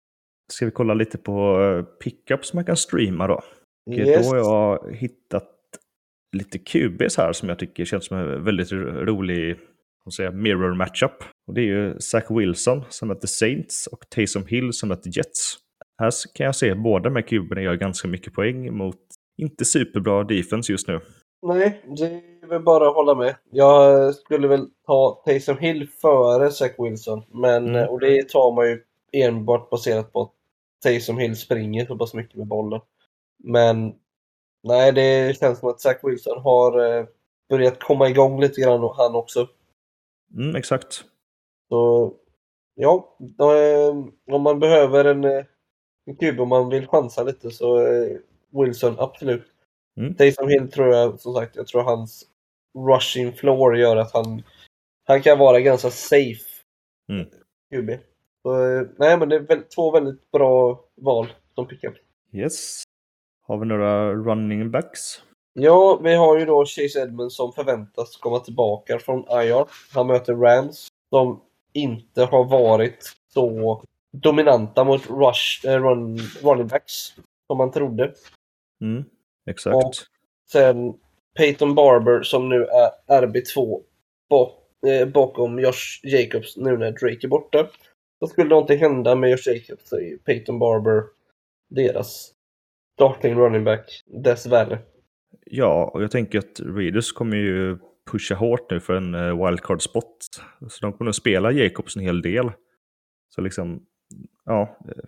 Ska 0.52 0.66
vi 0.66 0.72
kolla 0.72 0.94
lite 0.94 1.18
på 1.18 1.62
eh, 1.62 1.84
pickups 1.84 2.54
man 2.54 2.66
kan 2.66 2.78
streama 2.78 3.28
då? 3.28 3.42
Yes. 3.92 4.30
Då 4.30 4.36
har 4.36 4.38
jag 4.38 4.96
hittat 4.96 5.50
lite 6.38 6.60
QBs 6.60 7.18
här 7.18 7.34
som 7.34 7.50
jag 7.50 7.60
tycker 7.60 7.86
känns 7.86 8.06
som 8.06 8.18
en 8.18 8.44
väldigt 8.44 8.72
ro- 8.72 9.06
rolig 9.06 9.60
säga, 10.16 10.32
mirror 10.32 10.74
matchup. 10.76 11.12
Och 11.48 11.54
det 11.54 11.62
är 11.62 11.66
ju 11.66 12.00
Zach 12.00 12.24
Wilson 12.30 12.82
som 12.90 13.08
möter 13.08 13.28
Saints 13.28 13.88
och 13.88 14.10
Taysom 14.10 14.46
Hill 14.48 14.74
som 14.74 14.90
möter 14.90 15.18
Jets. 15.18 15.58
Här 16.02 16.12
kan 16.36 16.46
jag 16.46 16.56
se 16.56 16.76
båda 16.76 17.10
med 17.10 17.28
QBerna 17.28 17.62
gör 17.62 17.76
ganska 17.76 18.08
mycket 18.08 18.34
poäng 18.34 18.78
mot 18.78 18.98
inte 19.42 19.66
superbra 19.66 20.24
defense 20.24 20.72
just 20.72 20.88
nu. 20.88 21.00
Nej, 21.48 21.82
det 21.98 22.06
är 22.06 22.48
väl 22.48 22.62
bara 22.64 22.88
att 22.90 22.96
hålla 22.96 23.16
med. 23.16 23.36
Jag 23.52 24.16
skulle 24.16 24.48
väl 24.48 24.68
ta 24.86 25.24
Taysom 25.26 25.58
Hill 25.58 25.88
före 26.02 26.52
Zach 26.52 26.72
Wilson. 26.78 27.22
Men, 27.34 27.68
Mm. 27.70 27.90
Och 27.90 28.00
det 28.00 28.30
tar 28.30 28.56
man 28.56 28.68
ju 28.70 28.82
enbart 29.14 29.70
baserat 29.70 30.14
på 30.14 30.22
att 30.22 30.32
Taysom 30.84 31.18
Hill 31.18 31.38
springer 31.38 31.86
så 31.86 31.98
pass 31.98 32.14
mycket 32.14 32.36
med 32.36 32.48
bollen. 32.48 32.82
Men 33.44 33.96
nej, 34.64 34.92
det 34.92 35.38
känns 35.40 35.60
som 35.60 35.70
att 35.70 35.82
Zach 35.82 35.98
Wilson 36.04 36.42
har 36.42 36.98
eh, 37.00 37.06
börjat 37.50 37.80
komma 37.84 38.10
igång 38.10 38.42
lite 38.42 38.62
grann 38.62 38.84
och 38.84 38.96
han 38.96 39.16
också. 39.16 39.48
Mm, 40.36 40.56
exakt. 40.56 41.04
Så 41.70 42.14
ja, 42.76 43.18
eh, 43.40 43.96
om 44.36 44.42
man 44.42 44.60
behöver 44.60 45.06
en, 45.06 45.24
eh, 45.24 45.46
en 46.06 46.16
kub 46.16 46.40
om 46.40 46.50
man 46.50 46.70
vill 46.70 46.88
chansa 46.88 47.24
lite 47.24 47.52
så 47.52 47.88
eh, 47.88 48.18
Wilson 48.52 48.96
absolut. 49.00 49.46
Mm. 49.98 50.16
Taysom 50.16 50.50
Hill 50.50 50.72
tror 50.72 50.88
jag, 50.88 51.20
som 51.20 51.34
sagt, 51.34 51.56
jag 51.56 51.68
tror 51.68 51.84
hans 51.84 52.26
rushing 52.88 53.34
floor 53.34 53.78
gör 53.78 53.98
att 53.98 54.14
han, 54.14 54.44
han 55.08 55.22
kan 55.22 55.40
vara 55.40 55.60
ganska 55.60 55.90
safe 55.90 56.60
Mm. 57.10 57.28
QB. 57.74 57.90
Så, 58.44 58.64
eh, 58.80 58.88
nej, 58.98 59.18
men 59.18 59.30
det 59.30 59.36
är 59.36 59.40
väl, 59.40 59.64
två 59.64 59.92
väldigt 59.92 60.32
bra 60.32 60.86
val 60.96 61.28
som 61.56 61.68
pickup. 61.68 61.94
Yes. 62.34 62.84
Har 63.48 63.58
vi 63.58 63.66
några 63.66 64.14
running 64.14 64.72
backs? 64.72 65.00
Ja, 65.54 66.00
vi 66.04 66.16
har 66.16 66.40
ju 66.40 66.46
då 66.46 66.66
Chase 66.66 67.00
Edmonds 67.02 67.36
som 67.36 67.54
förväntas 67.54 68.18
komma 68.18 68.40
tillbaka 68.40 69.00
från 69.00 69.20
IR. 69.20 69.66
Han 69.94 70.08
möter 70.08 70.34
Rams 70.36 70.88
som 71.10 71.42
inte 71.74 72.24
har 72.26 72.44
varit 72.46 73.12
så 73.34 73.84
dominanta 74.12 74.84
mot 74.84 75.10
rush, 75.10 75.66
eh, 75.68 75.84
run, 75.84 76.18
running 76.42 76.68
backs 76.68 76.94
som 77.48 77.58
man 77.58 77.72
trodde. 77.72 78.14
Mm, 78.82 79.04
exakt. 79.50 79.76
Och- 79.76 79.92
Sen 80.52 80.94
Peyton 81.38 81.76
Barber 81.76 82.24
som 82.24 82.50
nu 82.50 82.66
är 82.66 82.92
RB2 83.22 83.82
bak, 84.30 84.54
eh, 84.88 85.08
bakom 85.08 85.60
Josh 85.60 86.00
Jacobs 86.04 86.58
nu 86.58 86.78
när 86.78 86.92
Drake 86.92 87.20
är 87.24 87.28
borta. 87.28 87.68
Så 88.20 88.28
skulle 88.28 88.50
någonting 88.50 88.80
hända 88.80 89.16
med 89.16 89.30
Josh 89.32 89.48
Jacobs 89.54 89.92
är 89.94 90.18
Peyton 90.18 90.60
Barber 90.60 91.04
deras 91.70 92.34
starting 92.94 93.36
running 93.36 93.64
back 93.64 94.04
dessvärre. 94.24 94.80
Ja, 95.46 95.92
och 95.94 96.04
jag 96.04 96.12
tänker 96.12 96.40
att 96.40 96.60
Raiders 96.60 97.12
kommer 97.12 97.38
ju 97.38 97.78
pusha 98.12 98.36
hårt 98.36 98.72
nu 98.72 98.80
för 98.80 98.94
en 98.94 99.14
eh, 99.16 99.46
wildcard-spot. 99.46 100.18
Så 100.70 100.86
de 100.86 100.94
kommer 100.94 101.06
nog 101.06 101.16
spela 101.16 101.52
Jacobs 101.52 101.96
en 101.96 102.02
hel 102.04 102.22
del. 102.22 102.52
Så 103.30 103.42
liksom, 103.42 103.86
ja, 104.46 104.78
eh, 104.86 105.04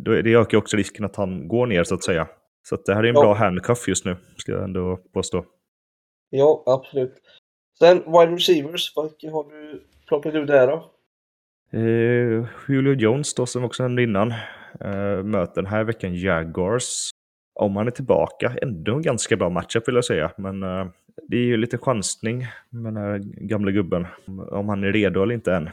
då- 0.00 0.22
det 0.22 0.34
ökar 0.34 0.58
också 0.58 0.76
risken 0.76 1.04
att 1.04 1.16
han 1.16 1.48
går 1.48 1.66
ner 1.66 1.84
så 1.84 1.94
att 1.94 2.04
säga. 2.04 2.28
Så 2.62 2.74
att 2.74 2.84
det 2.86 2.94
här 2.94 3.04
är 3.04 3.08
en 3.08 3.14
Ja. 3.14 3.20
bra 3.20 3.34
handcuff 3.34 3.88
just 3.88 4.04
nu, 4.04 4.16
ska 4.36 4.52
jag 4.52 4.64
ändå 4.64 4.96
påstå. 4.96 5.44
Ja, 6.30 6.62
absolut. 6.66 7.14
Sen 7.78 7.96
wide 7.98 8.34
receivers, 8.36 8.92
vad 8.96 9.04
har 9.32 9.50
du 9.50 9.82
plockat 10.08 10.34
ut 10.34 10.46
där 10.46 10.66
då? 10.66 10.93
Eh, 11.72 12.46
Julio 12.68 12.92
Jones 12.94 13.34
då, 13.34 13.46
som 13.46 13.64
också 13.64 13.82
nämnde 13.82 14.02
innan, 14.02 14.30
eh, 14.80 15.22
möter 15.24 15.54
den 15.62 15.66
här 15.66 15.84
veckan 15.84 16.14
Jaguars. 16.14 17.10
Om 17.60 17.76
han 17.76 17.86
är 17.86 17.90
tillbaka, 17.90 18.52
ändå 18.62 18.94
en 18.94 19.02
ganska 19.02 19.36
bra 19.36 19.50
matchup 19.50 19.88
vill 19.88 19.94
jag 19.94 20.04
säga. 20.04 20.32
Men 20.38 20.62
eh, 20.62 20.86
det 21.28 21.36
är 21.36 21.40
ju 21.44 21.56
lite 21.56 21.78
chansning 21.78 22.46
med 22.70 22.94
den 22.94 22.96
här 23.02 23.18
gamla 23.48 23.70
gubben. 23.70 24.06
Om, 24.26 24.40
om 24.40 24.68
han 24.68 24.84
är 24.84 24.92
redo 24.92 25.22
eller 25.22 25.34
inte 25.34 25.54
än. 25.54 25.70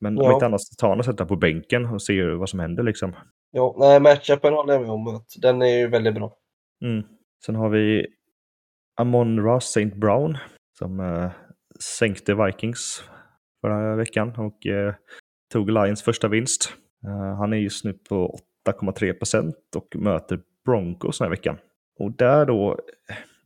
Men 0.00 0.18
om 0.18 0.24
Ja. 0.24 0.32
inte 0.34 0.46
annat 0.46 0.60
tar 0.78 0.88
han 0.88 0.98
och 0.98 1.04
sätter 1.04 1.18
han 1.18 1.28
på 1.28 1.36
bänken 1.36 1.86
och 1.86 2.02
ser 2.02 2.26
vad 2.30 2.48
som 2.48 2.60
händer 2.60 2.82
liksom. 2.82 3.12
Ja, 3.50 3.76
nej, 3.78 4.00
matchupen 4.00 4.52
håller 4.54 4.72
jag 4.72 4.82
med 4.82 4.90
om. 4.90 5.08
att 5.08 5.26
Den 5.42 5.62
är 5.62 5.78
ju 5.78 5.88
väldigt 5.88 6.14
bra. 6.14 6.36
Mm. 6.84 7.04
Sen 7.46 7.54
har 7.54 7.68
vi 7.68 8.06
Amon 8.96 9.40
Ross 9.40 9.64
St. 9.76 9.96
Brown 9.96 10.38
som 10.78 11.00
eh, 11.00 11.30
sänkte 11.98 12.34
Vikings 12.34 13.04
förra 13.64 13.96
veckan 13.96 14.36
och 14.36 14.66
eh, 14.66 14.94
tog 15.52 15.70
Lions 15.70 16.02
första 16.02 16.28
vinst. 16.28 16.72
Eh, 17.06 17.36
han 17.36 17.52
är 17.52 17.56
just 17.56 17.84
nu 17.84 17.92
på 17.92 18.38
8,3 18.68 19.12
procent 19.12 19.56
och 19.76 19.96
möter 19.96 20.40
Broncos 20.64 21.18
den 21.18 21.24
här 21.24 21.30
veckan. 21.30 21.56
Och 21.98 22.12
där 22.12 22.46
då, 22.46 22.78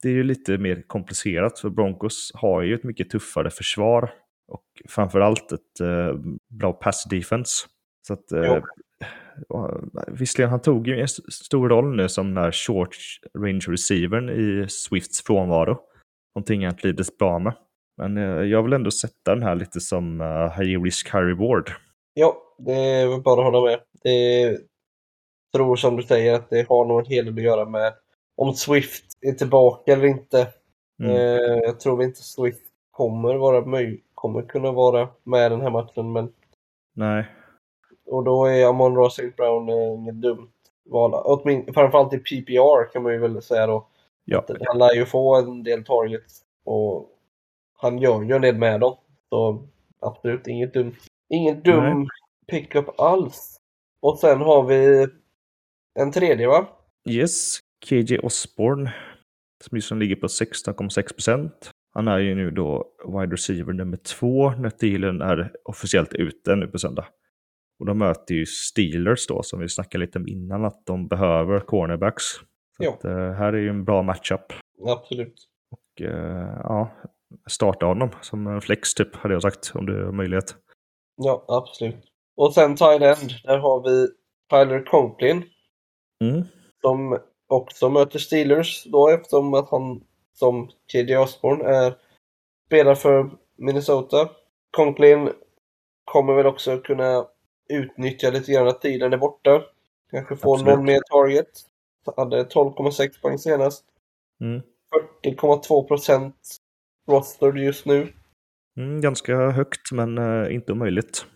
det 0.02 0.08
är 0.08 0.12
ju 0.12 0.22
lite 0.22 0.58
mer 0.58 0.82
komplicerat 0.86 1.58
för 1.58 1.70
Broncos 1.70 2.30
har 2.34 2.62
ju 2.62 2.74
ett 2.74 2.84
mycket 2.84 3.10
tuffare 3.10 3.50
försvar 3.50 4.10
och 4.48 4.64
framförallt 4.88 5.52
ett 5.52 5.80
eh, 5.80 6.14
bra 6.48 6.72
pass 6.72 7.04
defense. 7.04 7.66
Så 8.06 8.12
att, 8.12 8.32
eh, 8.32 8.62
och, 9.48 9.70
visserligen, 10.08 10.50
han 10.50 10.62
tog 10.62 10.88
ju 10.88 10.98
en 10.98 11.04
st- 11.04 11.30
stor 11.30 11.68
roll 11.68 11.96
nu 11.96 12.08
som 12.08 12.34
den 12.34 12.44
här 12.44 12.52
short 12.52 12.96
range 13.38 13.64
receivern 13.68 14.30
i 14.30 14.66
Swifts 14.68 15.22
frånvaro. 15.22 15.78
Någonting 16.34 16.62
jag 16.62 16.78
trivdes 16.78 17.18
bra 17.18 17.38
med. 17.38 17.52
Men 17.98 18.16
eh, 18.16 18.42
jag 18.44 18.62
vill 18.62 18.72
ändå 18.72 18.90
sätta 18.90 19.34
den 19.34 19.42
här 19.42 19.54
lite 19.54 19.80
som 19.80 20.20
uh, 20.20 20.50
high 20.60 20.82
risk, 20.82 21.06
high 21.14 21.22
reward. 21.24 21.70
Ja, 22.14 22.36
det 22.58 22.72
är 22.74 23.18
bara 23.20 23.40
att 23.46 23.52
hålla 23.54 23.70
med. 23.70 23.80
Det 24.02 24.58
tror 25.54 25.76
som 25.76 25.96
du 25.96 26.02
säger 26.02 26.34
att 26.34 26.50
det 26.50 26.68
har 26.68 26.84
nog 26.84 27.00
en 27.00 27.06
hel 27.06 27.24
del 27.24 27.34
att 27.34 27.42
göra 27.42 27.64
med 27.64 27.92
om 28.36 28.52
Swift 28.54 29.04
är 29.20 29.32
tillbaka 29.32 29.92
eller 29.92 30.04
inte. 30.06 30.48
Mm. 31.02 31.16
Eh, 31.16 31.58
jag 31.62 31.80
tror 31.80 32.02
inte 32.02 32.22
Swift 32.22 32.62
kommer, 32.90 33.34
vara 33.34 33.60
möj- 33.60 34.00
kommer 34.14 34.42
kunna 34.42 34.72
vara 34.72 35.08
med 35.24 35.50
den 35.52 35.60
här 35.60 35.70
matchen. 35.70 36.12
Men, 36.12 36.32
Nej, 36.94 37.24
och 38.06 38.24
då 38.24 38.44
är 38.46 38.66
Amon 38.68 38.96
Ross 38.96 39.18
St. 39.18 39.32
Brown 39.36 39.68
eh, 39.68 39.94
inget 39.94 40.14
dumt 40.20 40.50
val. 40.90 41.12
Åtmin- 41.12 41.72
framförallt 41.74 42.12
i 42.14 42.18
PPR 42.18 42.92
kan 42.92 43.02
man 43.02 43.12
ju 43.12 43.18
väl 43.18 43.42
säga 43.42 43.66
då. 43.66 43.86
ja. 44.24 44.38
Att 44.38 44.50
Han 44.66 44.78
lär 44.78 44.94
ju 44.94 45.04
få 45.06 45.36
en 45.36 45.62
del 45.62 45.84
targets 45.84 46.40
och 46.64 47.10
han 47.80 47.98
gör 47.98 48.22
ju 48.22 48.34
en 48.34 48.42
del 48.42 48.58
med 48.58 48.80
dem. 48.80 48.96
Så 49.28 49.68
absolut 50.00 50.46
inget 50.46 50.74
dumt. 50.74 50.96
Ingen 51.28 51.62
dum 51.62 51.98
Nej. 51.98 52.06
pickup 52.46 53.00
alls. 53.00 53.56
Och 54.02 54.18
sen 54.18 54.40
har 54.40 54.66
vi 54.66 55.06
en 56.00 56.12
tredje 56.12 56.48
va? 56.48 56.68
Yes, 57.10 57.58
KJ 57.88 58.18
Osborne 58.18 58.92
som 59.64 59.76
just 59.76 59.90
nu 59.90 59.98
ligger 59.98 60.16
på 60.16 60.26
16,6 60.26 61.14
procent. 61.14 61.70
Han 61.94 62.08
är 62.08 62.18
ju 62.18 62.34
nu 62.34 62.50
då 62.50 62.84
wide 63.06 63.32
receiver 63.32 63.72
nummer 63.72 63.96
två 63.96 64.50
när 64.50 64.70
Thielen 64.70 65.20
är 65.22 65.52
officiellt 65.64 66.14
ute 66.14 66.56
nu 66.56 66.66
på 66.66 66.78
söndag. 66.78 67.06
Och 67.80 67.86
de 67.86 67.98
möter 67.98 68.34
ju 68.34 68.46
Steelers 68.46 69.26
då, 69.26 69.42
som 69.42 69.60
vi 69.60 69.68
snackade 69.68 70.04
lite 70.04 70.18
om 70.18 70.28
innan, 70.28 70.64
att 70.64 70.86
de 70.86 71.08
behöver 71.08 71.60
cornerbacks. 71.60 72.24
Så 72.76 72.90
att, 72.90 73.04
eh, 73.04 73.32
här 73.32 73.52
är 73.52 73.58
ju 73.58 73.68
en 73.68 73.84
bra 73.84 74.02
matchup. 74.02 74.52
Absolut. 74.86 75.48
Och 75.70 76.02
eh, 76.02 76.60
ja, 76.62 76.90
starta 77.50 77.86
honom 77.86 78.10
som 78.20 78.46
en 78.46 78.60
flex 78.60 78.94
typ, 78.94 79.16
hade 79.16 79.34
jag 79.34 79.42
sagt, 79.42 79.72
om 79.74 79.86
det 79.86 79.92
är 79.92 80.12
möjlighet. 80.12 80.54
Ja, 81.16 81.44
absolut. 81.48 82.04
Och 82.36 82.54
sen 82.54 82.76
Thailand, 82.76 83.30
där 83.44 83.58
har 83.58 83.82
vi 83.82 84.08
Tyler 84.50 84.84
Conklin 84.84 85.44
Mm. 86.24 86.44
som 86.80 87.18
också 87.46 87.88
möter 87.90 88.18
Steelers 88.18 88.84
då 88.84 89.08
eftersom 89.08 89.54
att 89.54 89.70
han 89.70 90.04
som 90.34 90.70
KJ 90.92 91.16
Osborne 91.16 91.64
är 91.64 91.94
spelar 92.66 92.94
för 92.94 93.30
Minnesota. 93.56 94.30
Conklin 94.70 95.32
kommer 96.04 96.34
väl 96.34 96.46
också 96.46 96.78
kunna 96.78 97.26
utnyttja 97.68 98.30
lite 98.30 98.52
grann 98.52 98.68
att 98.68 98.80
tiden 98.80 99.12
är 99.12 99.16
borta. 99.18 99.62
Kanske 100.10 100.36
få 100.36 100.54
Absolut. 100.54 100.74
någon 100.74 100.84
mer 100.84 101.00
target. 101.10 101.48
Hade 102.16 102.42
12,6 102.44 103.20
poäng 103.22 103.38
senast. 103.38 103.84
Mm. 104.40 104.62
40,2 105.24 105.88
procent 105.88 106.36
roster 107.08 107.52
just 107.52 107.86
nu. 107.86 108.12
Mm, 108.76 109.00
ganska 109.00 109.50
högt, 109.50 109.92
men 109.92 110.18
eh, 110.18 110.54
inte 110.54 110.72
omöjligt. 110.72 111.26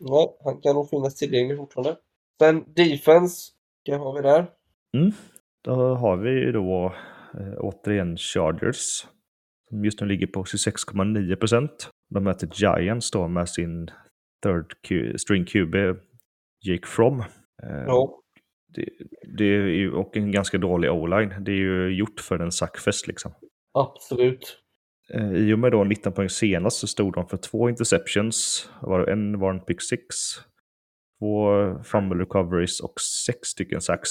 Nej, 0.00 0.36
han 0.44 0.60
kan 0.60 0.74
nog 0.74 0.90
finnas 0.90 1.14
tillgänglig 1.14 1.56
fortfarande. 1.56 1.96
Sen 2.42 2.64
defense, 2.74 3.52
vilka 3.84 3.98
har 3.98 4.14
vi 4.14 4.22
där? 4.22 4.46
Då 5.64 5.94
har 5.94 6.16
vi 6.16 6.52
då 6.52 6.94
eh, 7.34 7.54
återigen 7.58 8.16
Chargers. 8.16 9.06
Som 9.68 9.84
just 9.84 10.00
nu 10.00 10.06
ligger 10.06 10.26
på 10.26 10.42
26,9 10.42 11.36
procent. 11.36 11.90
De 12.14 12.24
möter 12.24 12.48
Giants 12.54 13.10
då 13.10 13.28
med 13.28 13.48
sin 13.48 13.90
third 14.42 14.74
Q, 14.88 15.18
string 15.18 15.44
QB 15.44 15.74
Jake 16.64 16.86
From. 16.86 17.20
Eh, 17.20 17.84
Ja, 17.86 18.18
det, 18.74 18.88
det 19.38 19.44
är 19.44 19.66
ju, 19.66 19.92
och 19.92 20.16
en 20.16 20.32
ganska 20.32 20.58
dålig 20.58 20.90
o-line. 20.90 21.34
Det 21.40 21.52
är 21.52 21.56
ju 21.56 21.88
gjort 21.96 22.20
för 22.20 22.38
en 22.38 22.52
sackfest 22.52 23.06
liksom. 23.06 23.32
absolut. 23.78 24.61
Eh, 25.10 25.32
I 25.32 25.54
och 25.54 25.58
med 25.58 25.72
då 25.72 25.84
19 25.84 26.12
poäng 26.12 26.28
senast 26.28 26.78
så 26.78 26.86
stod 26.86 27.12
de 27.14 27.28
för 27.28 27.36
två 27.36 27.68
interceptions. 27.68 28.68
Var 28.80 29.06
en 29.06 29.38
var 29.38 29.50
en 29.50 29.60
pick 29.60 29.82
six. 29.82 30.04
Två 31.20 31.48
fumble 31.84 32.22
recoveries 32.22 32.80
och 32.80 33.00
sex 33.26 33.48
stycken 33.48 33.80
sacks. 33.80 34.10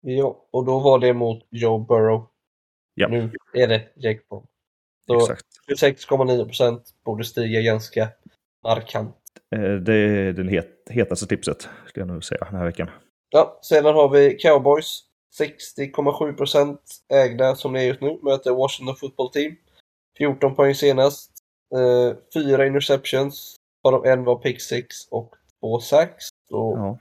Ja, 0.00 0.48
och 0.52 0.64
då 0.64 0.78
var 0.78 0.98
det 0.98 1.12
mot 1.12 1.42
Joe 1.50 1.78
Burrow. 1.78 2.26
Ja, 2.94 3.08
Nu 3.08 3.30
är 3.54 3.66
det 3.68 3.88
Jake. 3.96 4.20
Så 5.06 5.14
exakt. 5.20 5.46
26,9 5.82 6.44
procent 6.44 6.82
borde 7.04 7.24
stiga 7.24 7.60
ganska 7.60 8.08
markant. 8.64 9.16
Eh, 9.56 9.74
Det 9.74 9.94
är 9.94 10.32
den 10.32 10.48
het, 10.48 10.86
hetaste 10.90 11.26
tipset, 11.26 11.68
ska 11.88 12.00
jag 12.00 12.08
nog 12.08 12.24
säga, 12.24 12.44
den 12.50 12.58
här 12.58 12.64
veckan. 12.64 12.90
Ja, 13.30 13.58
sedan 13.62 13.94
har 13.94 14.08
vi 14.08 14.36
Cowboys. 14.38 15.00
60,7 15.40 16.32
procent 16.36 16.80
ägda 17.12 17.54
som 17.54 17.72
det 17.72 17.80
är 17.80 17.84
just 17.86 18.00
nu. 18.00 18.18
Möter 18.22 18.50
Washington 18.50 18.96
Football 18.96 19.30
Team. 19.32 19.56
14 20.18 20.54
poäng 20.54 20.74
senast. 20.74 21.30
Eh, 21.74 22.16
fyra 22.34 22.66
interceptions. 22.66 23.56
Varav 23.82 24.06
en 24.06 24.24
var 24.24 24.36
pick 24.36 24.60
six 24.60 25.08
och 25.10 25.34
två 25.60 25.78
sacks. 25.80 26.28
Ja, 26.48 26.98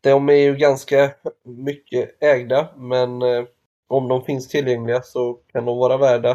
De 0.00 0.28
är 0.28 0.32
ju 0.34 0.56
ganska 0.56 1.10
mycket 1.44 2.22
ägda, 2.22 2.68
men 2.76 3.22
eh, 3.22 3.44
om 3.88 4.08
de 4.08 4.24
finns 4.24 4.48
tillgängliga 4.48 5.02
så 5.02 5.34
kan 5.34 5.64
de 5.64 5.78
vara 5.78 5.96
värda 5.96 6.30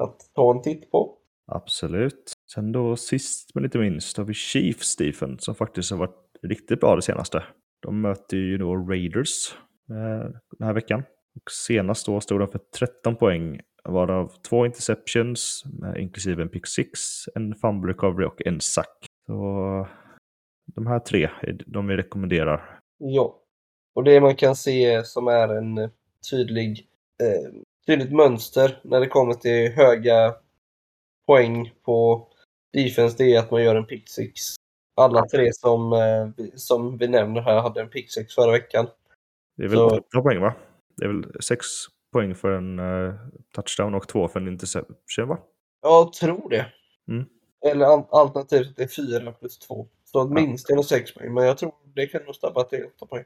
att 0.00 0.30
ta 0.34 0.50
en 0.50 0.62
titt 0.62 0.90
på. 0.90 1.14
absolut. 1.46 2.32
Sen 2.54 2.72
då 2.72 2.96
sist 2.96 3.54
men 3.54 3.64
inte 3.64 3.78
minst 3.78 4.16
har 4.16 4.24
vi 4.24 4.34
Chiefs 4.34 4.86
Stephen 4.88 5.38
som 5.38 5.54
faktiskt 5.54 5.90
har 5.90 5.98
varit 5.98 6.30
riktigt 6.42 6.80
bra 6.80 6.96
det 6.96 7.02
senaste. 7.02 7.44
De 7.82 8.00
möter 8.00 8.36
ju 8.36 8.58
då 8.58 8.76
Raiders 8.76 9.54
eh, 9.90 10.30
den 10.58 10.66
här 10.66 10.72
veckan. 10.74 11.02
Och 11.36 11.50
senast 11.50 12.06
då 12.06 12.20
stod 12.20 12.40
de 12.40 12.48
för 12.48 12.60
13 12.78 13.16
poäng, 13.16 13.60
varav 13.88 14.32
två 14.48 14.66
interceptions, 14.66 15.64
eh, 15.84 16.02
inklusive 16.02 16.42
en 16.42 16.48
pick 16.48 16.66
six, 16.66 17.00
en 17.34 17.54
fumble 17.54 17.92
recovery 17.92 18.26
och 18.26 18.46
en 18.46 18.60
sack. 18.60 19.06
Så 19.26 19.86
de 20.74 20.86
här 20.86 20.98
tre 20.98 21.30
är 21.42 21.62
de 21.66 21.86
vi 21.86 21.96
rekommenderar. 21.96 22.80
Ja. 22.98 23.42
Och 23.94 24.04
det 24.04 24.20
man 24.20 24.36
kan 24.36 24.56
se 24.56 25.04
som 25.04 25.28
är 25.28 25.48
en 25.48 25.78
eh, 25.78 25.90
tydlig, 26.30 26.88
eh, 27.22 27.52
tydligt 27.86 28.12
mönster 28.12 28.80
när 28.84 29.00
det 29.00 29.06
kommer 29.06 29.34
till 29.34 29.72
höga 29.72 30.34
poäng 31.26 31.72
på 31.82 32.28
defense, 32.72 33.16
det 33.18 33.34
är 33.34 33.38
att 33.38 33.50
man 33.50 33.62
gör 33.64 33.76
en 33.76 33.86
pick 33.86 34.08
six. 34.08 34.40
Alla 34.96 35.26
tre 35.26 35.52
som, 35.52 35.92
eh, 35.92 36.44
som 36.54 36.98
vi 36.98 37.08
nämner 37.08 37.40
här 37.40 37.60
hade 37.60 37.80
en 37.80 37.88
pick 37.88 38.12
six 38.12 38.34
förra 38.34 38.52
veckan. 38.52 38.86
Det 39.56 39.64
är 39.64 39.68
väl 39.68 39.78
Så- 39.78 39.86
åtta 39.98 40.22
poäng 40.22 40.40
va? 40.40 40.54
Det 40.96 41.04
är 41.04 41.08
väl 41.08 41.42
sex 41.42 41.66
poäng 42.12 42.34
för 42.34 42.50
en 42.50 42.78
eh, 42.78 43.14
touchdown 43.54 43.94
och 43.94 44.08
två 44.08 44.28
för 44.28 44.40
en 44.40 44.48
interception 44.48 45.28
va? 45.28 45.38
Jag 45.82 46.12
tror 46.12 46.50
det. 46.50 46.66
Mm. 47.08 47.24
Eller 47.66 47.86
alternativt 48.10 48.76
det 48.76 48.82
är 48.82 48.88
fyra 48.88 49.32
plus 49.32 49.58
två. 49.58 49.88
Så 50.04 50.20
att 50.20 50.30
minst 50.30 50.70
är 50.70 50.76
det 50.76 50.84
sex 50.84 51.14
poäng, 51.14 51.34
men 51.34 51.46
jag 51.46 51.58
tror 51.58 51.74
det 51.94 52.06
kan 52.06 52.22
nog 52.22 52.34
stabba 52.34 52.64
till 52.64 52.84
åtta 52.84 53.06
poäng. 53.06 53.24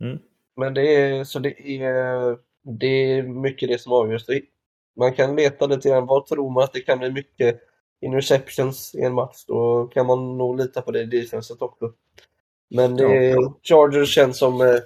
Mm. 0.00 0.18
Men 0.56 0.74
det 0.74 0.94
är, 0.94 1.24
så 1.24 1.38
det 1.38 1.82
är, 1.82 2.38
det 2.62 2.86
är 2.86 3.22
mycket 3.22 3.68
det 3.68 3.78
som 3.78 3.92
avgörs. 3.92 4.26
Man 4.96 5.12
kan 5.12 5.36
leta 5.36 5.66
lite 5.66 5.88
grann, 5.88 6.06
vad 6.06 6.26
tror 6.26 6.50
man 6.50 6.64
att 6.64 6.72
det 6.72 6.80
kan 6.80 6.98
bli 6.98 7.12
mycket 7.12 7.60
interceptions 8.00 8.94
i 8.94 9.02
en 9.02 9.14
match? 9.14 9.44
Då 9.46 9.86
kan 9.86 10.06
man 10.06 10.38
nog 10.38 10.58
lita 10.60 10.82
på 10.82 10.90
det 10.90 11.00
i 11.00 11.04
defenset 11.04 11.62
också. 11.62 11.92
Men 12.70 12.96
det 12.96 13.30
är, 13.30 13.52
Chargers 13.62 14.14
känns 14.14 14.38
som 14.38 14.60
eh, 14.60 14.76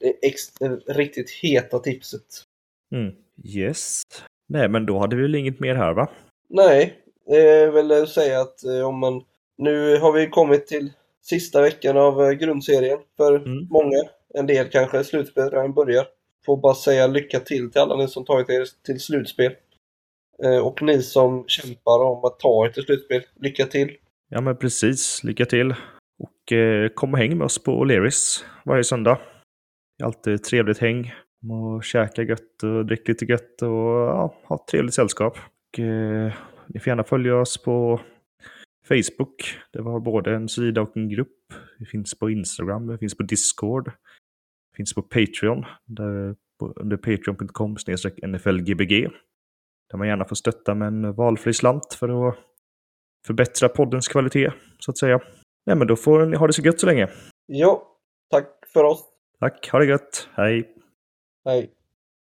det 0.00 0.26
ex, 0.26 0.60
riktigt 0.86 1.30
heta 1.30 1.78
tipset. 1.78 2.45
Mm. 2.94 3.14
Yes. 3.44 4.02
Nej, 4.48 4.68
men 4.68 4.86
då 4.86 4.98
hade 4.98 5.16
vi 5.16 5.22
väl 5.22 5.34
inget 5.34 5.60
mer 5.60 5.74
här 5.74 5.92
va? 5.94 6.08
Nej, 6.48 6.94
det 7.26 7.36
är 7.50 7.70
väl 7.70 7.92
att 7.92 8.08
säga 8.08 8.40
att 8.40 8.64
eh, 8.64 8.88
om 8.88 8.98
man... 8.98 9.22
Nu 9.58 9.98
har 9.98 10.12
vi 10.12 10.28
kommit 10.28 10.66
till 10.66 10.92
sista 11.22 11.60
veckan 11.62 11.96
av 11.96 12.22
eh, 12.22 12.30
grundserien 12.30 12.98
för 13.16 13.36
Mm. 13.36 13.66
många. 13.70 13.96
En 14.34 14.46
del 14.46 14.68
kanske 14.68 15.04
slutspelet 15.04 15.52
redan 15.52 15.74
börjar. 15.74 16.06
Får 16.46 16.56
bara 16.56 16.74
säga 16.74 17.06
lycka 17.06 17.40
till 17.40 17.70
till 17.72 17.80
alla 17.80 17.96
ni 17.96 18.08
som 18.08 18.24
tagit 18.24 18.50
er 18.50 18.64
till 18.86 19.00
slutspel. 19.00 19.52
Eh, 20.44 20.58
Och 20.66 20.82
ni 20.82 21.02
som 21.02 21.44
kämpar 21.46 22.04
om 22.04 22.24
att 22.24 22.38
ta 22.38 22.66
er 22.66 22.70
till 22.70 22.82
slutspel, 22.82 23.22
lycka 23.40 23.66
till! 23.66 23.96
Ja, 24.28 24.40
men 24.40 24.56
precis. 24.56 25.24
Lycka 25.24 25.44
till. 25.44 25.70
Och 26.18 26.52
kom 26.94 27.12
och 27.12 27.18
häng 27.18 27.38
med 27.38 27.44
oss 27.44 27.62
på 27.62 27.70
O'Learys 27.84 28.44
varje 28.64 28.84
söndag. 28.84 29.18
Det 29.98 30.02
är 30.02 30.06
alltid 30.06 30.44
trevligt 30.44 30.78
häng. 30.78 31.12
Och 31.50 31.84
käka 31.84 32.22
gött 32.22 32.62
och 32.62 32.86
drick 32.86 33.08
lite 33.08 33.24
gött 33.24 33.62
och 33.62 33.68
ja, 33.68 34.34
ha 34.44 34.64
trevligt 34.70 34.94
sällskap. 34.94 35.38
Och, 35.38 35.80
eh, 35.80 36.32
ni 36.66 36.80
får 36.80 36.88
gärna 36.88 37.04
följa 37.04 37.36
oss 37.36 37.62
på 37.62 38.00
Facebook. 38.88 39.58
Det 39.72 39.82
var 39.82 40.00
både 40.00 40.34
en 40.34 40.48
sida 40.48 40.80
och 40.80 40.96
en 40.96 41.08
grupp. 41.08 41.52
Vi 41.78 41.86
finns 41.86 42.18
på 42.18 42.30
Instagram, 42.30 42.88
vi 42.88 42.98
finns 42.98 43.16
på 43.16 43.22
Discord. 43.22 43.92
Vi 44.72 44.76
finns 44.76 44.94
på 44.94 45.02
Patreon. 45.02 45.64
Där, 45.84 46.34
på, 46.58 46.72
under 46.76 46.96
patreon.com 46.96 47.76
nflgbg. 48.26 49.08
Där 49.90 49.98
man 49.98 50.08
gärna 50.08 50.24
får 50.24 50.36
stötta 50.36 50.74
med 50.74 50.88
en 50.88 51.14
valfri 51.14 51.52
slant 51.52 51.94
för 51.94 52.28
att 52.28 52.38
förbättra 53.26 53.68
poddens 53.68 54.08
kvalitet, 54.08 54.52
så 54.78 54.90
att 54.90 54.98
säga. 54.98 55.20
Nej, 55.66 55.76
men 55.76 55.86
då 55.86 55.96
får 55.96 56.26
ni 56.26 56.36
ha 56.36 56.46
det 56.46 56.52
så 56.52 56.62
gött 56.62 56.80
så 56.80 56.86
länge. 56.86 57.08
Ja, 57.46 57.98
tack 58.30 58.48
för 58.72 58.84
oss! 58.84 59.04
Tack, 59.40 59.68
ha 59.72 59.78
det 59.78 59.86
gött. 59.86 60.28
Hej! 60.32 60.75
Hej! 61.46 61.75